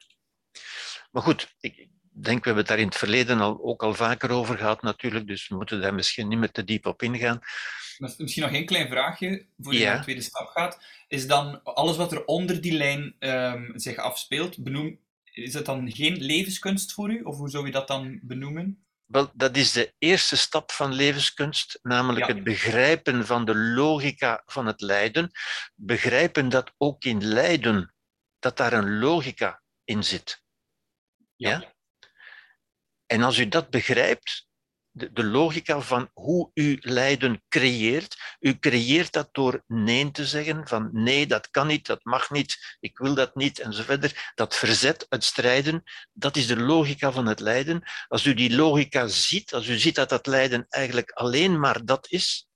Maar 1.11 1.23
goed, 1.23 1.55
ik 1.61 1.89
denk, 2.11 2.39
we 2.39 2.45
hebben 2.45 2.57
het 2.57 2.67
daar 2.67 2.79
in 2.79 2.87
het 2.87 2.97
verleden 2.97 3.41
al, 3.41 3.63
ook 3.63 3.83
al 3.83 3.95
vaker 3.95 4.31
over 4.31 4.57
gehad 4.57 4.83
natuurlijk, 4.83 5.27
dus 5.27 5.49
we 5.49 5.55
moeten 5.55 5.81
daar 5.81 5.95
misschien 5.95 6.29
niet 6.29 6.39
meer 6.39 6.51
te 6.51 6.65
diep 6.65 6.87
op 6.87 7.03
ingaan. 7.03 7.41
Misschien 7.99 8.43
nog 8.43 8.53
een 8.53 8.67
klein 8.67 8.89
vraagje, 8.89 9.47
voor 9.59 9.75
je 9.75 9.85
naar 9.85 9.97
de 9.97 10.03
tweede 10.03 10.21
stap 10.21 10.49
gaat. 10.49 10.85
Is 11.09 11.27
dan 11.27 11.63
alles 11.63 11.97
wat 11.97 12.13
er 12.13 12.25
onder 12.25 12.61
die 12.61 12.73
lijn 12.73 13.17
um, 13.19 13.73
zich 13.75 13.97
afspeelt, 13.97 14.63
benoem, 14.63 14.99
is 15.37 15.55
het 15.55 15.67
dan 15.67 15.93
geen 15.93 16.17
levenskunst 16.17 16.93
voor 16.93 17.11
u? 17.11 17.23
Of 17.23 17.37
hoe 17.37 17.51
zou 17.51 17.67
je 17.67 17.73
dat 17.73 17.89
dan 17.89 18.21
benoemen? 18.23 18.86
Wel, 19.07 19.31
dat 19.35 19.57
is 19.57 19.73
de 19.73 19.95
eerste 19.99 20.37
stap 20.37 20.73
van 20.73 20.93
levenskunst, 20.93 21.79
namelijk 21.83 22.27
het 22.27 22.45
begrijpen 22.45 23.27
van 23.27 23.45
de 23.45 23.57
logica 23.57 24.43
van 24.47 24.67
het 24.67 24.81
lijden. 24.81 25.31
Begrijpen 25.75 26.49
dat 26.49 26.73
ook 26.77 27.05
in 27.05 27.25
lijden, 27.25 27.95
dat 28.39 28.57
daar 28.57 28.73
een 28.73 28.99
logica 28.99 29.63
in 29.85 30.05
zit. 30.05 30.43
ja? 31.37 31.75
En 33.07 33.23
als 33.23 33.39
u 33.39 33.49
dat 33.49 33.71
begrijpt, 33.71 34.46
de, 34.97 35.13
de, 35.13 35.25
logica 35.25 35.81
van 35.81 36.11
hoe 36.13 36.51
u 36.55 36.79
lijden 36.81 37.43
creëert. 37.49 38.37
U 38.41 38.59
creëert 38.59 39.13
dat 39.13 39.29
door 39.33 39.63
nee 39.67 40.11
te 40.11 40.27
zeggen, 40.27 40.69
van 40.69 40.89
nee, 40.93 41.27
dat 41.27 41.51
kan 41.51 41.67
niet, 41.67 41.87
dat 41.87 42.05
mag 42.05 42.31
niet, 42.31 42.77
ik 42.81 42.99
wil 42.99 43.15
dat 43.15 43.35
niet, 43.35 43.59
en 43.59 43.73
zo 43.73 43.83
verder. 43.83 44.33
Dat 44.35 44.57
verzet, 44.57 45.07
het 45.09 45.25
strijden, 45.25 45.83
dat 46.13 46.37
is 46.37 46.47
de 46.47 46.57
logica 46.57 47.13
van 47.13 47.27
het 47.27 47.41
lijden. 47.41 47.83
Als 48.09 48.25
u 48.25 48.35
die 48.35 48.57
logica 48.57 49.07
ziet, 49.07 49.55
als 49.55 49.67
u 49.67 49.79
ziet 49.79 49.95
dat 49.95 50.09
dat 50.09 50.27
lijden 50.27 50.67
eigenlijk 50.69 51.11
alleen 51.11 51.61
maar 51.61 51.85
dat 51.85 52.11
is, 52.11 52.49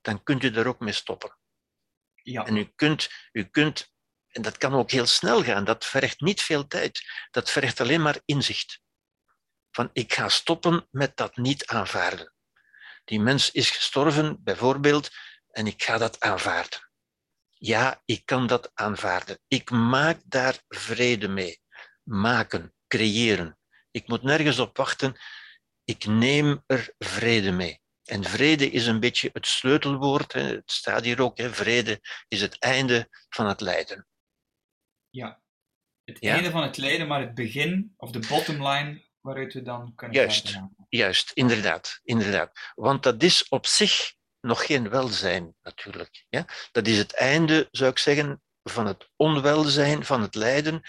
dan 0.00 0.22
kunt 0.22 0.42
u 0.42 0.50
er 0.50 0.66
ook 0.66 0.80
mee 0.80 0.92
stoppen. 0.92 1.38
Ja. 2.14 2.46
En 2.46 2.56
u 2.56 2.72
kunt, 2.74 3.08
u 3.32 3.44
kunt, 3.44 3.92
en 4.28 4.42
dat 4.42 4.56
kan 4.58 4.74
ook 4.74 4.90
heel 4.90 5.06
snel 5.06 5.42
gaan, 5.42 5.64
dat 5.64 5.84
vergt 5.84 6.20
niet 6.20 6.42
veel 6.42 6.66
tijd, 6.66 7.02
dat 7.30 7.50
vergt 7.50 7.80
alleen 7.80 8.02
maar 8.02 8.20
inzicht 8.24 8.80
van 9.70 9.90
ik 9.92 10.12
ga 10.12 10.28
stoppen 10.28 10.86
met 10.90 11.16
dat 11.16 11.36
niet 11.36 11.66
aanvaarden. 11.66 12.34
Die 13.04 13.20
mens 13.20 13.50
is 13.50 13.70
gestorven, 13.70 14.42
bijvoorbeeld, 14.42 15.10
en 15.50 15.66
ik 15.66 15.82
ga 15.82 15.98
dat 15.98 16.20
aanvaarden. 16.20 16.90
Ja, 17.48 18.02
ik 18.04 18.26
kan 18.26 18.46
dat 18.46 18.70
aanvaarden. 18.74 19.38
Ik 19.48 19.70
maak 19.70 20.20
daar 20.24 20.62
vrede 20.68 21.28
mee. 21.28 21.60
Maken, 22.02 22.74
creëren. 22.88 23.58
Ik 23.90 24.08
moet 24.08 24.22
nergens 24.22 24.58
op 24.58 24.76
wachten. 24.76 25.16
Ik 25.84 26.06
neem 26.06 26.62
er 26.66 26.94
vrede 26.98 27.50
mee. 27.50 27.80
En 28.04 28.24
vrede 28.24 28.70
is 28.70 28.86
een 28.86 29.00
beetje 29.00 29.30
het 29.32 29.46
sleutelwoord. 29.46 30.32
Het 30.32 30.70
staat 30.70 31.04
hier 31.04 31.22
ook. 31.22 31.40
Vrede 31.40 32.00
is 32.28 32.40
het 32.40 32.58
einde 32.58 33.08
van 33.28 33.46
het 33.46 33.60
lijden. 33.60 34.06
Ja, 35.10 35.42
het 36.04 36.22
einde 36.22 36.50
van 36.50 36.62
het 36.62 36.76
lijden, 36.76 37.06
maar 37.06 37.20
het 37.20 37.34
begin, 37.34 37.94
of 37.96 38.10
de 38.10 38.26
bottom 38.28 38.66
line 38.66 39.09
waaruit 39.20 39.52
we 39.52 39.62
dan 39.62 39.94
kunnen 39.94 40.16
Juist, 40.16 40.58
juist 40.88 41.30
inderdaad, 41.30 42.00
inderdaad. 42.02 42.72
Want 42.74 43.02
dat 43.02 43.22
is 43.22 43.48
op 43.48 43.66
zich 43.66 44.14
nog 44.40 44.66
geen 44.66 44.88
welzijn, 44.88 45.54
natuurlijk. 45.62 46.24
Ja? 46.28 46.46
Dat 46.72 46.86
is 46.86 46.98
het 46.98 47.14
einde, 47.14 47.68
zou 47.70 47.90
ik 47.90 47.98
zeggen, 47.98 48.42
van 48.62 48.86
het 48.86 49.10
onwelzijn, 49.16 50.04
van 50.04 50.22
het 50.22 50.34
lijden. 50.34 50.82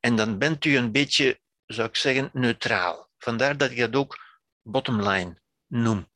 En 0.00 0.16
dan 0.16 0.38
bent 0.38 0.64
u 0.64 0.76
een 0.76 0.92
beetje, 0.92 1.40
zou 1.66 1.88
ik 1.88 1.96
zeggen, 1.96 2.30
neutraal. 2.32 3.10
Vandaar 3.18 3.56
dat 3.56 3.70
ik 3.70 3.78
dat 3.78 3.94
ook 3.94 4.18
bottomline 4.62 5.40
noem. 5.66 6.12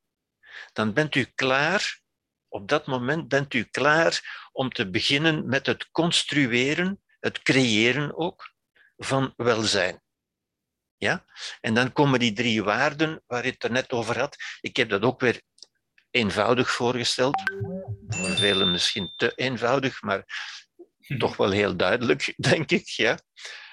Dan 0.72 0.92
bent 0.92 1.14
u 1.14 1.24
klaar, 1.24 2.00
op 2.48 2.68
dat 2.68 2.86
moment 2.86 3.28
bent 3.28 3.54
u 3.54 3.62
klaar 3.62 4.46
om 4.52 4.70
te 4.70 4.90
beginnen 4.90 5.48
met 5.48 5.66
het 5.66 5.90
construeren, 5.90 7.02
het 7.20 7.42
creëren 7.42 8.16
ook, 8.16 8.52
van 8.96 9.32
welzijn. 9.36 10.02
Ja? 10.98 11.24
En 11.60 11.74
dan 11.74 11.92
komen 11.92 12.18
die 12.18 12.32
drie 12.32 12.62
waarden 12.62 13.22
waar 13.26 13.44
je 13.44 13.50
het 13.50 13.64
er 13.64 13.70
net 13.70 13.92
over 13.92 14.18
had. 14.18 14.36
Ik 14.60 14.76
heb 14.76 14.88
dat 14.88 15.02
ook 15.02 15.20
weer 15.20 15.42
eenvoudig 16.10 16.70
voorgesteld. 16.70 17.42
Voor 18.08 18.36
velen 18.36 18.70
misschien 18.70 19.12
te 19.16 19.32
eenvoudig, 19.34 20.02
maar 20.02 20.24
toch 21.18 21.36
wel 21.36 21.50
heel 21.50 21.76
duidelijk, 21.76 22.34
denk 22.50 22.70
ik. 22.70 22.86
Ja? 22.86 23.18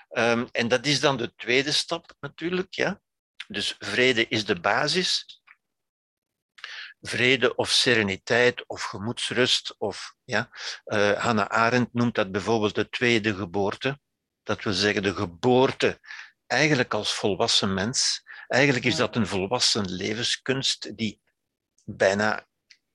Um, 0.10 0.48
en 0.52 0.68
dat 0.68 0.86
is 0.86 1.00
dan 1.00 1.18
de 1.18 1.34
tweede 1.36 1.72
stap 1.72 2.14
natuurlijk. 2.20 2.74
Ja? 2.74 3.02
Dus 3.48 3.76
vrede 3.80 4.28
is 4.28 4.46
de 4.46 4.60
basis. 4.60 5.42
Vrede 7.02 7.56
of 7.56 7.70
sereniteit 7.70 8.68
of 8.68 8.84
gemoedsrust. 8.84 9.76
Of, 9.78 10.16
ja? 10.24 10.50
Uh, 10.86 11.12
Hannah 11.12 11.48
Arendt 11.48 11.94
noemt 11.94 12.16
dat 12.16 12.32
bijvoorbeeld 12.32 12.76
de 12.76 12.90
tweede 12.90 13.36
geboorte. 13.36 14.00
Dat 14.44 14.64
wil 14.64 14.74
zeggen 14.74 15.04
de 15.04 15.14
geboorte 15.14 16.00
eigenlijk 16.48 16.94
als 16.94 17.14
volwassen 17.14 17.74
mens, 17.74 18.24
eigenlijk 18.48 18.86
is 18.86 18.96
dat 18.96 19.16
een 19.16 19.28
volwassen 19.28 19.92
levenskunst 19.92 20.98
die 20.98 21.22
bijna, 21.84 22.40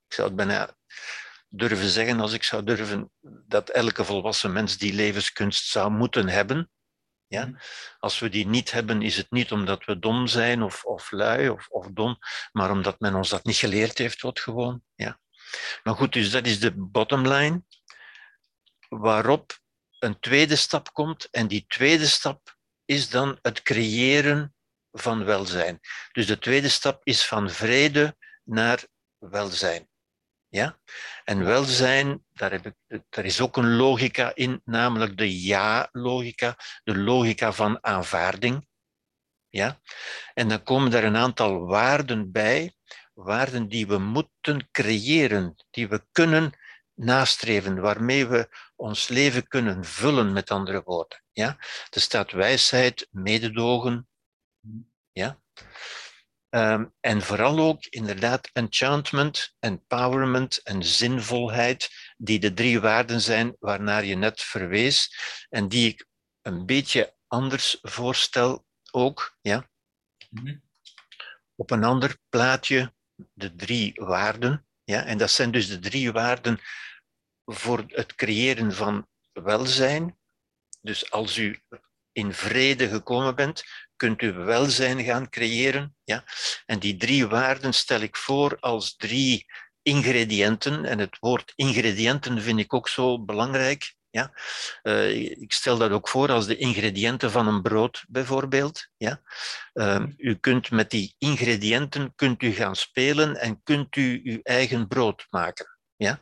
ik 0.06 0.14
zou 0.14 0.26
het 0.28 0.36
bijna 0.36 0.76
durven 1.48 1.88
zeggen 1.88 2.20
als 2.20 2.32
ik 2.32 2.42
zou 2.42 2.64
durven, 2.64 3.12
dat 3.46 3.68
elke 3.68 4.04
volwassen 4.04 4.52
mens 4.52 4.76
die 4.76 4.92
levenskunst 4.92 5.66
zou 5.66 5.90
moeten 5.90 6.28
hebben. 6.28 6.70
Ja? 7.26 7.46
Mhm. 7.46 7.58
Als 7.98 8.18
we 8.18 8.28
die 8.28 8.46
niet 8.46 8.70
hebben, 8.70 9.02
is 9.02 9.16
het 9.16 9.30
niet 9.30 9.52
omdat 9.52 9.84
we 9.84 9.98
dom 9.98 10.26
zijn 10.26 10.62
of, 10.62 10.84
of 10.84 11.10
lui 11.10 11.48
of, 11.48 11.68
of 11.68 11.88
dom, 11.92 12.18
maar 12.52 12.70
omdat 12.70 13.00
men 13.00 13.14
ons 13.14 13.28
dat 13.28 13.44
niet 13.44 13.56
geleerd 13.56 13.98
heeft, 13.98 14.22
wat 14.22 14.40
gewoon. 14.40 14.82
Ja. 14.94 15.20
Maar 15.82 15.94
goed, 15.94 16.12
dus 16.12 16.30
dat 16.30 16.46
is 16.46 16.60
de 16.60 16.72
bottom 16.76 17.28
line, 17.28 17.62
waarop 18.88 19.58
een 19.98 20.20
tweede 20.20 20.56
stap 20.56 20.92
komt. 20.92 21.30
En 21.30 21.48
die 21.48 21.64
tweede 21.68 22.06
stap 22.06 22.58
is 22.90 23.08
dan 23.08 23.38
het 23.42 23.62
creëren 23.62 24.54
van 24.92 25.24
welzijn. 25.24 25.80
Dus 26.12 26.26
de 26.26 26.38
tweede 26.38 26.68
stap 26.68 27.00
is 27.04 27.26
van 27.26 27.50
vrede 27.50 28.16
naar 28.44 28.84
welzijn. 29.18 29.88
Ja? 30.48 30.80
En 31.24 31.44
welzijn, 31.44 32.24
daar, 32.32 32.50
heb 32.50 32.66
ik, 32.66 33.02
daar 33.08 33.24
is 33.24 33.40
ook 33.40 33.56
een 33.56 33.76
logica 33.76 34.34
in, 34.34 34.60
namelijk 34.64 35.18
de 35.18 35.40
ja-logica, 35.40 36.56
de 36.82 36.96
logica 36.96 37.52
van 37.52 37.84
aanvaarding. 37.84 38.66
Ja? 39.48 39.80
En 40.34 40.48
dan 40.48 40.62
komen 40.62 40.92
er 40.92 41.04
een 41.04 41.16
aantal 41.16 41.66
waarden 41.66 42.32
bij, 42.32 42.74
waarden 43.14 43.68
die 43.68 43.86
we 43.86 43.98
moeten 43.98 44.68
creëren, 44.70 45.54
die 45.70 45.88
we 45.88 46.06
kunnen 46.12 46.52
nastreven, 46.94 47.80
waarmee 47.80 48.26
we 48.26 48.48
ons 48.76 49.08
leven 49.08 49.48
kunnen 49.48 49.84
vullen, 49.84 50.32
met 50.32 50.50
andere 50.50 50.82
woorden. 50.84 51.22
Ja? 51.40 51.56
Er 51.90 52.00
staat 52.00 52.30
wijsheid, 52.30 53.08
mededogen. 53.10 54.08
Ja? 55.12 55.40
Um, 56.50 56.94
en 57.00 57.22
vooral 57.22 57.58
ook 57.58 57.84
inderdaad 57.84 58.50
enchantment, 58.52 59.56
empowerment 59.58 60.62
en 60.62 60.84
zinvolheid, 60.84 61.90
die 62.16 62.38
de 62.38 62.52
drie 62.52 62.80
waarden 62.80 63.20
zijn 63.20 63.56
waarnaar 63.58 64.04
je 64.04 64.14
net 64.14 64.40
verwees 64.40 65.14
en 65.48 65.68
die 65.68 65.88
ik 65.88 66.06
een 66.42 66.66
beetje 66.66 67.14
anders 67.26 67.78
voorstel 67.82 68.66
ook. 68.90 69.38
Ja? 69.40 69.70
Mhm. 70.30 70.58
Op 71.54 71.70
een 71.70 71.84
ander 71.84 72.18
plaatje 72.28 72.94
de 73.32 73.54
drie 73.54 73.92
waarden. 73.94 74.66
Ja? 74.84 75.04
En 75.04 75.18
dat 75.18 75.30
zijn 75.30 75.50
dus 75.50 75.68
de 75.68 75.78
drie 75.78 76.12
waarden 76.12 76.60
voor 77.44 77.84
het 77.86 78.14
creëren 78.14 78.72
van 78.74 79.08
welzijn. 79.32 80.19
Dus 80.80 81.10
als 81.10 81.36
u 81.36 81.62
in 82.12 82.32
vrede 82.32 82.88
gekomen 82.88 83.34
bent, 83.34 83.64
kunt 83.96 84.22
u 84.22 84.32
welzijn 84.32 85.04
gaan 85.04 85.28
creëren. 85.28 85.96
Ja? 86.04 86.24
En 86.66 86.78
die 86.78 86.96
drie 86.96 87.26
waarden 87.26 87.74
stel 87.74 88.00
ik 88.00 88.16
voor 88.16 88.56
als 88.60 88.96
drie 88.96 89.46
ingrediënten. 89.82 90.84
En 90.84 90.98
het 90.98 91.18
woord 91.18 91.52
ingrediënten 91.56 92.42
vind 92.42 92.58
ik 92.58 92.74
ook 92.74 92.88
zo 92.88 93.24
belangrijk. 93.24 93.94
Ja? 94.10 94.32
Uh, 94.82 95.10
ik 95.30 95.52
stel 95.52 95.78
dat 95.78 95.90
ook 95.90 96.08
voor 96.08 96.30
als 96.30 96.46
de 96.46 96.56
ingrediënten 96.56 97.30
van 97.30 97.46
een 97.46 97.62
brood, 97.62 98.04
bijvoorbeeld. 98.08 98.88
Ja? 98.96 99.20
Uh, 99.74 100.04
u 100.16 100.34
kunt 100.34 100.70
met 100.70 100.90
die 100.90 101.14
ingrediënten 101.18 102.12
kunt 102.14 102.42
u 102.42 102.52
gaan 102.52 102.76
spelen 102.76 103.36
en 103.36 103.62
kunt 103.62 103.96
u 103.96 104.20
uw 104.24 104.38
eigen 104.42 104.88
brood 104.88 105.26
maken. 105.30 105.78
Ja? 105.96 106.20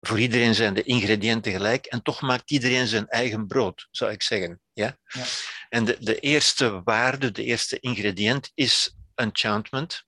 Voor 0.00 0.20
iedereen 0.20 0.54
zijn 0.54 0.74
de 0.74 0.82
ingrediënten 0.82 1.52
gelijk 1.52 1.86
en 1.86 2.02
toch 2.02 2.20
maakt 2.20 2.50
iedereen 2.50 2.86
zijn 2.86 3.08
eigen 3.08 3.46
brood, 3.46 3.88
zou 3.90 4.10
ik 4.10 4.22
zeggen. 4.22 4.60
Ja? 4.72 4.98
ja. 5.04 5.24
En 5.68 5.84
de, 5.84 5.96
de 6.00 6.18
eerste 6.18 6.82
waarde, 6.82 7.30
de 7.30 7.44
eerste 7.44 7.80
ingrediënt 7.80 8.50
is 8.54 8.94
enchantment. 9.14 10.04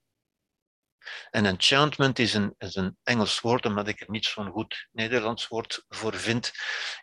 En 1.30 1.46
enchantment 1.46 2.18
is 2.18 2.34
een, 2.34 2.54
is 2.58 2.74
een 2.74 2.96
Engels 3.02 3.40
woord, 3.40 3.66
omdat 3.66 3.88
ik 3.88 4.00
er 4.00 4.10
niet 4.10 4.24
zo'n 4.24 4.50
goed 4.50 4.88
Nederlands 4.92 5.48
woord 5.48 5.84
voor 5.88 6.14
vind, 6.14 6.52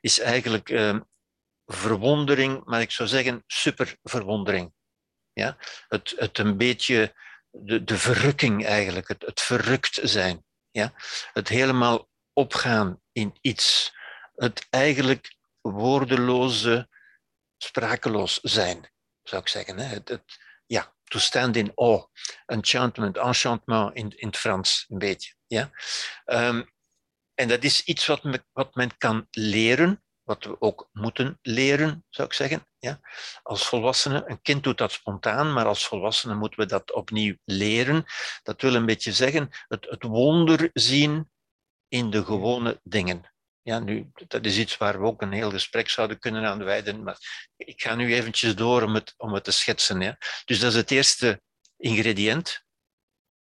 is 0.01 0.19
eigenlijk 0.19 0.69
uh, 0.69 0.99
verwondering, 1.65 2.63
maar 2.65 2.81
ik 2.81 2.91
zou 2.91 3.09
zeggen 3.09 3.43
superverwondering. 3.47 4.73
Ja? 5.33 5.57
Het, 5.87 6.13
het 6.17 6.37
een 6.37 6.57
beetje, 6.57 7.15
de, 7.49 7.83
de 7.83 7.97
verrukking 7.97 8.65
eigenlijk, 8.65 9.07
het, 9.07 9.21
het 9.25 9.41
verrukt 9.41 9.99
zijn. 10.03 10.43
Ja? 10.71 10.93
Het 11.33 11.47
helemaal 11.47 12.08
opgaan 12.39 13.01
in 13.11 13.37
iets. 13.41 13.93
Het 14.35 14.67
eigenlijk 14.69 15.35
woordeloze, 15.61 16.89
sprakeloos 17.57 18.39
zijn, 18.41 18.91
zou 19.23 19.41
ik 19.41 19.47
zeggen. 19.47 19.79
Hè? 19.79 19.85
Het, 19.85 20.23
ja. 20.65 20.93
to 21.03 21.19
stand 21.19 21.55
in 21.55 21.71
awe. 21.75 22.07
Enchantment, 22.45 23.17
enchantement 23.17 23.95
in, 23.95 24.13
in 24.17 24.27
het 24.27 24.37
Frans, 24.37 24.85
een 24.87 24.97
beetje. 24.97 25.33
Ja? 25.47 25.71
Um, 26.25 26.69
en 27.33 27.47
dat 27.47 27.63
is 27.63 27.83
iets 27.83 28.05
wat, 28.05 28.21
wat 28.51 28.75
men 28.75 28.97
kan 28.97 29.27
leren, 29.31 30.03
wat 30.23 30.43
we 30.43 30.61
ook 30.61 30.89
moeten 30.91 31.39
leren, 31.41 32.05
zou 32.09 32.27
ik 32.27 32.33
zeggen. 32.33 32.67
Ja? 32.77 32.99
Als 33.43 33.67
volwassenen, 33.67 34.29
een 34.31 34.41
kind 34.41 34.63
doet 34.63 34.77
dat 34.77 34.91
spontaan, 34.91 35.53
maar 35.53 35.65
als 35.65 35.87
volwassenen 35.87 36.37
moeten 36.37 36.59
we 36.59 36.65
dat 36.65 36.93
opnieuw 36.93 37.35
leren. 37.45 38.05
Dat 38.43 38.61
wil 38.61 38.73
een 38.73 38.85
beetje 38.85 39.11
zeggen, 39.11 39.49
het, 39.67 39.85
het 39.89 40.03
wonder 40.03 40.69
zien 40.73 41.29
in 41.89 42.09
de 42.09 42.25
gewone 42.25 42.79
dingen. 42.83 43.33
Ja, 43.61 43.79
nu, 43.79 44.11
dat 44.27 44.45
is 44.45 44.57
iets 44.57 44.77
waar 44.77 44.99
we 44.99 45.05
ook 45.05 45.21
een 45.21 45.31
heel 45.31 45.49
gesprek 45.49 45.89
zouden 45.89 46.19
kunnen 46.19 46.45
aan 46.45 46.63
wijden, 46.63 47.03
maar 47.03 47.17
ik 47.55 47.81
ga 47.81 47.95
nu 47.95 48.13
eventjes 48.13 48.55
door 48.55 48.81
om 48.81 48.93
het, 48.93 49.13
om 49.17 49.33
het 49.33 49.43
te 49.43 49.51
schetsen. 49.51 50.01
Ja. 50.01 50.17
Dus 50.45 50.59
dat 50.59 50.71
is 50.71 50.77
het 50.77 50.91
eerste 50.91 51.41
ingrediënt. 51.77 52.63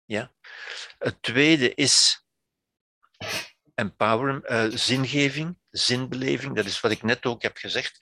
Ja. 0.05 0.33
Het 0.99 1.23
tweede 1.23 1.75
is 1.75 2.25
empower, 3.75 4.51
uh, 4.51 4.77
zingeving, 4.79 5.59
zinbeleving. 5.71 6.57
Dat 6.57 6.65
is 6.65 6.81
wat 6.81 6.91
ik 6.91 7.03
net 7.03 7.27
ook 7.27 7.43
heb 7.43 7.57
gezegd. 7.57 7.99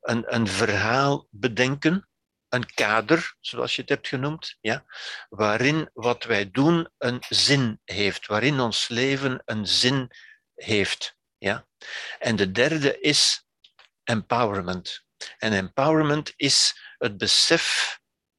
Een, 0.00 0.34
een 0.34 0.48
verhaal 0.48 1.26
bedenken, 1.30 2.08
een 2.54 2.74
kader, 2.74 3.36
zoals 3.40 3.74
je 3.74 3.80
het 3.80 3.90
hebt 3.90 4.08
genoemd, 4.08 4.56
ja, 4.60 4.84
waarin 5.28 5.90
wat 5.92 6.24
wij 6.24 6.50
doen 6.50 6.90
een 6.98 7.22
zin 7.28 7.80
heeft, 7.84 8.26
waarin 8.26 8.60
ons 8.60 8.88
leven 8.88 9.42
een 9.44 9.66
zin 9.66 10.10
heeft. 10.54 11.16
Ja? 11.38 11.66
En 12.18 12.36
de 12.36 12.50
derde 12.50 13.00
is 13.00 13.46
empowerment. 14.04 15.04
En 15.38 15.52
empowerment 15.52 16.32
is 16.36 16.80
het 16.98 17.16
besef 17.16 17.98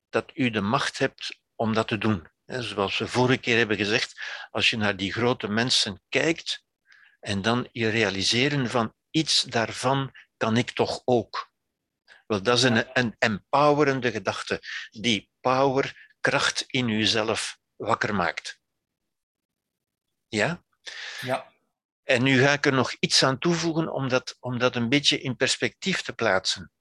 dat 0.09 0.31
u 0.33 0.49
de 0.49 0.61
macht 0.61 0.97
hebt 0.97 1.39
om 1.55 1.73
dat 1.73 1.87
te 1.87 1.97
doen. 1.97 2.27
Zoals 2.45 2.97
we 2.97 3.07
vorige 3.07 3.39
keer 3.39 3.57
hebben 3.57 3.77
gezegd, 3.77 4.21
als 4.51 4.69
je 4.69 4.77
naar 4.77 4.95
die 4.95 5.13
grote 5.13 5.47
mensen 5.47 6.01
kijkt 6.09 6.63
en 7.19 7.41
dan 7.41 7.69
je 7.71 7.89
realiseren 7.89 8.69
van 8.69 8.93
iets 9.11 9.41
daarvan 9.41 10.11
kan 10.37 10.57
ik 10.57 10.71
toch 10.71 11.01
ook. 11.05 11.53
Wel, 12.25 12.41
dat 12.41 12.57
is 12.57 12.63
een, 12.63 12.99
een 12.99 13.15
empowerende 13.17 14.11
gedachte 14.11 14.61
die 14.91 15.29
power, 15.39 16.13
kracht 16.19 16.63
in 16.67 16.89
uzelf 16.89 17.57
wakker 17.75 18.15
maakt. 18.15 18.59
Ja? 20.27 20.63
Ja. 21.21 21.53
En 22.03 22.23
nu 22.23 22.41
ga 22.41 22.53
ik 22.53 22.65
er 22.65 22.73
nog 22.73 22.95
iets 22.99 23.23
aan 23.23 23.37
toevoegen 23.37 23.93
om 23.93 24.09
dat, 24.09 24.37
om 24.39 24.59
dat 24.59 24.75
een 24.75 24.89
beetje 24.89 25.21
in 25.21 25.35
perspectief 25.35 26.01
te 26.01 26.13
plaatsen. 26.13 26.71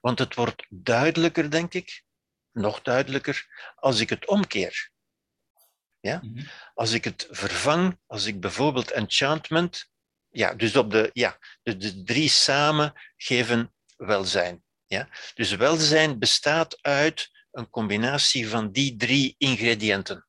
Want 0.00 0.18
het 0.18 0.34
wordt 0.34 0.66
duidelijker, 0.68 1.50
denk 1.50 1.74
ik, 1.74 2.04
nog 2.52 2.82
duidelijker, 2.82 3.46
als 3.74 4.00
ik 4.00 4.10
het 4.10 4.26
omkeer. 4.26 4.90
Ja? 6.00 6.20
Mhm. 6.22 6.46
Als 6.74 6.92
ik 6.92 7.04
het 7.04 7.28
vervang, 7.30 8.00
als 8.06 8.24
ik 8.24 8.40
bijvoorbeeld 8.40 8.90
enchantment, 8.90 9.90
ja, 10.34 10.54
dus 10.54 10.76
op 10.76 10.90
de, 10.90 11.10
ja, 11.12 11.38
de, 11.62 11.76
de 11.76 12.02
drie 12.02 12.28
samen 12.28 12.92
geven 13.16 13.72
welzijn. 13.96 14.62
Ja? 14.86 15.08
Dus 15.34 15.56
welzijn 15.56 16.18
bestaat 16.18 16.82
uit 16.82 17.30
een 17.50 17.70
combinatie 17.70 18.48
van 18.48 18.72
die 18.72 18.96
drie 18.96 19.34
ingrediënten. 19.38 20.26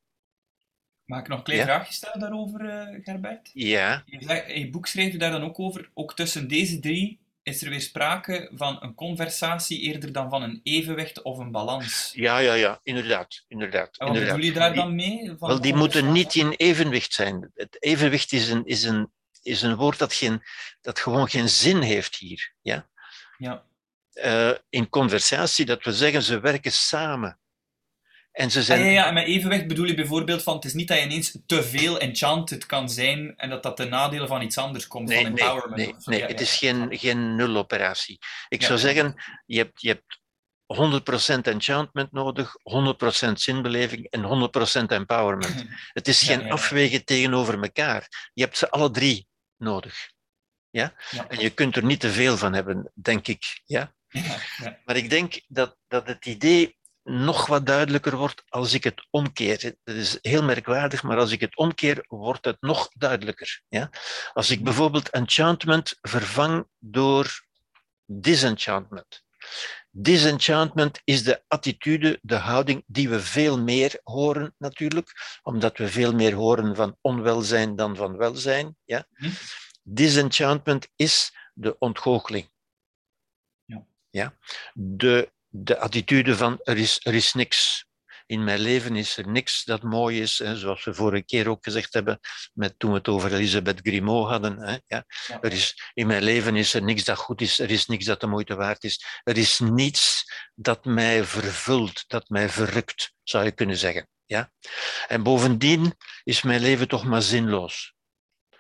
Mag 1.05 1.19
ik 1.19 1.27
nog 1.27 1.37
een 1.37 1.43
klein 1.43 1.59
ja? 1.59 1.65
vraagje 1.65 1.93
stellen 1.93 2.19
daarover, 2.19 2.61
uh, 2.61 3.03
Gerbert? 3.03 3.49
Ja. 3.53 4.03
In 4.05 4.59
je 4.59 4.69
boek 4.69 4.87
schreef 4.87 5.11
je 5.11 5.17
daar 5.17 5.31
dan 5.31 5.43
ook 5.43 5.59
over, 5.59 5.89
ook 5.93 6.15
tussen 6.15 6.47
deze 6.47 6.79
drie 6.79 7.19
is 7.43 7.61
er 7.63 7.69
weer 7.69 7.81
sprake 7.81 8.51
van 8.53 8.77
een 8.79 8.95
conversatie 8.95 9.79
eerder 9.79 10.11
dan 10.11 10.29
van 10.29 10.43
een 10.43 10.59
evenwicht 10.63 11.21
of 11.21 11.37
een 11.37 11.51
balans. 11.51 12.11
Ja, 12.13 12.37
ja, 12.37 12.53
ja, 12.53 12.79
inderdaad. 12.83 13.45
inderdaad, 13.47 13.97
en 13.97 14.07
wat 14.07 14.07
inderdaad. 14.07 14.35
bedoel 14.35 14.53
je 14.53 14.59
daar 14.59 14.73
dan 14.73 14.95
mee? 14.95 15.33
Van 15.37 15.49
Wel, 15.49 15.61
die 15.61 15.75
moeten 15.75 16.11
niet 16.11 16.35
in 16.35 16.51
evenwicht 16.51 17.13
zijn. 17.13 17.51
Het 17.53 17.77
evenwicht 17.79 18.31
is 18.31 18.49
een, 18.49 18.65
is 18.65 18.83
een, 18.83 19.11
is 19.45 19.61
een 19.61 19.75
woord 19.75 19.99
dat, 19.99 20.13
geen, 20.13 20.43
dat 20.81 20.99
gewoon 20.99 21.29
geen 21.29 21.49
zin 21.49 21.81
heeft 21.81 22.15
hier. 22.15 22.53
Ja? 22.61 22.87
Ja. 23.37 23.63
Uh, 24.13 24.51
in 24.69 24.89
conversatie, 24.89 25.65
dat 25.65 25.83
we 25.83 25.93
zeggen, 25.93 26.23
ze 26.23 26.39
werken 26.39 26.71
samen. 26.71 27.39
En 28.31 28.51
ze 28.51 28.63
zijn... 28.63 28.79
Ah, 28.79 28.85
ja, 28.85 28.91
ja, 28.91 29.07
en 29.07 29.13
met 29.13 29.25
evenwicht 29.25 29.67
bedoel 29.67 29.85
je 29.85 29.93
bijvoorbeeld 29.93 30.43
van 30.43 30.55
het 30.55 30.65
is 30.65 30.73
niet 30.73 30.87
dat 30.87 30.97
je 30.97 31.03
ineens 31.03 31.37
te 31.45 31.63
veel 31.63 31.99
enchanted 31.99 32.65
kan 32.65 32.89
zijn 32.89 33.35
en 33.35 33.49
dat 33.49 33.63
dat 33.63 33.77
de 33.77 33.85
nadelen 33.85 34.27
van 34.27 34.41
iets 34.41 34.57
anders 34.57 34.87
komt, 34.87 35.07
nee, 35.07 35.17
van 35.17 35.25
empowerment. 35.25 35.75
Nee, 35.75 35.93
nee, 36.05 36.19
nee 36.19 36.27
het 36.27 36.41
is 36.41 36.57
geen, 36.57 36.97
geen 36.97 37.35
nuloperatie. 37.35 38.19
Ik 38.47 38.63
zou 38.63 38.79
zeggen, 38.79 39.15
je 39.45 39.57
hebt, 39.57 39.81
je 39.81 39.87
hebt 39.87 40.19
100% 40.73 41.41
enchantment 41.41 42.11
nodig, 42.11 42.55
100% 43.27 43.31
zinbeleving 43.33 44.07
en 44.09 44.49
100% 44.81 44.85
empowerment. 44.85 45.65
Het 45.93 46.07
is 46.07 46.21
geen 46.21 46.51
afwegen 46.51 47.05
tegenover 47.05 47.61
elkaar. 47.61 48.29
Je 48.33 48.43
hebt 48.43 48.57
ze 48.57 48.69
alle 48.69 48.91
drie 48.91 49.27
nodig. 49.57 50.11
Ja? 50.69 50.93
En 51.27 51.39
je 51.39 51.49
kunt 51.49 51.75
er 51.75 51.83
niet 51.83 51.99
te 51.99 52.11
veel 52.11 52.37
van 52.37 52.53
hebben, 52.53 52.91
denk 52.93 53.27
ik. 53.27 53.61
Ja? 53.65 53.93
Maar 54.85 54.95
ik 54.95 55.09
denk 55.09 55.41
dat, 55.47 55.77
dat 55.87 56.07
het 56.07 56.25
idee 56.25 56.77
nog 57.03 57.45
wat 57.45 57.65
duidelijker 57.65 58.15
wordt 58.15 58.43
als 58.47 58.73
ik 58.73 58.83
het 58.83 59.07
omkeer. 59.09 59.75
Dat 59.83 59.95
is 59.95 60.17
heel 60.21 60.43
merkwaardig, 60.43 61.03
maar 61.03 61.17
als 61.17 61.31
ik 61.31 61.39
het 61.39 61.57
omkeer, 61.57 62.05
wordt 62.07 62.45
het 62.45 62.57
nog 62.59 62.89
duidelijker. 62.93 63.61
Ja? 63.67 63.89
Als 64.33 64.49
ik 64.49 64.63
bijvoorbeeld 64.63 65.09
enchantment 65.09 65.97
vervang 66.01 66.67
door 66.79 67.45
disenchantment. 68.05 69.23
Disenchantment 69.97 71.01
is 71.03 71.23
de 71.23 71.43
attitude, 71.47 72.19
de 72.21 72.35
houding 72.35 72.83
die 72.87 73.09
we 73.09 73.19
veel 73.19 73.59
meer 73.59 73.99
horen 74.03 74.55
natuurlijk, 74.57 75.39
omdat 75.43 75.77
we 75.77 75.87
veel 75.87 76.13
meer 76.13 76.33
horen 76.33 76.75
van 76.75 76.97
onwelzijn 77.01 77.75
dan 77.75 77.95
van 77.95 78.17
welzijn. 78.17 78.77
Ja? 78.83 79.07
Hm. 79.13 79.29
Disenchantment 79.83 80.87
is 80.95 81.35
de 81.53 81.77
ontgoocheling. 81.79 82.49
Ja. 83.65 83.85
Ja? 84.09 84.37
De 84.73 85.33
de 85.63 85.79
attitude 85.79 86.35
van 86.35 86.59
er 86.63 86.77
is, 86.77 86.99
er 87.03 87.13
is 87.13 87.33
niks. 87.33 87.85
In 88.25 88.43
mijn 88.43 88.59
leven 88.59 88.95
is 88.95 89.17
er 89.17 89.27
niks 89.27 89.63
dat 89.63 89.83
mooi 89.83 90.21
is, 90.21 90.37
hè, 90.37 90.55
zoals 90.55 90.83
we 90.83 90.93
vorige 90.93 91.23
keer 91.23 91.49
ook 91.49 91.63
gezegd 91.63 91.93
hebben, 91.93 92.19
met, 92.53 92.79
toen 92.79 92.91
we 92.91 92.97
het 92.97 93.07
over 93.07 93.33
Elisabeth 93.33 93.79
Grimaud 93.81 94.29
hadden. 94.29 94.59
Hè, 94.59 94.77
ja. 94.85 95.05
Er 95.41 95.51
is, 95.51 95.91
in 95.93 96.07
mijn 96.07 96.23
leven 96.23 96.55
is 96.55 96.73
er 96.73 96.83
niks 96.83 97.03
dat 97.03 97.17
goed 97.17 97.41
is, 97.41 97.59
er 97.59 97.71
is 97.71 97.85
niks 97.85 98.05
dat 98.05 98.19
de 98.19 98.27
moeite 98.27 98.55
waard 98.55 98.83
is. 98.83 99.05
Er 99.23 99.37
is 99.37 99.59
niets 99.59 100.23
dat 100.55 100.85
mij 100.85 101.23
vervult, 101.23 102.03
dat 102.07 102.29
mij 102.29 102.49
verrukt, 102.49 103.13
zou 103.23 103.43
je 103.43 103.51
kunnen 103.51 103.77
zeggen. 103.77 104.07
Ja? 104.25 104.51
En 105.07 105.23
bovendien 105.23 105.95
is 106.23 106.41
mijn 106.41 106.61
leven 106.61 106.87
toch 106.87 107.05
maar 107.05 107.21
zinloos. 107.21 107.93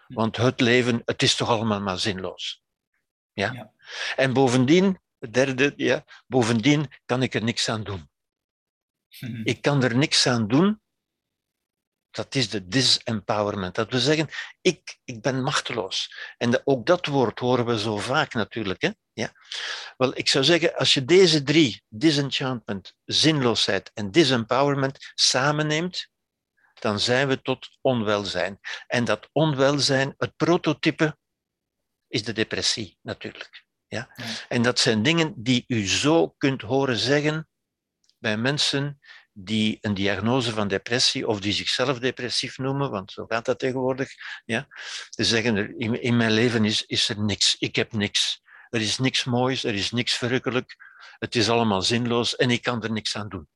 Want 0.07 0.37
het 0.37 0.59
leven, 0.59 1.01
het 1.05 1.23
is 1.23 1.35
toch 1.35 1.49
allemaal 1.49 1.81
maar 1.81 1.99
zinloos. 1.99 2.61
Ja? 3.33 3.51
ja. 3.53 3.71
En 4.15 4.33
bovendien 4.33 4.99
derde, 5.31 5.73
ja, 5.75 6.05
bovendien 6.27 6.91
kan 7.05 7.21
ik 7.21 7.33
er 7.33 7.43
niks 7.43 7.69
aan 7.69 7.83
doen. 7.83 8.09
Mhm. 9.19 9.41
Ik 9.43 9.61
kan 9.61 9.83
er 9.83 9.95
niks 9.95 10.27
aan 10.27 10.47
doen. 10.47 10.81
Dat 12.11 12.35
is 12.35 12.49
de 12.49 12.67
disempowerment. 12.67 13.75
Dat 13.75 13.91
wil 13.91 13.99
zeggen, 13.99 14.29
ik, 14.61 14.99
ik 15.03 15.21
ben 15.21 15.43
machteloos. 15.43 16.15
En 16.37 16.61
ook 16.63 16.85
dat 16.85 17.05
woord 17.05 17.39
horen 17.39 17.65
we 17.65 17.79
zo 17.79 17.97
vaak 17.97 18.33
natuurlijk. 18.33 18.81
Hè? 18.81 18.89
Ja. 19.13 19.31
Wel, 19.97 20.17
ik 20.17 20.27
zou 20.27 20.43
zeggen, 20.43 20.75
als 20.75 20.93
je 20.93 21.05
deze 21.05 21.43
drie, 21.43 21.83
disenchantment, 21.89 22.95
zinloosheid 23.05 23.91
en 23.93 24.11
disempowerment, 24.11 25.11
samenneemt, 25.13 26.09
dan 26.73 26.99
zijn 26.99 27.27
we 27.27 27.41
tot 27.41 27.77
onwelzijn. 27.81 28.59
En 28.87 29.05
dat 29.05 29.29
onwelzijn, 29.31 30.13
het 30.17 30.35
prototype, 30.35 31.17
is 32.07 32.23
de 32.23 32.33
depressie 32.33 32.97
natuurlijk. 33.01 33.65
Ja? 33.87 34.15
En 34.47 34.61
dat 34.61 34.79
zijn 34.79 35.03
dingen 35.03 35.33
die 35.35 35.63
u 35.67 35.87
zo 35.87 36.29
kunt 36.37 36.61
horen 36.61 36.97
zeggen 36.97 37.47
bij 38.17 38.37
mensen 38.37 38.99
die 39.33 39.77
een 39.81 39.93
diagnose 39.93 40.51
van 40.51 40.67
depressie 40.67 41.27
of 41.27 41.39
die 41.39 41.53
zichzelf 41.53 41.99
depressief 41.99 42.57
noemen, 42.57 42.91
want 42.91 43.11
zo 43.11 43.25
gaat 43.25 43.45
dat 43.45 43.59
tegenwoordig. 43.59 44.09
Ja? 44.45 44.67
Ze 45.09 45.23
zeggen, 45.23 45.77
in, 45.77 46.01
in 46.01 46.17
mijn 46.17 46.31
leven 46.31 46.65
is, 46.65 46.85
is 46.85 47.09
er 47.09 47.19
niks, 47.19 47.55
ik 47.59 47.75
heb 47.75 47.91
niks. 47.91 48.43
Er 48.69 48.81
is 48.81 48.97
niks 48.97 49.23
moois, 49.23 49.63
er 49.63 49.73
is 49.73 49.91
niks 49.91 50.13
verrukkelijk, 50.13 50.75
het 51.19 51.35
is 51.35 51.49
allemaal 51.49 51.81
zinloos 51.81 52.35
en 52.35 52.49
ik 52.49 52.61
kan 52.61 52.83
er 52.83 52.91
niks 52.91 53.15
aan 53.15 53.29
doen. 53.29 53.47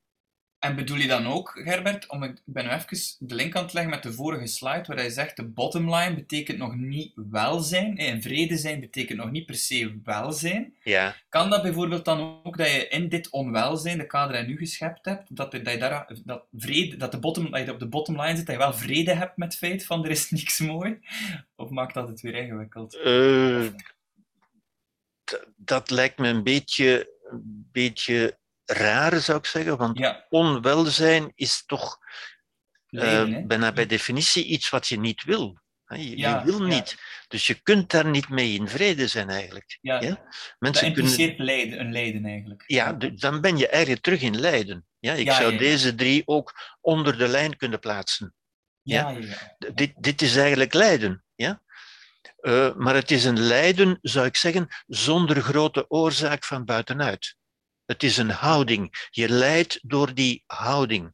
En 0.60 0.76
bedoel 0.76 0.98
je 0.98 1.08
dan 1.08 1.28
ook, 1.28 1.62
Gerbert, 1.64 2.08
om 2.08 2.24
ik 2.24 2.42
ben 2.46 2.66
nu 2.66 2.72
even 2.72 2.98
de 3.20 3.36
link 3.36 3.56
aan 3.56 3.64
het 3.64 3.74
leggen 3.74 3.92
met 3.92 4.04
de 4.04 4.14
vorige 4.14 4.48
slide, 4.48 4.84
waar 4.88 4.98
hij 4.98 5.10
zegt 5.10 5.36
de 5.36 5.48
bottom 5.48 5.96
line 5.96 6.16
betekent 6.16 6.58
nog 6.58 6.76
niet 6.76 7.12
welzijn, 7.16 7.98
en 7.98 8.22
vrede 8.22 8.58
zijn 8.58 8.80
betekent 8.80 9.18
nog 9.18 9.32
niet 9.32 9.46
per 9.46 9.56
se 9.56 10.00
welzijn. 10.04 10.74
Ja. 10.84 11.16
Kan 11.30 11.50
dat 11.50 11.62
bijvoorbeeld 11.62 12.06
dan 12.06 12.42
ook 12.44 12.58
dat 12.58 12.72
je 12.72 12.88
in 12.88 13.10
dit 13.10 13.30
onwelzijn, 13.30 13.98
de 13.98 14.06
kader 14.06 14.36
die 14.36 14.42
je 14.42 14.48
nu 14.48 14.58
geschept 14.58 15.06
hebt, 15.06 15.36
dat, 15.36 15.52
dat, 15.52 15.70
je 15.70 15.78
daar, 15.78 16.14
dat, 16.24 16.46
vrede, 16.54 16.98
dat, 16.98 17.12
de 17.12 17.20
bottom, 17.20 17.52
dat 17.52 17.66
je 17.66 17.72
op 17.72 17.80
de 17.80 17.88
bottom 17.88 18.22
line 18.22 18.36
zit, 18.36 18.46
dat 18.46 18.56
je 18.56 18.62
wel 18.62 18.74
vrede 18.74 19.14
hebt 19.14 19.38
met 19.38 19.48
het 19.48 19.58
feit 19.58 19.86
van 19.86 20.06
er 20.06 20.12
is 20.12 20.30
niks 20.40 20.60
mooi? 20.60 21.00
Of 21.56 21.70
maakt 21.70 21.94
dat 21.94 22.08
het 22.08 22.22
weer 22.22 22.36
ingewikkeld? 22.36 22.96
Uh, 22.96 23.68
dat 25.56 25.90
lijkt 25.90 26.18
me 26.18 26.28
een 26.28 26.44
beetje, 26.44 27.14
een 27.30 27.70
beetje 27.72 28.38
raar, 28.70 29.20
zou 29.20 29.38
ik 29.38 29.46
zeggen, 29.46 29.78
want 29.78 30.26
onwelzijn 30.30 31.32
is 31.36 31.64
toch 31.66 31.98
Lijden, 32.90 33.48
bijna 33.48 33.72
bij 33.72 33.86
definitie 33.86 34.46
iets 34.46 34.70
wat 34.70 34.88
je 34.88 35.00
niet 35.00 35.24
wil. 35.24 35.60
Je, 35.86 36.18
je 36.18 36.42
wil 36.44 36.62
niet. 36.62 36.98
Dus 37.28 37.48
je 37.48 37.54
kunt 37.54 37.92
daar 37.92 38.06
niet 38.06 38.30
mee 38.30 38.54
in 38.54 38.68
vrede 38.68 39.08
zijn 39.08 39.30
eigenlijk. 39.30 39.78
Ja, 39.82 40.00
Mensen 40.60 40.88
dat 40.88 40.98
impliceert 40.98 41.36
kunnen... 41.36 41.56
lijden, 41.56 41.80
een 41.80 41.92
lijden 41.92 42.26
eigenlijk. 42.26 42.64
Ja, 42.68 42.94
dan 42.94 43.42
ben 43.42 43.58
je 43.58 43.68
eigenlijk 43.68 44.04
terug 44.04 44.22
in 44.22 44.40
lijden. 44.40 44.88
Ja, 45.00 45.14
ik 45.14 45.32
zou 45.32 45.58
deze 45.58 45.96
drie 45.96 46.22
ook 46.26 46.78
onder 46.82 47.18
de 47.18 47.28
lijn 47.28 47.58
kunnen 47.58 47.80
plaatsen. 47.80 48.34
Ja, 48.82 49.18
Dit, 49.58 49.94
dit 49.96 50.22
is 50.22 50.36
eigenlijk 50.36 50.74
lijden. 50.74 51.24
Ja? 51.36 51.62
Uh, 52.42 52.76
maar 52.76 52.96
het 52.96 53.12
is 53.12 53.26
een 53.26 53.40
lijden, 53.40 53.98
zou 54.02 54.26
ik 54.26 54.36
zeggen, 54.36 54.68
zonder 54.88 55.42
grote 55.42 55.90
oorzaak 55.90 56.44
van 56.44 56.66
buitenuit. 56.66 57.36
Het 57.90 58.04
is 58.04 58.18
een 58.18 58.30
houding. 58.30 59.08
Je 59.10 59.30
lijdt 59.30 59.80
door 59.82 60.14
die 60.14 60.44
houding. 60.46 61.14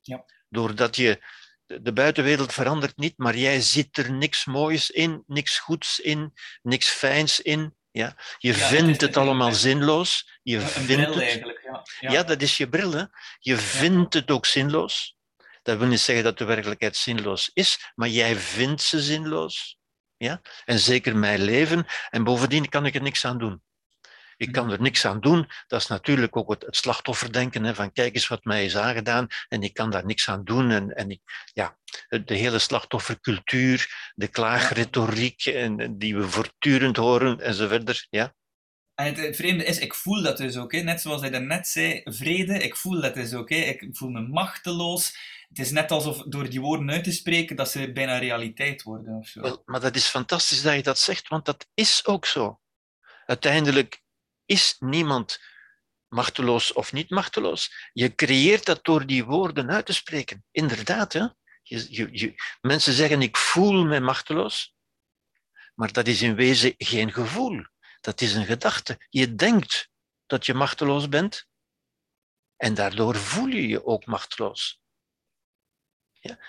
Ja. 0.00 0.24
Doordat 0.48 0.96
je 0.96 1.24
de 1.66 1.92
buitenwereld 1.92 2.52
verandert 2.52 2.96
niet, 2.96 3.18
maar 3.18 3.36
jij 3.36 3.60
ziet 3.60 3.96
er 3.96 4.12
niks 4.12 4.44
moois 4.44 4.90
in, 4.90 5.22
niks 5.26 5.58
goeds 5.58 6.00
in, 6.00 6.32
niks 6.62 6.88
fijns 6.88 7.40
in. 7.40 7.76
Ja? 7.90 8.16
Je 8.38 8.54
vindt 8.54 9.00
het, 9.00 9.16
allemaal 9.16 9.52
zinloos. 9.52 10.38
Je 10.42 10.60
vindt 10.60 11.06
het, 11.06 11.18
eigenlijk. 11.20 11.62
Ja. 11.62 11.84
Ja. 12.00 12.10
ja. 12.10 12.22
dat 12.22 12.42
is 12.42 12.56
je 12.56 12.68
bril. 12.68 12.92
Hè? 12.92 13.04
Je 13.38 13.56
vindt 13.56 14.14
het 14.14 14.30
ook 14.30 14.46
zinloos. 14.46 15.16
Dat 15.62 15.78
wil 15.78 15.86
niet 15.86 16.00
zeggen 16.00 16.24
dat 16.24 16.38
de 16.38 16.44
werkelijkheid 16.44 16.96
zinloos 16.96 17.50
is, 17.54 17.92
maar 17.94 18.08
jij 18.08 18.36
vindt 18.36 18.82
ze 18.82 19.00
zinloos. 19.00 19.78
Ja? 20.16 20.40
En 20.64 20.78
zeker 20.78 21.16
mijn 21.16 21.42
leven. 21.42 21.86
En 22.10 22.24
bovendien 22.24 22.68
kan 22.68 22.86
ik 22.86 22.94
er 22.94 23.02
niks 23.02 23.24
aan 23.24 23.38
doen. 23.38 23.62
Ik 24.36 24.52
kan 24.52 24.70
er 24.70 24.80
niks 24.80 25.04
aan 25.04 25.20
doen. 25.20 25.48
Dat 25.66 25.80
is 25.80 25.86
natuurlijk 25.86 26.36
ook 26.36 26.50
het, 26.50 26.62
het 26.62 26.76
slachtofferdenken, 26.76 27.64
hè, 27.64 27.74
van 27.74 27.92
kijk 27.92 28.14
eens 28.14 28.28
wat 28.28 28.44
mij 28.44 28.64
is 28.64 28.76
aangedaan 28.76 29.26
en 29.48 29.62
ik 29.62 29.74
kan 29.74 29.90
daar 29.90 30.06
niks 30.06 30.28
aan 30.28 30.44
doen. 30.44 30.70
En, 30.70 30.94
en 30.94 31.10
ik, 31.10 31.20
ja, 31.52 31.78
de 32.08 32.34
hele 32.34 32.58
slachtoffercultuur, 32.58 34.12
de 34.14 34.28
klaagretoriek 34.28 35.44
en, 35.44 35.98
die 35.98 36.16
we 36.16 36.28
voortdurend 36.28 36.96
horen 36.96 37.40
en 37.40 37.54
zo 37.54 37.68
verder. 37.68 38.06
Ja. 38.10 38.34
En 38.94 39.14
het, 39.14 39.36
vreemde 39.36 39.64
is, 39.64 39.78
ik 39.78 39.94
voel 39.94 40.22
dat 40.22 40.36
dus 40.36 40.56
ook. 40.56 40.72
Hè. 40.72 40.80
Net 40.80 41.00
zoals 41.00 41.20
hij 41.20 41.30
daarnet 41.30 41.68
zei, 41.68 42.00
vrede, 42.04 42.58
ik 42.58 42.76
voel 42.76 43.00
dat 43.00 43.14
dus 43.14 43.34
ook. 43.34 43.48
Hè. 43.50 43.56
Ik 43.56 43.88
voel 43.90 44.10
me 44.10 44.20
machteloos. 44.20 45.18
Het 45.48 45.58
is 45.58 45.70
net 45.70 45.90
alsof 45.90 46.22
door 46.22 46.48
die 46.48 46.60
woorden 46.60 46.90
uit 46.90 47.04
te 47.04 47.12
spreken, 47.12 47.56
dat 47.56 47.70
ze 47.70 47.92
bijna 47.92 48.18
realiteit 48.18 48.82
worden. 48.82 49.14
Of 49.14 49.26
zo. 49.26 49.40
Wel, 49.40 49.62
maar 49.64 49.80
dat 49.80 49.96
is 49.96 50.06
fantastisch 50.06 50.62
dat 50.62 50.74
je 50.74 50.82
dat 50.82 50.98
zegt, 50.98 51.28
want 51.28 51.44
dat 51.44 51.68
is 51.74 52.06
ook 52.06 52.26
zo. 52.26 52.60
Uiteindelijk 53.26 54.02
is 54.46 54.76
niemand 54.78 55.40
machteloos 56.08 56.72
of 56.72 56.92
niet 56.92 57.10
machteloos. 57.10 57.90
Je 57.92 58.14
creëert 58.14 58.64
dat 58.64 58.84
door 58.84 59.06
die 59.06 59.24
woorden 59.24 59.70
uit 59.70 59.86
te 59.86 59.92
spreken. 59.92 60.44
Inderdaad, 60.50 61.12
hè? 61.12 61.26
Je, 61.62 62.08
je, 62.12 62.34
mensen 62.60 62.92
zeggen 62.92 63.22
ik 63.22 63.36
voel 63.36 63.84
me 63.84 64.00
machteloos, 64.00 64.74
maar 65.74 65.92
dat 65.92 66.06
is 66.06 66.22
in 66.22 66.34
wezen 66.34 66.74
geen 66.78 67.12
gevoel. 67.12 67.64
Dat 68.00 68.20
is 68.20 68.34
een 68.34 68.44
gedachte. 68.44 69.06
Je 69.08 69.34
denkt 69.34 69.90
dat 70.26 70.46
je 70.46 70.54
machteloos 70.54 71.08
bent 71.08 71.46
en 72.56 72.74
daardoor 72.74 73.16
voel 73.16 73.48
je 73.48 73.68
je 73.68 73.84
ook 73.84 74.06
machteloos. 74.06 74.80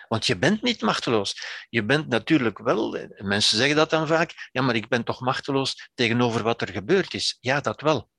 Want 0.07 0.25
je 0.25 0.37
bent 0.37 0.61
niet 0.61 0.81
machteloos. 0.81 1.41
Je 1.69 1.83
bent 1.83 2.07
natuurlijk 2.07 2.57
wel, 2.57 3.07
mensen 3.17 3.57
zeggen 3.57 3.75
dat 3.75 3.89
dan 3.89 4.07
vaak, 4.07 4.49
ja, 4.51 4.61
maar 4.61 4.75
ik 4.75 4.87
ben 4.87 5.03
toch 5.03 5.19
machteloos 5.19 5.89
tegenover 5.93 6.43
wat 6.43 6.61
er 6.61 6.69
gebeurd 6.69 7.13
is. 7.13 7.37
Ja, 7.39 7.61
dat 7.61 7.81
wel. 7.81 8.09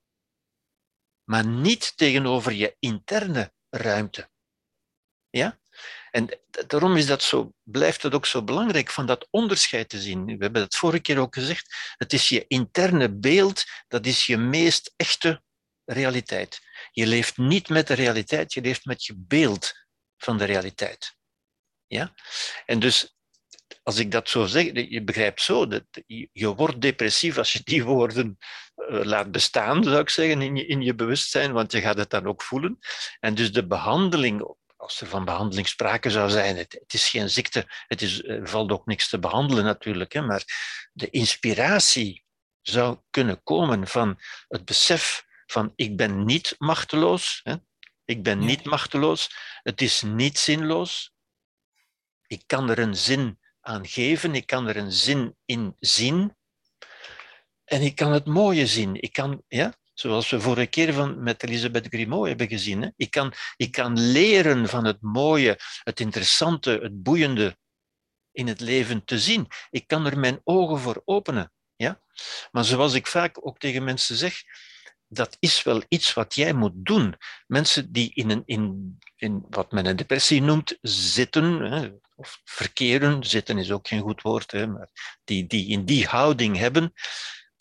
Maar 1.25 1.47
niet 1.47 1.97
tegenover 1.97 2.53
je 2.53 2.77
interne 2.79 3.53
ruimte. 3.71 4.31
Ja? 5.31 5.59
En 6.11 6.41
daarom 6.67 6.97
is 6.97 7.07
dat 7.07 7.23
zo, 7.23 7.53
blijft 7.63 8.03
het 8.03 8.15
ook 8.15 8.27
zo 8.27 8.45
belangrijk 8.45 8.91
van 8.91 9.07
dat 9.07 9.29
onderscheid 9.31 9.89
te 9.89 10.01
zien. 10.01 10.25
We 10.25 10.37
hebben 10.39 10.63
het 10.63 10.77
vorige 10.77 11.03
keer 11.03 11.19
ook 11.19 11.35
gezegd. 11.35 11.95
Het 11.97 12.13
is 12.13 12.29
je 12.29 12.45
interne 12.47 13.19
beeld, 13.19 13.65
dat 13.89 14.07
is 14.07 14.27
je 14.27 14.37
meest 14.37 14.93
echte 14.97 15.43
realiteit. 15.85 16.61
Je 16.91 17.07
leeft 17.07 17.37
niet 17.37 17.69
met 17.69 17.87
de 17.87 17.95
realiteit, 17.95 18.53
je 18.53 18.61
leeft 18.61 18.85
met 18.85 19.05
je 19.05 19.15
beeld 19.17 19.73
van 20.17 20.39
de 20.39 20.45
realiteit. 20.45 21.17
Ja? 21.89 22.15
En 22.67 22.79
dus, 22.79 23.17
als 23.83 23.99
ik 23.99 24.11
dat 24.11 24.29
zo 24.29 24.47
zeg, 24.47 24.65
je 24.73 25.03
begrijpt 25.03 25.43
zo, 25.43 25.67
dat 25.67 25.85
je 26.33 26.55
wordt 26.55 26.81
depressief 26.81 27.39
als 27.39 27.53
je 27.53 27.61
die 27.65 27.85
woorden 27.85 28.39
uh, 28.77 29.05
laat 29.05 29.31
bestaan, 29.31 29.85
zou 29.85 29.99
ik 29.99 30.09
zeggen, 30.09 30.43
in 30.43 30.57
je, 30.57 30.67
in 30.67 30.83
je 30.83 30.95
bewustzijn, 30.95 31.53
want 31.53 31.73
je 31.73 31.81
gaat 31.81 31.97
het 31.97 32.11
dan 32.11 32.27
ook 32.27 32.43
voelen. 32.43 32.79
En 33.21 33.35
dus 33.35 33.53
de 33.53 33.67
behandeling, 33.67 34.55
als 34.77 35.01
er 35.01 35.07
van 35.07 35.25
behandeling 35.25 35.69
sprake 35.69 36.11
zou 36.11 36.31
zijn, 36.31 36.57
het, 36.57 36.73
het 36.73 36.93
is 36.93 37.09
geen 37.09 37.31
ziekte, 37.31 37.67
het 37.87 38.03
is, 38.03 38.25
er 38.25 38.49
valt 38.49 38.73
ook 38.73 38.87
niks 38.87 39.09
te 39.09 39.19
behandelen 39.19 39.65
natuurlijk, 39.65 40.13
hè, 40.13 40.21
maar 40.21 40.43
de 40.93 41.11
inspiratie 41.11 42.25
zou 42.63 42.99
kunnen 43.11 43.43
komen 43.43 43.87
van 43.87 44.19
het 44.49 44.65
besef 44.65 45.27
van 45.47 45.73
ik 45.77 45.97
ben 45.97 46.25
niet 46.25 46.55
machteloos, 46.59 47.41
hè, 47.43 47.55
ik 48.05 48.23
ben 48.23 48.39
niet 48.39 48.65
machteloos, 48.65 49.31
het 49.63 49.81
is 49.81 50.03
niet 50.03 50.39
zinloos, 50.39 51.13
ik 52.29 52.43
kan 52.47 52.71
er 52.71 52.79
een 52.79 52.97
zin 52.97 53.39
aan 53.61 53.87
geven, 53.87 54.35
ik 54.35 54.47
kan 54.47 54.69
er 54.69 54.77
een 54.77 54.93
zin 54.93 55.37
in 55.45 55.77
zien. 55.79 56.37
En 57.65 57.83
ik 57.83 57.95
kan 57.95 58.13
het 58.13 58.27
mooie 58.27 58.67
zien. 58.67 59.03
Ik 59.03 59.13
kan, 59.13 59.43
ja, 59.49 59.75
zoals 59.95 60.31
we 60.31 60.41
vorige 60.41 60.67
keer 60.67 60.93
van, 60.93 61.23
met 61.23 61.43
Elisabeth 61.43 61.87
Grimaud 61.87 62.27
hebben 62.27 62.49
gezien. 62.49 62.83
Hè? 62.83 62.89
Ik, 62.97 63.11
kan, 63.11 63.33
ik 63.57 63.73
kan 63.73 64.01
leren 64.01 64.69
van 64.69 64.85
het 64.85 65.01
mooie, 65.01 65.59
het 65.83 66.01
interessante, 66.01 66.79
het 66.83 67.03
boeiende 67.03 67.57
in 68.33 68.47
het 68.47 68.61
leven 68.61 69.05
te 69.05 69.19
zien. 69.19 69.47
Ik 69.71 69.87
kan 69.87 70.07
er 70.07 70.19
mijn 70.19 70.41
ogen 70.45 70.79
voor 70.79 71.03
openen. 71.05 71.53
Ja? 71.77 72.01
Maar 72.51 72.65
zoals 72.65 72.95
ik 72.95 73.07
vaak 73.07 73.47
ook 73.47 73.59
tegen 73.59 73.85
mensen 73.85 74.17
zeg, 74.17 74.43
dat 75.09 75.37
is 75.39 75.63
wel 75.63 75.83
iets 75.89 76.15
wat 76.15 76.35
jij 76.35 76.53
moet 76.53 76.75
doen. 76.75 77.15
Mensen 77.47 77.93
die 77.93 78.11
in, 78.15 78.31
een, 78.31 78.43
in, 78.45 78.99
in 79.17 79.47
wat 79.49 79.73
men 79.73 79.87
een 79.87 79.97
depressie 79.97 80.43
noemt, 80.43 80.79
zitten, 80.81 82.01
of 82.19 82.41
verkeren, 82.45 83.25
zitten 83.25 83.59
is 83.59 83.71
ook 83.71 83.89
geen 83.89 84.01
goed 84.01 84.23
woord, 84.23 84.51
hè, 84.51 84.67
maar 84.67 84.89
die, 85.25 85.47
die 85.47 85.69
in 85.69 85.85
die 85.85 86.07
houding 86.07 86.57
hebben, 86.57 86.93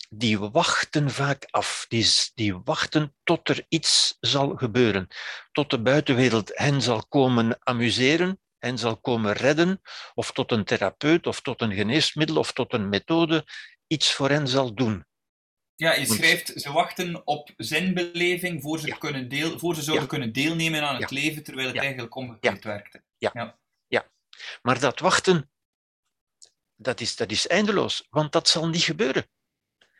die 0.09 0.39
wachten 0.39 1.11
vaak 1.11 1.47
af. 1.49 1.85
Die, 1.87 2.07
die 2.35 2.55
wachten 2.63 3.15
tot 3.23 3.49
er 3.49 3.65
iets 3.69 4.17
zal 4.19 4.55
gebeuren. 4.55 5.07
Tot 5.51 5.69
de 5.69 5.81
buitenwereld 5.81 6.51
hen 6.53 6.81
zal 6.81 7.05
komen 7.07 7.57
amuseren, 7.59 8.39
hen 8.57 8.77
zal 8.77 8.97
komen 8.97 9.33
redden, 9.33 9.81
of 10.13 10.31
tot 10.31 10.51
een 10.51 10.63
therapeut, 10.63 11.27
of 11.27 11.41
tot 11.41 11.61
een 11.61 11.73
geneesmiddel, 11.73 12.37
of 12.37 12.53
tot 12.53 12.73
een 12.73 12.89
methode 12.89 13.45
iets 13.87 14.13
voor 14.13 14.29
hen 14.29 14.47
zal 14.47 14.73
doen. 14.73 15.05
Ja, 15.75 15.93
je 15.93 16.05
schrijft, 16.05 16.51
ze 16.55 16.71
wachten 16.71 17.27
op 17.27 17.51
zinbeleving 17.57 18.61
voor 18.61 18.79
ze, 18.79 18.97
kunnen 18.97 19.29
deel, 19.29 19.59
voor 19.59 19.75
ze 19.75 19.81
zouden 19.81 20.07
kunnen 20.07 20.33
deelnemen 20.33 20.81
aan 20.81 21.01
het 21.01 21.11
leven, 21.11 21.43
terwijl 21.43 21.67
het 21.67 21.77
eigenlijk 21.77 22.15
omgekeerd 22.15 22.63
werkte. 22.63 23.03
Ja. 23.17 23.57
Maar 24.61 24.79
dat 24.79 24.99
wachten, 24.99 25.51
dat 26.75 26.99
is, 26.99 27.15
dat 27.15 27.31
is 27.31 27.47
eindeloos, 27.47 28.07
want 28.09 28.31
dat 28.31 28.47
zal 28.47 28.67
niet 28.67 28.83
gebeuren. 28.83 29.27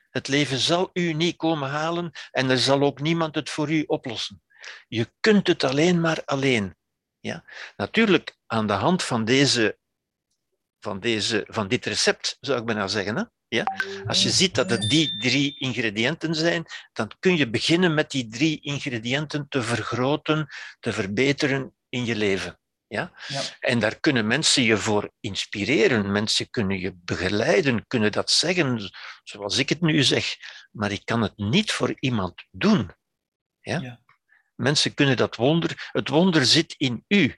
Het 0.10 0.28
leven 0.28 0.58
zal 0.58 0.90
u 0.94 1.14
niet 1.14 1.36
komen 1.36 1.70
halen 1.70 2.12
en 2.32 2.50
er 2.50 2.60
zal 2.60 2.82
ook 2.82 3.00
niemand 3.00 3.36
het 3.36 3.50
voor 3.50 3.72
u 3.72 3.84
oplossen. 3.88 4.44
Je 4.88 5.12
kunt 5.20 5.48
het 5.48 5.64
alleen 5.64 6.02
maar 6.02 6.22
alleen. 6.26 6.76
Ja? 7.20 7.44
Natuurlijk, 7.76 8.38
aan 8.46 8.68
de 8.68 8.74
hand 8.74 9.04
van, 9.04 9.26
deze, 9.26 9.78
van, 10.80 11.00
deze, 11.00 11.44
van 11.48 11.68
dit 11.68 11.86
recept, 11.86 12.38
zou 12.40 12.60
ik 12.60 12.66
bijna 12.66 12.88
zeggen, 12.88 13.16
hè? 13.16 13.24
Ja? 13.48 13.64
Als 14.06 14.24
je 14.24 14.30
ziet 14.30 14.56
dat 14.56 14.70
het 14.70 14.90
die 14.90 15.18
drie 15.18 15.60
ingrediënten 15.60 16.36
zijn, 16.36 16.66
dan 16.94 17.12
kun 17.20 17.38
je 17.38 17.50
beginnen 17.50 17.94
met 17.94 18.12
die 18.12 18.28
drie 18.28 18.62
ingrediënten 18.62 19.48
te 19.50 19.64
vergroten, 19.64 20.48
te 20.80 20.94
verbeteren 20.94 21.76
in 21.90 22.06
je 22.06 22.16
leven. 22.16 22.60
Ja? 22.88 23.12
ja? 23.28 23.42
En 23.60 23.80
daar 23.80 24.00
kunnen 24.00 24.28
mensen 24.28 24.64
je 24.64 24.78
voor 24.78 25.12
inspireren, 25.20 26.12
mensen 26.12 26.50
kunnen 26.50 26.80
je 26.80 26.94
begeleiden, 26.96 27.88
kunnen 27.88 28.12
dat 28.12 28.32
zeggen 28.32 28.92
zoals 29.24 29.58
ik 29.58 29.70
het 29.70 29.82
nu 29.82 30.04
zeg, 30.04 30.36
maar 30.72 30.92
ik 30.92 31.06
kan 31.06 31.22
het 31.22 31.38
niet 31.38 31.72
voor 31.72 31.96
iemand 32.00 32.46
doen. 32.52 32.92
Ja? 33.60 33.80
ja. 33.80 34.02
Mensen 34.56 34.94
kunnen 34.94 35.18
dat 35.18 35.36
wonder, 35.36 35.90
het 35.92 36.10
wonder 36.10 36.46
zit 36.46 36.76
in 36.78 37.04
u. 37.08 37.36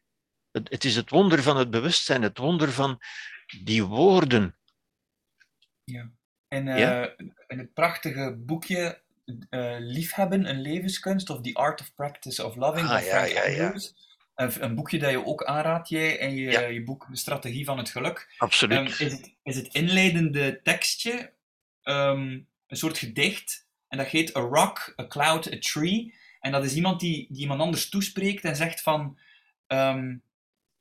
Het, 0.51 0.69
het 0.69 0.83
is 0.83 0.95
het 0.95 1.09
wonder 1.09 1.43
van 1.43 1.57
het 1.57 1.69
bewustzijn, 1.69 2.21
het 2.21 2.37
wonder 2.37 2.71
van 2.71 2.99
die 3.63 3.83
woorden 3.83 4.59
ja. 5.91 6.11
En 6.47 6.67
uh, 6.67 7.05
in 7.47 7.57
het 7.57 7.73
prachtige 7.73 8.35
boekje 8.37 9.01
uh, 9.25 9.75
Liefhebben, 9.79 10.45
een 10.45 10.61
levenskunst, 10.61 11.29
of 11.29 11.41
The 11.41 11.53
Art 11.53 11.81
of 11.81 11.93
Practice 11.93 12.45
of 12.45 12.55
Loving, 12.55 12.87
ah, 12.87 12.97
Frank 12.97 13.27
ja, 13.27 13.45
ja, 13.47 13.63
Andrews. 13.63 14.08
Een, 14.39 14.63
een, 14.63 14.75
boekje 14.75 14.99
dat 14.99 15.11
je 15.11 15.25
ook 15.25 15.43
aanraadt, 15.43 15.89
jij, 15.89 16.19
en 16.19 16.35
je, 16.35 16.73
je 16.73 16.83
boek 16.83 17.07
De 17.09 17.17
Strategie 17.17 17.65
van 17.65 17.77
het 17.77 17.89
Geluk. 17.89 18.33
Absoluut. 18.37 18.77
Um, 18.77 18.85
is, 18.85 18.99
het, 18.99 19.35
is 19.43 19.55
het 19.55 19.73
inleidende 19.73 20.61
tekstje 20.63 21.33
um, 21.83 22.47
een 22.67 22.77
soort 22.77 22.97
gedicht, 22.97 23.67
en 23.87 23.97
dat 23.97 24.07
heet 24.07 24.37
A 24.37 24.39
Rock, 24.39 24.93
A 24.99 25.07
Cloud, 25.07 25.53
A 25.53 25.57
Tree. 25.59 26.13
En 26.39 26.51
dat 26.51 26.65
is 26.65 26.75
iemand 26.75 26.99
die, 26.99 27.27
die 27.29 27.41
iemand 27.41 27.61
anders 27.61 27.89
toespreekt 27.89 28.43
en 28.43 28.55
zegt 28.55 28.81
van... 28.81 29.17
ehm, 29.67 30.15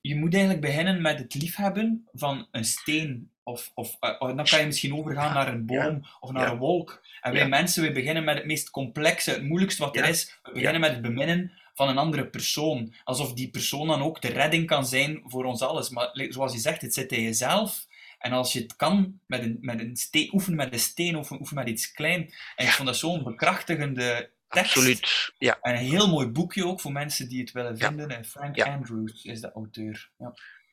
je 0.00 0.16
moet 0.16 0.34
eigenlijk 0.34 0.64
beginnen 0.64 1.02
met 1.02 1.18
het 1.18 1.34
liefhebben 1.34 2.08
van 2.12 2.48
een 2.50 2.64
steen. 2.64 3.30
Of, 3.42 3.70
of 3.74 3.96
eh, 4.00 4.18
dan 4.20 4.44
kan 4.44 4.60
je 4.60 4.66
misschien 4.66 4.94
overgaan 4.94 5.34
naar 5.34 5.48
een 5.48 5.66
boom 5.66 6.06
of 6.20 6.30
naar 6.32 6.46
Ja. 6.46 6.52
een 6.52 6.58
wolk. 6.58 7.06
En 7.20 7.32
wij 7.32 7.48
mensen, 7.48 7.82
we 7.82 7.92
beginnen 7.92 8.24
met 8.24 8.36
het 8.36 8.46
meest 8.46 8.70
complexe, 8.70 9.30
het 9.30 9.42
moeilijkste 9.42 9.82
wat 9.82 9.96
er 9.96 10.08
is. 10.08 10.38
We 10.42 10.52
beginnen 10.52 10.80
met 10.80 10.90
het 10.90 11.02
beminnen 11.02 11.52
van 11.78 11.88
een 11.88 11.98
andere 11.98 12.26
persoon. 12.26 12.94
Alsof 13.04 13.32
die 13.32 13.50
persoon 13.50 13.86
dan 13.86 14.02
ook 14.02 14.20
de 14.20 14.28
redding 14.28 14.66
kan 14.66 14.86
zijn 14.86 15.22
voor 15.24 15.44
ons 15.44 15.62
alles. 15.62 15.88
Maar 15.90 16.10
zoals 16.28 16.52
je 16.52 16.58
zegt, 16.58 16.82
het 16.82 16.94
zit 16.94 17.12
in 17.12 17.22
jezelf. 17.22 17.86
En 18.18 18.32
als 18.32 18.52
je 18.52 18.60
het 18.60 18.76
kan, 18.76 19.20
met 19.26 19.42
een, 19.42 19.58
met 19.60 19.80
een 19.80 19.96
steen, 19.96 20.30
oefen 20.32 20.54
met 20.54 20.72
een 20.72 20.78
steen, 20.78 21.16
oefen, 21.16 21.40
oefen 21.40 21.56
met 21.56 21.68
iets 21.68 21.92
klein. 21.92 22.20
En 22.56 22.64
ik 22.64 22.70
Ja. 22.70 22.70
vond 22.70 22.88
dat 22.88 22.96
zo'n 22.96 23.22
bekrachtigende 23.24 24.30
tekst. 24.48 24.76
Absoluut. 24.76 25.32
Ja, 25.38 25.58
En 25.60 25.72
een 25.74 25.84
heel 25.90 26.08
mooi 26.08 26.26
boekje 26.26 26.66
ook 26.66 26.80
voor 26.80 26.92
mensen 26.92 27.28
die 27.28 27.40
het 27.40 27.52
willen 27.52 27.76
Ja. 27.76 27.86
vinden. 27.86 28.08
En 28.10 28.24
Frank 28.24 28.56
Ja. 28.56 28.64
Andrews 28.74 29.24
is 29.24 29.40
de 29.40 29.52
auteur. 29.52 30.10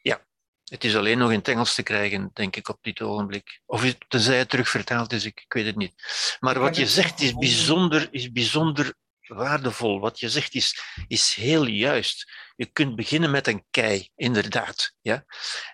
Ja. 0.03 0.24
het 0.66 0.84
is 0.84 0.95
alleen 0.95 1.18
nog 1.18 1.32
in 1.32 1.38
het 1.38 1.47
Engels 1.47 1.76
te 1.76 1.84
krijgen, 1.84 2.32
denk 2.34 2.56
ik, 2.56 2.70
op 2.70 2.78
dit 2.82 3.01
ogenblik. 3.01 3.62
Of 3.66 3.95
tenzij 4.08 4.38
het 4.38 4.49
terug 4.49 4.70
vertaald 4.70 5.14
is, 5.14 5.26
ik, 5.26 5.41
ik 5.45 5.53
weet 5.53 5.66
het 5.66 5.76
niet. 5.76 5.93
Maar 6.39 6.60
wat 6.60 6.76
je 6.76 6.88
zegt 6.88 7.22
is 7.22 7.34
bijzonder, 7.34 8.08
is 8.12 8.32
bijzonder 8.32 8.93
waardevol. 9.36 9.99
Wat 9.99 10.19
je 10.19 10.29
zegt 10.29 10.55
is, 10.55 10.79
is 11.07 11.33
heel 11.33 11.65
juist. 11.65 12.31
Je 12.55 12.65
kunt 12.65 12.95
beginnen 12.95 13.31
met 13.31 13.47
een 13.47 13.65
kei, 13.71 14.09
inderdaad. 14.15 14.93
Ja? 15.01 15.25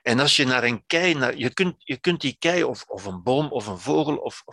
En 0.02 0.20
als 0.20 0.36
je 0.36 0.46
naar 0.46 0.64
een 0.64 0.86
kei, 0.86 1.14
naar, 1.14 1.38
je, 1.38 1.54
kunt, 1.54 1.76
je 1.78 1.98
kunt 1.98 2.22
die 2.22 2.36
kei, 2.40 2.64
of, 2.64 2.84
of 2.84 3.06
een 3.06 3.24
boom, 3.24 3.52
of 3.52 3.68
een 3.68 3.80
vogel, 3.80 4.18
of, 4.18 4.44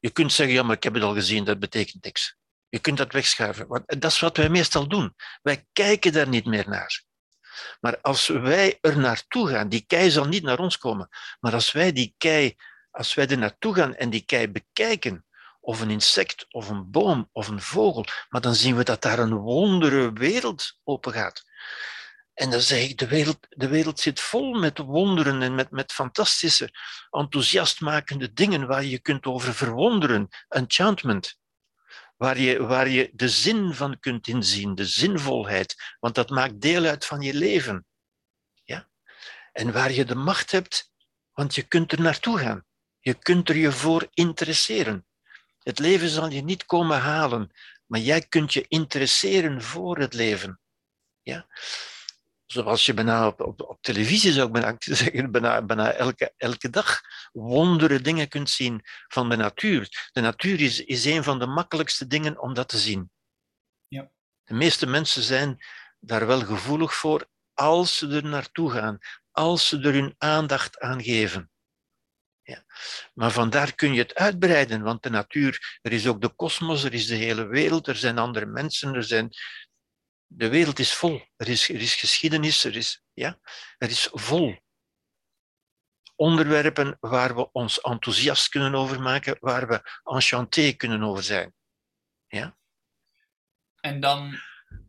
je 0.00 0.10
kunt 0.10 0.32
zeggen, 0.32 0.54
ja, 0.54 0.62
maar 0.62 0.76
ik 0.76 0.82
heb 0.82 0.94
het 0.94 1.02
al 1.02 1.14
gezien, 1.14 1.44
dat 1.44 1.58
betekent 1.58 2.04
niks. 2.04 2.36
Je 2.68 2.78
kunt 2.78 2.98
dat 2.98 3.12
wegschuiven. 3.12 3.66
Want 3.66 4.00
dat 4.00 4.10
is 4.10 4.20
wat 4.20 4.36
wij 4.36 4.48
meestal 4.48 4.88
doen. 4.88 5.14
Wij 5.42 5.66
kijken 5.72 6.12
daar 6.12 6.28
niet 6.28 6.44
meer 6.44 6.68
naar. 6.68 7.04
Maar 7.80 8.00
als 8.00 8.26
wij 8.26 8.78
er 8.80 8.98
naartoe 8.98 9.48
gaan, 9.48 9.68
die 9.68 9.84
kei 9.86 10.10
zal 10.10 10.24
niet 10.24 10.42
naar 10.42 10.58
ons 10.58 10.78
komen, 10.78 11.08
maar 11.40 11.52
als 11.52 11.72
wij 11.72 11.92
die 11.92 12.14
kei, 12.18 12.54
als 12.90 13.14
wij 13.14 13.28
er 13.28 13.38
naartoe 13.38 13.74
gaan 13.74 13.94
en 13.94 14.10
die 14.10 14.24
kei 14.24 14.48
bekijken, 14.48 15.25
of 15.66 15.80
een 15.80 15.90
insect, 15.90 16.46
of 16.50 16.68
een 16.68 16.90
boom, 16.90 17.28
of 17.32 17.48
een 17.48 17.60
vogel, 17.60 18.04
maar 18.28 18.40
dan 18.40 18.54
zien 18.54 18.76
we 18.76 18.84
dat 18.84 19.02
daar 19.02 19.18
een 19.18 19.34
wondere 19.34 20.12
wereld 20.12 20.78
open 20.84 21.12
gaat. 21.12 21.44
En 22.34 22.50
dan 22.50 22.60
zeg 22.60 22.82
ik, 22.82 22.98
de 22.98 23.06
wereld, 23.06 23.38
de 23.48 23.68
wereld 23.68 24.00
zit 24.00 24.20
vol 24.20 24.54
met 24.54 24.78
wonderen 24.78 25.42
en 25.42 25.54
met, 25.54 25.70
met 25.70 25.92
fantastische, 25.92 26.70
enthousiastmakende 27.10 28.32
dingen 28.32 28.66
waar 28.66 28.82
je 28.82 28.90
je 28.90 29.00
kunt 29.00 29.26
over 29.26 29.54
verwonderen. 29.54 30.28
Enchantment. 30.48 31.38
Waar 32.16 32.38
je, 32.38 32.62
waar 32.62 32.88
je 32.88 33.10
de 33.12 33.28
zin 33.28 33.74
van 33.74 33.98
kunt 34.00 34.28
inzien, 34.28 34.74
de 34.74 34.86
zinvolheid, 34.86 35.96
want 36.00 36.14
dat 36.14 36.30
maakt 36.30 36.60
deel 36.60 36.84
uit 36.84 37.04
van 37.04 37.20
je 37.20 37.34
leven. 37.34 37.86
Ja? 38.64 38.88
En 39.52 39.72
waar 39.72 39.92
je 39.92 40.04
de 40.04 40.14
macht 40.14 40.50
hebt, 40.50 40.90
want 41.32 41.54
je 41.54 41.62
kunt 41.62 41.92
er 41.92 42.00
naartoe 42.00 42.38
gaan. 42.38 42.64
Je 42.98 43.14
kunt 43.14 43.48
er 43.48 43.56
je 43.56 43.72
voor 43.72 44.08
interesseren. 44.10 45.06
Het 45.66 45.78
leven 45.78 46.08
zal 46.08 46.28
je 46.28 46.42
niet 46.42 46.66
komen 46.66 46.98
halen, 46.98 47.50
maar 47.86 48.00
jij 48.00 48.20
kunt 48.20 48.52
je 48.52 48.64
interesseren 48.68 49.62
voor 49.62 49.98
het 49.98 50.14
leven. 50.14 50.60
Ja? 51.22 51.46
Zoals 52.46 52.86
je 52.86 52.94
bijna 52.94 53.26
op, 53.26 53.40
op, 53.40 53.60
op 53.60 53.78
televisie 53.80 54.32
zou 54.32 54.46
ik 54.46 54.52
bijna 54.52 54.76
zeggen, 55.02 55.30
bijna, 55.30 55.62
bijna 55.62 55.92
elke, 55.92 56.32
elke 56.36 56.70
dag 56.70 57.00
wondere 57.32 58.00
dingen 58.00 58.28
kunt 58.28 58.50
zien 58.50 58.80
van 59.08 59.28
de 59.28 59.36
natuur. 59.36 60.10
De 60.12 60.20
natuur 60.20 60.60
is, 60.60 60.84
is 60.84 61.04
een 61.04 61.24
van 61.24 61.38
de 61.38 61.46
makkelijkste 61.46 62.06
dingen 62.06 62.40
om 62.40 62.54
dat 62.54 62.68
te 62.68 62.78
zien. 62.78 63.10
Ja. 63.88 64.10
De 64.44 64.54
meeste 64.54 64.86
mensen 64.86 65.22
zijn 65.22 65.58
daar 66.00 66.26
wel 66.26 66.40
gevoelig 66.40 66.94
voor 66.94 67.28
als 67.54 67.98
ze 67.98 68.08
er 68.08 68.24
naartoe 68.24 68.70
gaan, 68.70 68.98
als 69.30 69.68
ze 69.68 69.78
er 69.78 69.92
hun 69.92 70.14
aandacht 70.18 70.78
aan 70.78 71.02
geven. 71.02 71.50
Ja. 72.46 72.64
Maar 73.14 73.30
vandaar 73.30 73.74
kun 73.74 73.92
je 73.92 73.98
het 73.98 74.14
uitbreiden, 74.14 74.82
want 74.82 75.02
de 75.02 75.10
natuur, 75.10 75.78
er 75.82 75.92
is 75.92 76.06
ook 76.06 76.20
de 76.20 76.28
kosmos, 76.28 76.84
er 76.84 76.94
is 76.94 77.06
de 77.06 77.14
hele 77.14 77.46
wereld, 77.46 77.86
er 77.86 77.96
zijn 77.96 78.18
andere 78.18 78.46
mensen, 78.46 78.94
er 78.94 79.04
zijn... 79.04 79.30
De 80.26 80.48
wereld 80.48 80.78
is 80.78 80.94
vol. 80.94 81.22
Er 81.36 81.48
is, 81.48 81.68
er 81.68 81.80
is 81.80 81.94
geschiedenis, 81.94 82.64
er 82.64 82.76
is, 82.76 83.04
ja, 83.12 83.38
er 83.78 83.88
is 83.88 84.08
vol 84.12 84.56
onderwerpen 86.16 86.96
waar 87.00 87.34
we 87.34 87.52
ons 87.52 87.80
enthousiast 87.80 88.48
kunnen 88.48 88.74
over 88.74 89.00
maken, 89.00 89.36
waar 89.40 89.68
we 89.68 89.90
enchanté 90.04 90.72
kunnen 90.72 91.02
over 91.02 91.22
zijn. 91.22 91.54
Ja? 92.26 92.56
En 93.80 94.00
dan, 94.00 94.38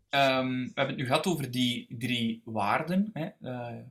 ehm, 0.09 0.49
we 0.49 0.71
hebben 0.73 0.87
het 0.87 0.95
nu 0.95 1.05
gehad 1.05 1.25
over 1.25 1.51
die 1.51 1.97
drie 1.97 2.41
waarden, 2.45 3.09
hè, 3.13 3.29
eh, 3.41 3.83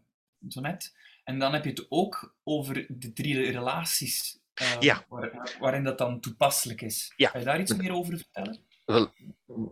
zo 0.48 0.60
net. 0.60 0.94
En 1.26 1.38
dan 1.38 1.52
heb 1.52 1.64
je 1.64 1.70
het 1.70 1.86
ook 1.88 2.34
over 2.44 2.86
de 2.88 3.12
drie 3.12 3.50
relaties 3.50 4.38
eh, 4.54 4.76
Ja. 4.80 5.04
waar- 5.08 5.56
waarin 5.60 5.84
dat 5.84 5.98
dan 5.98 6.20
toepasselijk 6.20 6.80
is. 6.82 7.12
Ja. 7.16 7.30
Kan 7.30 7.40
je 7.40 7.46
daar 7.46 7.60
iets 7.60 7.74
meer 7.74 7.92
over 7.92 8.16
vertellen? 8.16 8.64
Wel, 8.84 9.12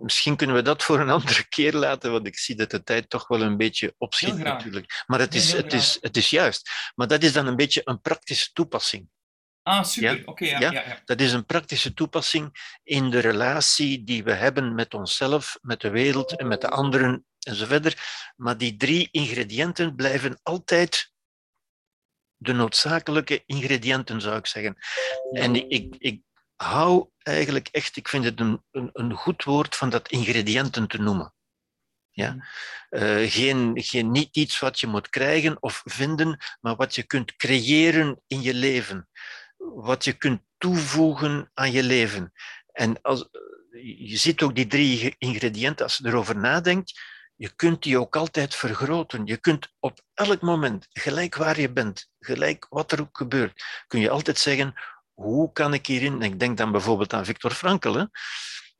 misschien 0.01 0.37
kunnen 0.37 0.57
we 0.57 0.63
dat 0.63 0.83
voor 0.83 1.01
een 1.01 1.11
andere 1.11 1.49
keer 1.49 1.73
laten, 1.73 2.13
want 2.13 2.27
ik 2.27 2.39
zie 2.39 2.55
dat 2.57 2.71
de 2.71 2.83
tijd 2.83 3.11
toch 3.11 3.29
wel 3.29 3.43
een 3.43 3.57
beetje 3.57 3.95
opschiet 3.99 4.37
natuurlijk. 4.39 5.05
Maar 5.07 5.19
het 5.19 5.35
is, 5.35 5.53
het, 5.53 5.73
is, 5.73 5.99
het 6.01 6.17
is 6.17 6.31
juist. 6.31 6.71
Maar 6.95 7.09
dat 7.09 7.23
is 7.23 7.33
dan 7.33 7.47
een 7.47 7.57
beetje 7.57 7.81
een 7.85 8.01
praktische 8.01 8.53
toepassing. 8.53 9.09
Ah, 9.63 9.85
super. 9.85 10.17
Ja. 10.17 10.23
Oké, 10.25 10.45
ja, 10.45 10.59
Ja. 10.61 10.71
ja. 10.73 10.87
Ja, 10.87 11.01
Dat 11.05 11.21
is 11.21 11.33
een 11.33 11.47
praktische 11.47 11.95
toepassing 11.95 12.77
in 12.83 13.11
de 13.11 13.19
relatie 13.19 14.05
die 14.05 14.25
we 14.25 14.33
hebben 14.33 14.75
met 14.75 14.95
onszelf, 14.95 15.59
met 15.63 15.81
de 15.81 15.91
wereld 15.91 16.37
en 16.37 16.47
met 16.49 16.61
de 16.61 16.69
anderen 16.69 17.27
enzovoort. 17.39 17.97
Maar 18.37 18.59
die 18.59 18.77
drie 18.77 19.09
ingrediënten 19.11 19.95
blijven 19.95 20.39
altijd 20.43 21.13
de 22.45 22.53
noodzakelijke 22.53 23.43
ingrediënten, 23.47 24.21
zou 24.21 24.37
ik 24.37 24.47
zeggen. 24.47 24.77
En 25.33 25.55
ik, 25.55 25.69
ik, 25.69 25.95
ik 25.99 26.23
hou 26.57 27.09
eigenlijk 27.19 27.69
echt, 27.71 27.97
ik 27.97 28.09
vind 28.09 28.25
het 28.25 28.41
een, 28.41 28.63
een, 28.71 28.91
een 28.93 29.13
goed 29.13 29.45
woord 29.45 29.77
van 29.77 29.91
dat 29.91 30.09
ingrediënten 30.09 30.89
te 30.89 30.99
noemen. 30.99 31.35
Ja? 32.11 32.49
Eh, 32.89 33.31
geen, 33.31 33.83
geen, 33.83 34.11
niet 34.11 34.37
iets 34.37 34.59
wat 34.59 34.81
je 34.81 34.87
moet 34.87 35.09
krijgen 35.09 35.63
of 35.63 35.83
vinden, 35.85 36.39
maar 36.61 36.77
wat 36.77 36.95
je 36.95 37.03
kunt 37.03 37.37
creëren 37.37 38.21
in 38.27 38.43
je 38.43 38.55
leven. 38.55 39.09
Wat 39.57 40.05
je 40.05 40.13
kunt 40.13 40.43
toevoegen 40.59 41.51
aan 41.55 41.73
je 41.73 41.83
leven. 41.83 42.33
En 42.73 43.03
als, 43.03 43.29
je 43.83 44.17
ziet 44.17 44.43
ook 44.43 44.55
die 44.55 44.67
drie 44.67 45.15
ingrediënten, 45.19 45.85
als 45.85 45.97
je 45.97 46.07
erover 46.07 46.37
nadenkt, 46.37 47.01
je 47.37 47.55
kunt 47.57 47.83
die 47.83 47.99
ook 47.99 48.17
altijd 48.17 48.55
vergroten. 48.55 49.27
Je 49.27 49.37
kunt 49.37 49.69
op 49.81 50.01
elk 50.15 50.41
moment, 50.41 50.87
gelijk 50.91 51.35
waar 51.35 51.61
je 51.61 51.73
bent, 51.73 52.09
gelijk 52.19 52.67
wat 52.69 52.93
er 52.93 53.01
ook 53.01 53.17
gebeurt, 53.17 53.65
kun 53.87 54.01
je 54.01 54.11
altijd 54.11 54.39
zeggen, 54.39 54.75
hoe 55.13 55.53
kan 55.53 55.75
ik 55.75 55.87
hierin... 55.87 56.23
Ik 56.23 56.39
denk 56.39 56.57
dan 56.57 56.73
bijvoorbeeld 56.73 57.13
aan 57.13 57.25
Viktor 57.25 57.51
Frankl, 57.51 57.93
hè? 57.93 58.05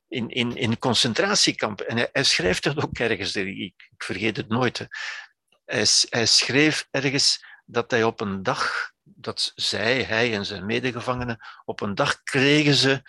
In, 0.07 0.29
in, 0.29 0.55
in 0.55 0.79
concentratiekampen. 0.79 1.87
En 1.87 2.09
hij, 2.11 2.23
schrijft 2.23 2.63
dat 2.63 2.83
ook 2.83 2.97
ergens, 2.97 3.35
ik, 3.35 3.57
ik 3.57 3.93
vergeet 3.97 4.37
het 4.37 4.47
nooit. 4.47 4.87
Hij, 5.65 5.85
hij 6.09 6.25
schreef 6.25 6.87
ergens 6.91 7.45
dat 7.65 7.91
hij 7.91 8.03
op 8.03 8.21
een 8.21 8.43
dag, 8.43 8.91
dat 9.03 9.51
zij, 9.55 10.03
hij 10.03 10.33
en 10.33 10.45
zijn 10.45 10.65
medegevangenen, 10.65 11.39
op 11.65 11.81
een 11.81 11.95
dag 11.95 12.23
kregen 12.23 12.75
ze 12.75 13.01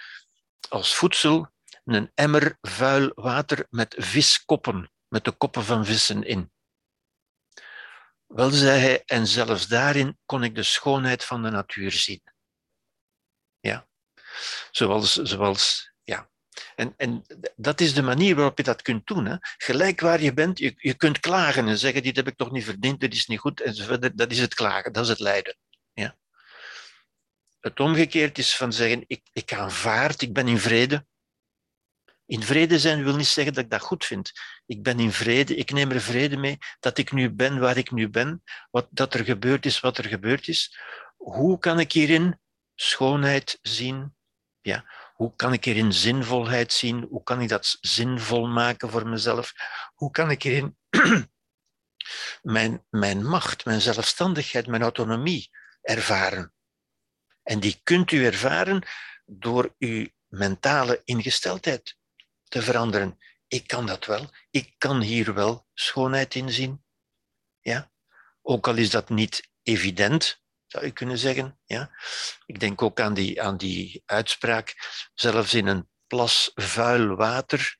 als 0.68 0.94
voedsel 0.94 1.50
een 1.84 2.10
emmer 2.14 2.58
vuil 2.60 3.12
water 3.14 3.66
met 3.70 3.94
viskoppen, 3.98 4.90
met 5.08 5.24
de 5.24 5.32
koppen 5.32 5.64
van 5.64 5.84
vissen 5.84 6.22
in. 6.22 6.52
Wel, 8.26 8.50
zei 8.50 8.80
hij, 8.80 9.02
en 9.04 9.26
zelfs 9.26 9.66
daarin 9.66 10.18
kon 10.24 10.42
ik 10.42 10.54
de 10.54 10.62
schoonheid 10.62 11.24
van 11.24 11.42
de 11.42 11.50
natuur 11.50 11.92
zien. 11.92 12.22
Ja, 13.60 13.88
zoals, 14.70 15.14
zoals 15.14 15.92
ja. 16.02 16.30
En, 16.74 16.94
en 16.96 17.24
dat 17.56 17.80
is 17.80 17.94
de 17.94 18.02
manier 18.02 18.34
waarop 18.34 18.56
je 18.56 18.64
dat 18.64 18.82
kunt 18.82 19.06
doen. 19.06 19.26
Hè. 19.26 19.36
Gelijk 19.40 20.00
waar 20.00 20.22
je 20.22 20.32
bent, 20.32 20.58
je, 20.58 20.74
je 20.76 20.94
kunt 20.94 21.20
klagen 21.20 21.68
en 21.68 21.78
zeggen, 21.78 22.02
dit 22.02 22.16
heb 22.16 22.26
ik 22.26 22.36
toch 22.36 22.50
niet 22.50 22.64
verdiend, 22.64 23.00
dit 23.00 23.14
is 23.14 23.26
niet 23.26 23.38
goed, 23.38 23.60
enzovoort. 23.60 24.18
Dat 24.18 24.30
is 24.30 24.38
het 24.38 24.54
klagen, 24.54 24.92
dat 24.92 25.02
is 25.02 25.08
het 25.08 25.20
lijden. 25.20 25.56
Ja. 25.92 26.16
Het 27.60 27.80
omgekeerd 27.80 28.38
is 28.38 28.56
van 28.56 28.72
zeggen, 28.72 29.04
ik, 29.06 29.22
ik 29.32 29.52
aanvaard, 29.52 30.22
ik 30.22 30.32
ben 30.32 30.48
in 30.48 30.58
vrede. 30.58 31.06
In 32.26 32.42
vrede 32.42 32.78
zijn 32.78 33.04
wil 33.04 33.16
niet 33.16 33.26
zeggen 33.26 33.54
dat 33.54 33.64
ik 33.64 33.70
dat 33.70 33.80
goed 33.80 34.04
vind. 34.04 34.32
Ik 34.66 34.82
ben 34.82 35.00
in 35.00 35.12
vrede, 35.12 35.54
ik 35.54 35.70
neem 35.70 35.90
er 35.90 36.00
vrede 36.00 36.36
mee 36.36 36.58
dat 36.80 36.98
ik 36.98 37.12
nu 37.12 37.30
ben 37.30 37.58
waar 37.58 37.76
ik 37.76 37.90
nu 37.90 38.08
ben, 38.08 38.42
wat, 38.70 38.86
dat 38.90 39.14
er 39.14 39.24
gebeurd 39.24 39.66
is 39.66 39.80
wat 39.80 39.98
er 39.98 40.04
gebeurd 40.04 40.48
is. 40.48 40.78
Hoe 41.16 41.58
kan 41.58 41.80
ik 41.80 41.92
hierin 41.92 42.40
schoonheid 42.74 43.58
zien? 43.62 44.14
Ja. 44.60 44.84
Hoe 45.14 45.36
kan 45.36 45.52
ik 45.52 45.64
hierin 45.64 45.92
zinvolheid 45.92 46.72
zien? 46.72 47.06
Hoe 47.10 47.22
kan 47.22 47.40
ik 47.40 47.48
dat 47.48 47.76
zinvol 47.80 48.46
maken 48.46 48.90
voor 48.90 49.08
mezelf? 49.08 49.52
Hoe 49.94 50.10
kan 50.10 50.30
ik 50.30 50.42
hierin 50.42 50.76
mijn, 52.42 52.84
mijn 52.90 53.24
macht, 53.24 53.64
mijn 53.64 53.80
zelfstandigheid, 53.80 54.66
mijn 54.66 54.82
autonomie 54.82 55.50
ervaren? 55.82 56.52
En 57.42 57.60
die 57.60 57.80
kunt 57.82 58.12
u 58.12 58.24
ervaren 58.24 58.82
door 59.24 59.74
uw 59.78 60.06
mentale 60.26 61.00
ingesteldheid 61.04 61.96
te 62.48 62.62
veranderen. 62.62 63.18
ik 63.48 63.66
kan 63.66 63.86
dat 63.86 64.04
wel. 64.04 64.30
Ik 64.50 64.74
kan 64.78 65.00
hier 65.00 65.34
wel 65.34 65.66
schoonheid 65.74 66.34
in 66.34 66.50
zien. 66.50 66.84
Ja? 67.60 67.90
Ook 68.42 68.68
al 68.68 68.76
is 68.76 68.90
dat 68.90 69.08
niet 69.08 69.50
evident, 69.62 70.42
zou 70.66 70.84
je 70.84 70.90
kunnen 70.90 71.18
zeggen. 71.18 71.58
Ja? 71.64 71.90
Ik 72.46 72.60
denk 72.60 72.82
ook 72.82 73.00
aan 73.00 73.14
die, 73.14 73.42
aan 73.42 73.56
die 73.56 74.02
uitspraak, 74.06 74.74
zelfs 75.14 75.54
in 75.54 75.66
een 75.66 75.88
plas 76.06 76.50
vuil 76.54 77.14
water 77.14 77.78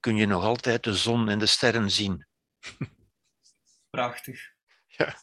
kun 0.00 0.16
je 0.16 0.26
nog 0.26 0.44
altijd 0.44 0.84
de 0.84 0.94
zon 0.94 1.28
en 1.28 1.38
de 1.38 1.46
sterren 1.46 1.90
zien. 1.90 2.26
Prachtig. 3.90 4.52
Ja, 4.86 5.22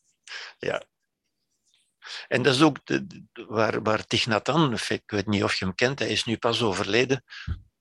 ja. 0.58 0.84
En 2.28 2.42
dat 2.42 2.56
is 2.56 2.62
ook 2.62 2.86
de, 2.86 3.26
waar, 3.32 3.82
waar 3.82 4.06
Tignatan, 4.06 4.74
ik 4.88 5.04
weet 5.12 5.28
niet 5.28 5.44
of 5.44 5.56
je 5.56 5.66
hem 5.66 5.76
kent, 5.76 6.00
hij 6.00 6.08
is 6.08 6.24
nu 6.24 6.38
pas 6.38 6.62
overleden. 6.62 7.24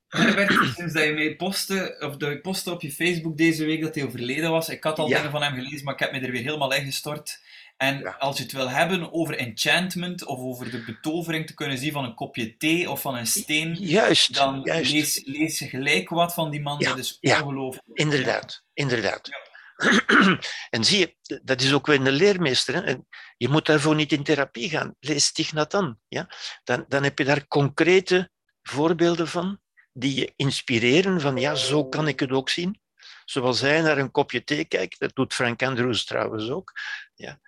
Herbert, 0.08 0.74
sinds 0.76 0.92
dat 0.92 1.04
je 1.04 1.12
mij 1.12 1.36
postte, 1.36 1.96
of 2.00 2.16
dat 2.16 2.30
je 2.30 2.40
postte 2.40 2.70
op 2.70 2.82
je 2.82 2.92
Facebook 2.92 3.36
deze 3.36 3.64
week 3.64 3.82
dat 3.82 3.94
hij 3.94 4.04
overleden 4.04 4.50
was, 4.50 4.68
ik 4.68 4.84
had 4.84 4.98
al 4.98 5.08
dingen 5.08 5.30
van 5.30 5.42
hem 5.42 5.54
gelezen, 5.54 5.84
maar 5.84 5.94
ik 5.94 6.00
heb 6.00 6.12
me 6.12 6.20
er 6.20 6.30
weer 6.30 6.42
helemaal 6.42 6.74
ingestort. 6.74 7.44
En 7.76 8.18
als 8.18 8.36
je 8.36 8.42
het 8.42 8.52
wil 8.52 8.70
hebben 8.70 9.12
over 9.12 9.36
enchantment 9.36 10.24
of 10.24 10.38
over 10.38 10.70
de 10.70 10.84
betovering 10.84 11.46
te 11.46 11.54
kunnen 11.54 11.78
zien 11.78 11.92
van 11.92 12.04
een 12.04 12.14
kopje 12.14 12.56
thee 12.56 12.90
of 12.90 13.00
van 13.00 13.14
een 13.14 13.26
steen, 13.26 13.74
juist, 13.74 14.34
dan 14.34 14.60
juist. 14.64 14.92
Lees, 14.92 15.22
lees 15.24 15.58
je 15.58 15.68
gelijk 15.68 16.08
wat 16.08 16.34
van 16.34 16.50
die 16.50 16.60
man. 16.60 16.78
dat 16.78 16.98
is 16.98 17.18
ongelooflijk. 17.20 17.86
Inderdaad, 17.92 18.64
inderdaad. 18.72 19.28
en 20.70 20.84
zie 20.84 20.98
je, 20.98 21.40
dat 21.42 21.60
is 21.60 21.72
ook 21.72 21.86
weer 21.86 22.00
een 22.00 22.10
leermeester. 22.10 22.74
Hè? 22.74 22.94
je 23.36 23.48
moet 23.48 23.66
daarvoor 23.66 23.94
niet 23.94 24.12
in 24.12 24.22
therapie 24.22 24.68
gaan. 24.68 24.94
Lees 25.00 25.32
Tignatan. 25.32 25.98
Ja? 26.08 26.28
Dan, 26.64 26.84
dan 26.88 27.02
heb 27.02 27.18
je 27.18 27.24
daar 27.24 27.46
concrete 27.46 28.30
voorbeelden 28.62 29.28
van 29.28 29.60
die 29.98 30.14
je 30.14 30.32
inspireren 30.36 31.20
van 31.20 31.36
ja, 31.36 31.54
zo 31.54 31.88
kan 31.88 32.08
ik 32.08 32.20
het 32.20 32.30
ook 32.30 32.48
zien. 32.48 32.80
Zoals 33.24 33.60
hij 33.60 33.80
naar 33.80 33.98
een 33.98 34.10
kopje 34.10 34.44
thee 34.44 34.64
kijkt, 34.64 34.98
dat 34.98 35.14
doet 35.14 35.34
Frank 35.34 35.62
Andrews 35.62 36.04
trouwens 36.04 36.48
ook. 36.48 36.72
Ja. 37.14 37.40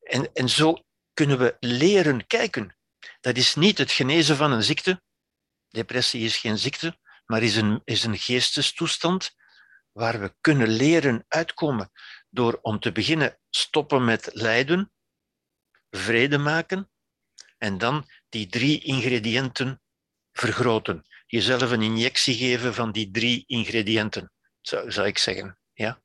En, 0.00 0.32
en 0.32 0.48
zo 0.48 0.84
kunnen 1.14 1.38
we 1.38 1.56
leren 1.60 2.26
kijken. 2.26 2.76
Dat 3.20 3.36
is 3.36 3.54
niet 3.54 3.78
het 3.78 3.90
genezen 3.90 4.36
van 4.36 4.52
een 4.52 4.62
ziekte. 4.62 5.02
Depressie 5.68 6.24
is 6.24 6.36
geen 6.36 6.58
ziekte, 6.58 6.98
maar 7.26 7.42
is 7.42 7.56
een, 7.56 7.80
is 7.84 8.04
een 8.04 8.18
geestestoestand 8.18 9.36
waar 9.92 10.20
we 10.20 10.34
kunnen 10.40 10.68
leren 10.68 11.24
uitkomen 11.28 11.90
door 12.30 12.58
om 12.62 12.80
te 12.80 12.92
beginnen 12.92 13.38
stoppen 13.50 14.04
met 14.04 14.30
lijden, 14.32 14.92
vrede 15.90 16.38
maken 16.38 16.90
en 17.58 17.78
dan 17.78 18.08
die 18.28 18.46
drie 18.46 18.80
ingrediënten 18.80 19.82
vergroten. 20.32 21.06
Jezelf 21.32 21.70
een 21.70 21.82
injectie 21.82 22.34
geven 22.34 22.74
van 22.74 22.92
die 22.92 23.10
drie 23.10 23.44
ingrediënten, 23.46 24.32
zou, 24.60 24.90
zou 24.90 25.06
ik 25.06 25.18
zeggen. 25.18 25.58
Ja? 25.72 26.00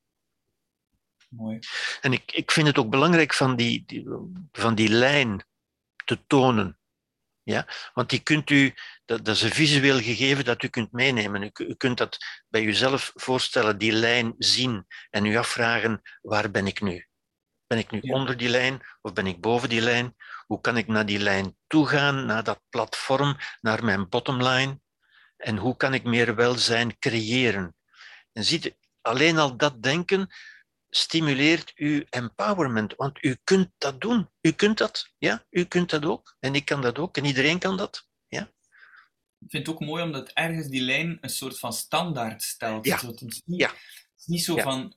Mooi. 1.29 1.59
En 2.01 2.13
ik, 2.13 2.31
ik 2.31 2.51
vind 2.51 2.67
het 2.67 2.77
ook 2.77 2.89
belangrijk 2.89 3.33
van 3.33 3.55
die, 3.55 3.83
die, 3.85 4.07
van 4.51 4.75
die 4.75 4.89
lijn 4.89 5.45
te 6.05 6.25
tonen. 6.27 6.79
Ja? 7.43 7.67
Want 7.93 8.09
die 8.09 8.19
kunt 8.19 8.49
u, 8.49 8.73
dat, 9.05 9.25
dat 9.25 9.35
is 9.35 9.41
een 9.41 9.51
visueel 9.51 9.99
gegeven 9.99 10.45
dat 10.45 10.63
u 10.63 10.67
kunt 10.67 10.91
meenemen. 10.91 11.43
U, 11.43 11.51
u 11.53 11.75
kunt 11.75 11.97
dat 11.97 12.17
bij 12.47 12.63
uzelf 12.63 13.11
voorstellen, 13.15 13.77
die 13.77 13.91
lijn 13.91 14.35
zien 14.37 14.85
en 15.09 15.25
u 15.25 15.37
afvragen, 15.37 16.01
waar 16.21 16.51
ben 16.51 16.67
ik 16.67 16.81
nu? 16.81 17.07
Ben 17.65 17.77
ik 17.77 17.91
nu 17.91 17.99
onder 17.99 18.37
die 18.37 18.49
lijn 18.49 18.81
of 19.01 19.13
ben 19.13 19.27
ik 19.27 19.41
boven 19.41 19.69
die 19.69 19.81
lijn? 19.81 20.15
Hoe 20.45 20.61
kan 20.61 20.77
ik 20.77 20.87
naar 20.87 21.05
die 21.05 21.19
lijn 21.19 21.57
toe 21.67 21.87
gaan, 21.87 22.25
naar 22.25 22.43
dat 22.43 22.61
platform, 22.69 23.37
naar 23.61 23.83
mijn 23.83 24.09
bottomline? 24.09 24.79
En 25.37 25.57
hoe 25.57 25.77
kan 25.77 25.93
ik 25.93 26.03
meer 26.03 26.35
welzijn 26.35 26.99
creëren? 26.99 27.75
En 28.31 28.43
ziet, 28.43 28.75
alleen 29.01 29.37
al 29.37 29.57
dat 29.57 29.83
denken 29.83 30.29
stimuleert 30.89 31.71
uw 31.75 32.03
empowerment, 32.09 32.95
want 32.95 33.23
u 33.23 33.37
kunt 33.43 33.69
dat 33.77 34.01
doen. 34.01 34.29
U 34.41 34.51
kunt 34.51 34.77
dat, 34.77 35.13
ja, 35.17 35.45
u 35.49 35.63
kunt 35.63 35.89
dat 35.89 36.05
ook. 36.05 36.35
En 36.39 36.55
ik 36.55 36.65
kan 36.65 36.81
dat 36.81 36.97
ook, 36.97 37.17
en 37.17 37.25
iedereen 37.25 37.59
kan 37.59 37.77
dat. 37.77 38.07
Ja. 38.27 38.41
Ik 39.39 39.49
vind 39.49 39.67
het 39.67 39.75
ook 39.75 39.81
mooi 39.81 40.03
omdat 40.03 40.29
ergens 40.29 40.67
die 40.67 40.81
lijn 40.81 41.17
een 41.21 41.29
soort 41.29 41.59
van 41.59 41.73
standaard 41.73 42.43
stelt. 42.43 42.85
Ja. 42.85 42.95
het, 42.95 43.21
is 43.21 43.41
niet, 43.45 43.59
ja. 43.59 43.67
het 43.67 44.13
is 44.17 44.25
niet 44.25 44.43
zo 44.43 44.55
van, 44.57 44.95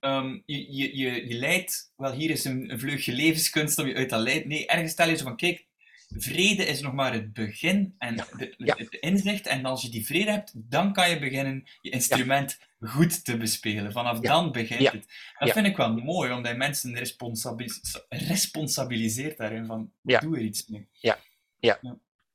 um, 0.00 0.42
je, 0.46 0.72
je, 0.72 0.96
je, 0.96 1.28
je 1.28 1.34
leidt, 1.34 1.92
wel 1.96 2.12
hier 2.12 2.30
is 2.30 2.44
een, 2.44 2.70
een 2.70 2.80
vleugje 2.80 3.12
levenskunst 3.12 3.78
om 3.78 3.86
je 3.86 3.94
uit 3.94 4.10
dat 4.10 4.20
lijden. 4.20 4.48
Nee, 4.48 4.66
ergens 4.66 4.92
stel 4.92 5.08
je 5.08 5.16
zo 5.16 5.24
van, 5.24 5.36
kijk, 5.36 5.66
vrede 6.08 6.66
is 6.66 6.80
nog 6.80 6.92
maar 6.92 7.12
het 7.12 7.32
begin 7.32 7.94
en 7.98 8.16
de, 8.16 8.54
het 8.58 8.94
inzicht. 8.94 9.46
En 9.46 9.64
als 9.64 9.82
je 9.82 9.88
die 9.88 10.06
vrede 10.06 10.30
hebt, 10.30 10.52
dan 10.54 10.92
kan 10.92 11.10
je 11.10 11.18
beginnen 11.18 11.68
je 11.80 11.90
instrument 11.90 12.58
goed 12.80 13.24
te 13.24 13.36
bespelen. 13.36 13.92
Vanaf 13.92 14.20
dan 14.20 14.52
begint 14.52 14.92
het. 14.92 15.06
Dat 15.38 15.50
vind 15.50 15.66
ik 15.66 15.76
wel 15.76 15.94
mooi, 15.94 16.32
omdat 16.32 16.52
je 16.52 16.58
mensen 16.58 16.98
responsabilis 16.98 17.80
responsabiliseert 18.08 19.38
daarin 19.38 19.66
van, 19.66 19.92
doe 20.02 20.36
er 20.36 20.42
iets 20.42 20.66
mee. 20.66 20.88
Ja. 20.92 21.18
Ja. 21.58 21.80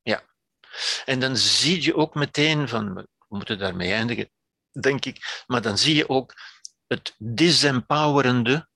ja. 0.03 0.23
En 1.05 1.19
dan 1.19 1.37
zie 1.37 1.83
je 1.83 1.95
ook 1.95 2.15
meteen 2.15 2.67
van, 2.67 2.93
we 2.93 3.07
moeten 3.27 3.59
daarmee 3.59 3.93
eindigen, 3.93 4.29
denk 4.81 5.05
ik, 5.05 5.43
maar 5.47 5.61
dan 5.61 5.77
zie 5.77 5.95
je 5.95 6.09
ook 6.09 6.33
het 6.87 7.15
disempowerende, 7.17 8.69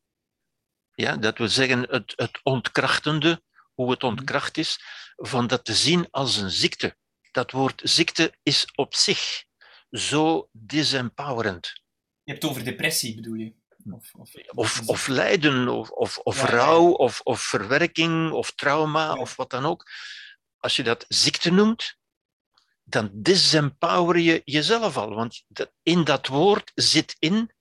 ja, 0.93 1.17
dat 1.17 1.37
wil 1.37 1.47
zeggen 1.47 1.81
het, 1.81 2.13
het 2.15 2.39
ontkrachtende, 2.43 3.43
hoe 3.75 3.91
het 3.91 4.01
mhm. 4.01 4.11
ontkracht 4.11 4.57
is, 4.57 4.79
van 5.15 5.47
dat 5.47 5.65
te 5.65 5.73
zien 5.73 6.07
als 6.11 6.37
een 6.37 6.51
ziekte. 6.51 6.97
Dat 7.31 7.51
woord 7.51 7.81
ziekte 7.83 8.33
is 8.43 8.67
op 8.75 8.95
zich 8.95 9.43
zo 9.91 10.49
disempowerend. 10.51 11.81
Je 12.23 12.31
hebt 12.31 12.41
het 12.41 12.51
over 12.51 12.63
depressie, 12.63 13.15
bedoel 13.15 13.33
je? 13.33 13.53
Of, 13.91 14.13
of, 14.13 14.33
of, 14.45 14.81
of 14.85 15.07
lijden, 15.07 15.67
of, 15.67 15.89
of, 15.89 16.17
of 16.17 16.43
rouw, 16.43 16.91
Of, 16.91 17.21
of 17.23 17.41
verwerking, 17.41 18.31
of 18.31 18.51
trauma, 18.51 19.13
of 19.13 19.35
wat 19.35 19.49
dan 19.49 19.65
ook. 19.65 19.89
Als 20.57 20.75
je 20.75 20.83
dat 20.83 21.05
ziekte 21.07 21.51
noemt, 21.51 21.97
dan 22.83 23.09
disempower 23.13 24.17
je 24.17 24.41
jezelf 24.45 24.97
al. 24.97 25.13
Want 25.13 25.43
in 25.83 26.03
dat 26.03 26.27
woord 26.27 26.71
zit 26.75 27.15
in 27.19 27.51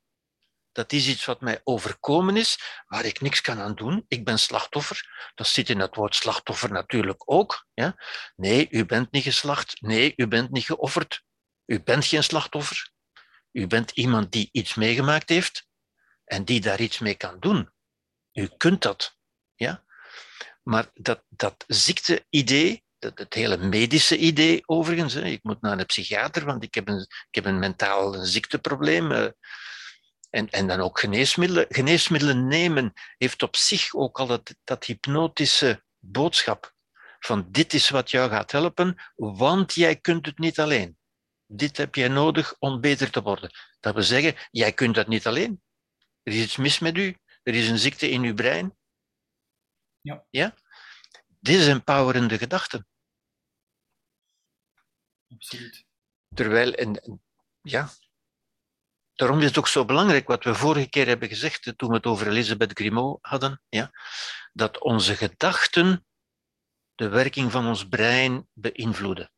dat 0.74 0.92
is 0.92 1.06
iets 1.06 1.24
wat 1.24 1.40
mij 1.40 1.60
overkomen 1.64 2.36
is, 2.36 2.82
waar 2.86 3.04
ik 3.04 3.20
niks 3.20 3.40
kan 3.40 3.60
aan 3.60 3.74
doen. 3.74 4.04
Ik 4.08 4.24
ben 4.24 4.38
slachtoffer. 4.38 5.30
Dat 5.34 5.46
zit 5.46 5.68
in 5.68 5.80
het 5.80 5.94
woord 5.94 6.14
slachtoffer 6.14 6.72
natuurlijk 6.72 7.22
ook. 7.30 7.66
Ja? 7.74 8.02
Nee, 8.36 8.66
u 8.70 8.84
bent 8.84 9.12
niet 9.12 9.22
geslacht. 9.22 9.80
Nee, 9.80 10.12
u 10.16 10.26
bent 10.26 10.50
niet 10.50 10.64
geofferd. 10.64 11.22
U 11.66 11.82
bent 11.82 12.04
geen 12.04 12.24
slachtoffer. 12.24 12.90
U 13.52 13.66
bent 13.66 13.90
iemand 13.90 14.32
die 14.32 14.48
iets 14.52 14.74
meegemaakt 14.74 15.28
heeft 15.28 15.66
en 16.24 16.44
die 16.44 16.60
daar 16.60 16.80
iets 16.80 16.98
mee 16.98 17.14
kan 17.14 17.40
doen. 17.40 17.70
U 18.32 18.48
kunt 18.56 18.82
dat. 18.82 19.16
Ja? 19.54 19.84
Maar 20.62 20.90
dat, 20.94 21.24
dat 21.28 21.64
ziekte-idee, 21.66 22.84
het 22.98 23.34
hele 23.34 23.56
medische 23.56 24.16
idee 24.16 24.62
overigens, 24.66 25.14
ik 25.14 25.42
moet 25.42 25.60
naar 25.60 25.78
een 25.78 25.86
psychiater, 25.86 26.44
want 26.44 26.62
ik 26.62 26.74
heb 26.74 26.88
een, 26.88 27.00
ik 27.00 27.34
heb 27.34 27.44
een 27.44 27.58
mentaal 27.58 28.12
ziekteprobleem. 28.12 29.32
En, 30.34 30.50
en 30.50 30.66
dan 30.66 30.80
ook 30.80 30.98
geneesmiddelen. 30.98 31.66
Geneesmiddelen 31.68 32.46
nemen 32.46 32.92
heeft 33.16 33.42
op 33.42 33.56
zich 33.56 33.94
ook 33.94 34.18
al 34.18 34.26
dat, 34.26 34.54
dat 34.64 34.84
hypnotische 34.84 35.84
boodschap 35.98 36.74
van 37.18 37.50
dit 37.50 37.74
is 37.74 37.88
wat 37.88 38.10
jou 38.10 38.30
gaat 38.30 38.50
helpen, 38.50 38.96
want 39.14 39.74
jij 39.74 39.96
kunt 39.96 40.26
het 40.26 40.38
niet 40.38 40.58
alleen. 40.58 40.98
Dit 41.46 41.76
heb 41.76 41.94
jij 41.94 42.08
nodig 42.08 42.56
om 42.58 42.80
beter 42.80 43.10
te 43.10 43.22
worden. 43.22 43.50
Dat 43.80 43.94
wil 43.94 44.02
zeggen, 44.02 44.48
jij 44.50 44.72
kunt 44.72 44.94
dat 44.94 45.06
niet 45.06 45.26
alleen. 45.26 45.62
Er 46.22 46.32
is 46.32 46.42
iets 46.42 46.56
mis 46.56 46.78
met 46.78 46.96
u. 46.96 47.16
Er 47.42 47.54
is 47.54 47.68
een 47.68 47.78
ziekte 47.78 48.10
in 48.10 48.22
uw 48.22 48.34
brein. 48.34 48.76
Ja. 50.00 50.26
ja? 50.30 50.54
Disempowerende 51.26 52.38
gedachten. 52.38 52.86
Absoluut. 55.28 55.84
Terwijl, 56.34 56.72
en, 56.72 57.22
ja, 57.62 57.90
daarom 59.14 59.38
is 59.38 59.44
het 59.44 59.58
ook 59.58 59.68
zo 59.68 59.84
belangrijk 59.84 60.26
wat 60.26 60.44
we 60.44 60.54
vorige 60.54 60.88
keer 60.88 61.06
hebben 61.06 61.28
gezegd 61.28 61.72
toen 61.76 61.88
we 61.88 61.94
het 61.94 62.06
over 62.06 62.28
Elisabeth 62.28 62.70
Grimaud 62.78 63.18
hadden, 63.20 63.62
ja, 63.68 63.90
dat 64.52 64.80
onze 64.80 65.16
gedachten 65.16 66.06
de 66.94 67.08
werking 67.08 67.50
van 67.50 67.66
ons 67.66 67.88
brein 67.88 68.48
beïnvloeden. 68.52 69.32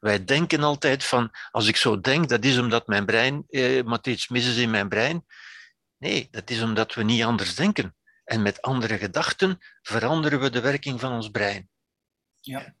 Wij 0.00 0.24
denken 0.24 0.62
altijd 0.62 1.04
van, 1.04 1.30
als 1.50 1.66
ik 1.66 1.76
zo 1.76 2.00
denk, 2.00 2.28
dat 2.28 2.44
is 2.44 2.58
omdat 2.58 2.86
mijn 2.86 3.06
brein, 3.06 3.44
eh, 3.48 3.82
iets 4.02 4.28
mis 4.28 4.46
is 4.46 4.56
in 4.56 4.70
mijn 4.70 4.88
brein. 4.88 5.24
Nee, 5.96 6.28
dat 6.30 6.50
is 6.50 6.62
omdat 6.62 6.94
we 6.94 7.02
niet 7.02 7.22
anders 7.22 7.54
denken. 7.54 7.96
En 8.24 8.42
met 8.42 8.62
andere 8.62 8.98
gedachten 8.98 9.58
veranderen 9.82 10.40
we 10.40 10.50
de 10.50 10.60
werking 10.60 11.00
van 11.00 11.12
ons 11.12 11.30
brein. 11.30 11.70
Ja. 12.40 12.74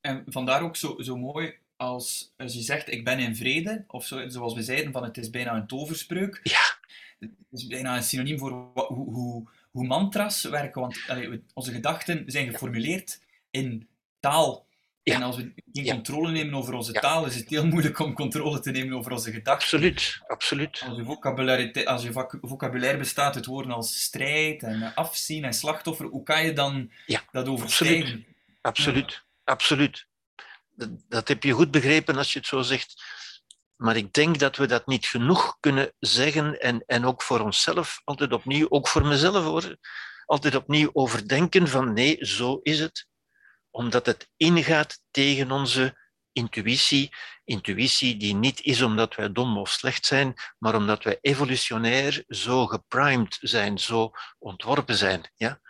En 0.00 0.24
vandaar 0.26 0.62
ook 0.62 0.76
zo, 0.76 0.94
zo 0.98 1.16
mooi 1.16 1.58
als, 1.78 2.32
als 2.36 2.54
je 2.54 2.60
zegt, 2.60 2.92
ik 2.92 3.04
ben 3.04 3.18
in 3.18 3.36
vrede, 3.36 3.84
of 3.86 4.06
zo, 4.06 4.28
zoals 4.28 4.54
we 4.54 4.62
zeiden, 4.62 4.92
van 4.92 5.04
het 5.04 5.18
is 5.18 5.30
bijna 5.30 5.54
een 5.54 5.66
toverspreuk. 5.66 6.40
Ja. 6.42 6.76
Het 7.18 7.30
is 7.50 7.66
bijna 7.66 7.96
een 7.96 8.02
synoniem 8.02 8.38
voor 8.38 8.50
hoe, 8.50 9.12
hoe, 9.12 9.48
hoe 9.70 9.86
mantras 9.86 10.42
werken, 10.42 10.80
want 10.80 10.98
allee, 11.08 11.42
onze 11.54 11.72
gedachten 11.72 12.22
zijn 12.26 12.50
geformuleerd 12.50 13.20
in 13.50 13.88
taal 14.20 14.66
En 15.02 15.22
als 15.22 15.36
we 15.36 15.52
geen 15.72 15.94
controle 15.94 16.30
nemen 16.30 16.54
over 16.54 16.74
onze 16.74 16.92
taal, 16.92 17.26
is 17.26 17.34
het 17.34 17.48
heel 17.48 17.66
moeilijk 17.66 17.98
om 17.98 18.14
controle 18.14 18.60
te 18.60 18.70
nemen 18.70 18.96
over 18.96 19.12
onze 19.12 19.32
gedachten. 19.32 19.52
Absoluut, 19.52 20.20
absoluut. 20.26 20.82
Als 20.88 20.96
je 20.96 21.04
vocabulaire, 21.04 21.86
als 21.86 22.02
je 22.02 22.12
vocabulaire 22.40 22.98
bestaat 22.98 23.34
uit 23.34 23.46
woorden 23.46 23.72
als 23.72 24.02
strijd 24.02 24.62
en 24.62 24.94
afzien 24.94 25.44
en 25.44 25.52
slachtoffer, 25.52 26.06
hoe 26.06 26.22
kan 26.22 26.44
je 26.44 26.52
dan 26.52 26.90
dat 27.32 27.48
overstijgen? 27.48 28.26
Absoluut, 28.60 29.04
absoluut. 29.04 29.24
absoluut. 29.44 30.07
Dat, 31.08 31.28
heb 31.28 31.42
je 31.42 31.52
goed 31.52 31.70
begrepen 31.70 32.16
als 32.16 32.32
je 32.32 32.38
het 32.38 32.48
zo 32.48 32.62
zegt. 32.62 33.02
Maar 33.76 33.96
ik 33.96 34.12
denk 34.12 34.38
dat 34.38 34.56
we 34.56 34.66
dat 34.66 34.86
niet 34.86 35.06
genoeg 35.06 35.56
kunnen 35.60 35.92
zeggen 35.98 36.60
en, 36.60 36.82
en 36.86 37.04
ook 37.04 37.22
voor 37.22 37.40
onszelf 37.40 38.00
altijd 38.04 38.32
opnieuw, 38.32 38.66
ook 38.68 38.88
voor 38.88 39.06
mezelf 39.06 39.44
hoor, 39.44 39.76
altijd 40.24 40.54
opnieuw 40.54 40.90
overdenken 40.92 41.68
van 41.68 41.92
nee, 41.92 42.16
zo 42.20 42.60
is 42.62 42.80
het. 42.80 43.06
Omdat 43.70 44.06
het 44.06 44.28
ingaat 44.36 45.00
tegen 45.10 45.50
onze 45.50 45.96
intuïtie. 46.32 47.10
Intuïtie 47.44 48.16
die 48.16 48.34
niet 48.34 48.60
is 48.60 48.82
omdat 48.82 49.14
wij 49.14 49.32
dom 49.32 49.58
of 49.58 49.70
slecht 49.70 50.06
zijn, 50.06 50.34
maar 50.58 50.74
omdat 50.74 51.04
wij 51.04 51.18
evolutionair 51.20 52.24
zo 52.28 52.66
geprimed 52.66 53.38
zijn, 53.40 53.78
zo 53.78 54.10
ontworpen 54.38 54.96
zijn. 54.96 55.30
Ja? 55.34 55.60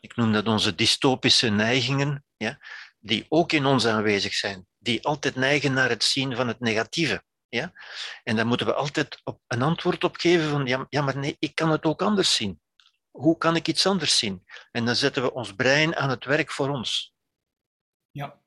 Ik 0.00 0.16
noem 0.16 0.32
dat 0.32 0.46
onze 0.46 0.74
dystopische 0.74 1.48
neigingen, 1.48 2.24
ja? 2.36 2.58
Die 3.04 3.26
ook 3.28 3.52
in 3.52 3.66
ons 3.66 3.86
aanwezig 3.86 4.34
zijn, 4.34 4.66
die 4.78 5.04
altijd 5.04 5.34
neigen 5.34 5.72
naar 5.72 5.88
het 5.88 6.04
zien 6.04 6.36
van 6.36 6.48
het 6.48 6.60
negatieve. 6.60 7.24
Ja? 7.48 7.72
En 8.22 8.36
daar 8.36 8.46
moeten 8.46 8.66
we 8.66 8.74
altijd 8.74 9.20
op 9.24 9.40
een 9.46 9.62
antwoord 9.62 10.04
op 10.04 10.16
geven 10.16 10.50
van 10.50 10.66
ja, 10.66 10.86
ja, 10.88 11.02
maar 11.02 11.16
nee, 11.16 11.36
ik 11.38 11.54
kan 11.54 11.70
het 11.70 11.84
ook 11.84 12.02
anders 12.02 12.34
zien. 12.34 12.60
Hoe 13.10 13.38
kan 13.38 13.56
ik 13.56 13.68
iets 13.68 13.86
anders 13.86 14.18
zien? 14.18 14.44
En 14.70 14.84
dan 14.84 14.96
zetten 14.96 15.22
we 15.22 15.32
ons 15.32 15.54
brein 15.54 15.96
aan 15.96 16.10
het 16.10 16.24
werk 16.24 16.50
voor 16.50 16.68
ons. 16.68 17.14
Ja, 18.10 18.40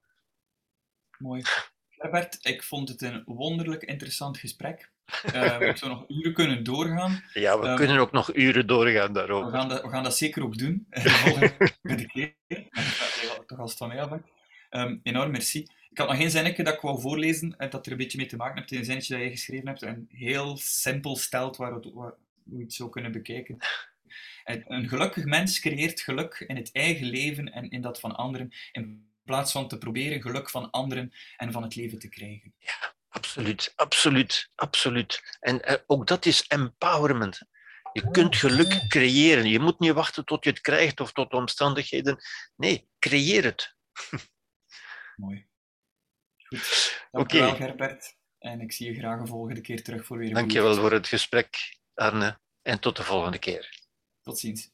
mooi. 1.18 1.42
Herbert, 1.90 2.38
ik 2.42 2.64
vond 2.64 2.90
het 2.90 3.02
een 3.02 3.24
wonderlijk 3.26 3.84
interessant 3.84 4.38
gesprek. 4.38 4.92
Uh, 5.26 5.58
we 5.58 5.74
zouden 5.76 5.90
nog 5.90 6.06
uren 6.08 6.34
kunnen 6.34 6.64
doorgaan. 6.64 7.24
Ja, 7.34 7.60
we 7.60 7.66
ehm, 7.66 7.76
kunnen 7.76 7.98
ook 7.98 8.12
nog 8.12 8.36
uren 8.36 8.68
doorgaan 8.68 9.14
daarover. 9.14 9.52
We 9.52 9.58
gaan 9.58 9.70
dat, 9.70 9.82
we 9.82 9.90
gaan 9.90 10.04
dat 10.04 10.18
zeker 10.18 10.44
ook 10.44 10.58
doen, 10.58 10.88
de 11.82 12.06
keer. 12.08 12.36
Toch 13.46 13.60
als 13.60 13.70
het 13.70 13.80
van 13.80 13.88
mij 13.88 14.02
af 14.04 14.20
um, 14.70 15.00
Enorm 15.04 15.32
merci. 15.32 15.68
Ik 15.90 15.98
had 15.98 16.08
nog 16.08 16.18
geen 16.18 16.32
zinnetje 16.32 16.64
dat 16.64 16.74
ik 16.74 16.80
wou 16.80 17.02
voorlezen, 17.02 17.56
dat 17.70 17.86
er 17.86 17.92
een 17.92 17.98
beetje 17.98 18.18
mee 18.18 18.28
te 18.28 18.36
maken 18.36 18.58
heeft. 18.58 18.72
Een 18.72 18.86
zinnetje 18.86 19.14
dat 19.16 19.24
je 19.24 19.30
geschreven 19.30 19.68
hebt. 19.68 19.82
Een 19.82 20.10
heel 20.12 20.58
simpel 20.58 21.16
stelt 21.16 21.58
waar, 21.58 21.80
we 21.80 22.62
het 22.62 22.74
zo 22.74 22.90
kunnen 22.90 23.12
bekijken. 23.12 23.58
Een 24.44 24.90
gelukkig 24.90 25.26
mens 25.26 25.60
creëert 25.60 26.02
geluk 26.02 26.46
in 26.48 26.56
het 26.56 26.72
eigen 26.72 27.06
leven 27.06 27.54
en 27.54 27.70
in 27.70 27.82
dat 27.82 28.00
van 28.00 28.16
anderen, 28.16 28.52
in 28.72 29.12
plaats 29.24 29.52
van 29.52 29.68
te 29.68 29.78
proberen 29.78 30.22
geluk 30.22 30.50
van 30.50 30.72
anderen 30.72 31.14
en 31.38 31.52
van 31.52 31.64
het 31.64 31.76
leven 31.76 32.00
te 32.00 32.10
krijgen. 32.10 32.54
Ja, 32.60 32.94
absoluut, 33.10 33.74
absoluut, 33.76 34.50
absoluut. 34.56 35.38
En 35.40 35.72
uh, 35.72 35.76
ook 35.86 36.08
dat 36.08 36.26
is 36.26 36.48
empowerment. 36.48 37.40
Je 37.94 38.12
kunt 38.12 38.36
geluk 38.36 38.86
creëren. 38.88 39.50
Je 39.50 39.60
moet 39.60 39.80
niet 39.80 39.92
wachten 39.92 40.26
tot 40.26 40.44
je 40.44 40.50
het 40.50 40.62
krijgt 40.62 41.00
of 41.00 41.12
tot 41.12 41.34
omstandigheden. 41.34 42.18
Nee, 42.56 42.88
creëer 43.00 43.44
het. 43.44 43.76
Mooi. 45.18 45.48
Goed. 46.38 47.08
Dankjewel, 47.12 47.54
okay. 47.54 47.68
Gerbert. 47.68 48.18
En 48.38 48.62
ik 48.62 48.72
zie 48.72 48.88
je 48.88 49.00
graag 49.00 49.20
een 49.20 49.28
volgende 49.28 49.62
keer 49.62 49.84
terug 49.84 50.06
voor 50.06 50.18
weer 50.18 50.28
een 50.28 50.34
Dankjewel 50.34 50.76
voor 50.76 50.92
het 50.92 51.08
gesprek, 51.08 51.80
Arne. 51.94 52.40
En 52.62 52.80
tot 52.80 52.96
de 52.96 53.04
volgende 53.04 53.40
keer. 53.40 53.88
Tot 54.22 54.40
ziens. 54.40 54.72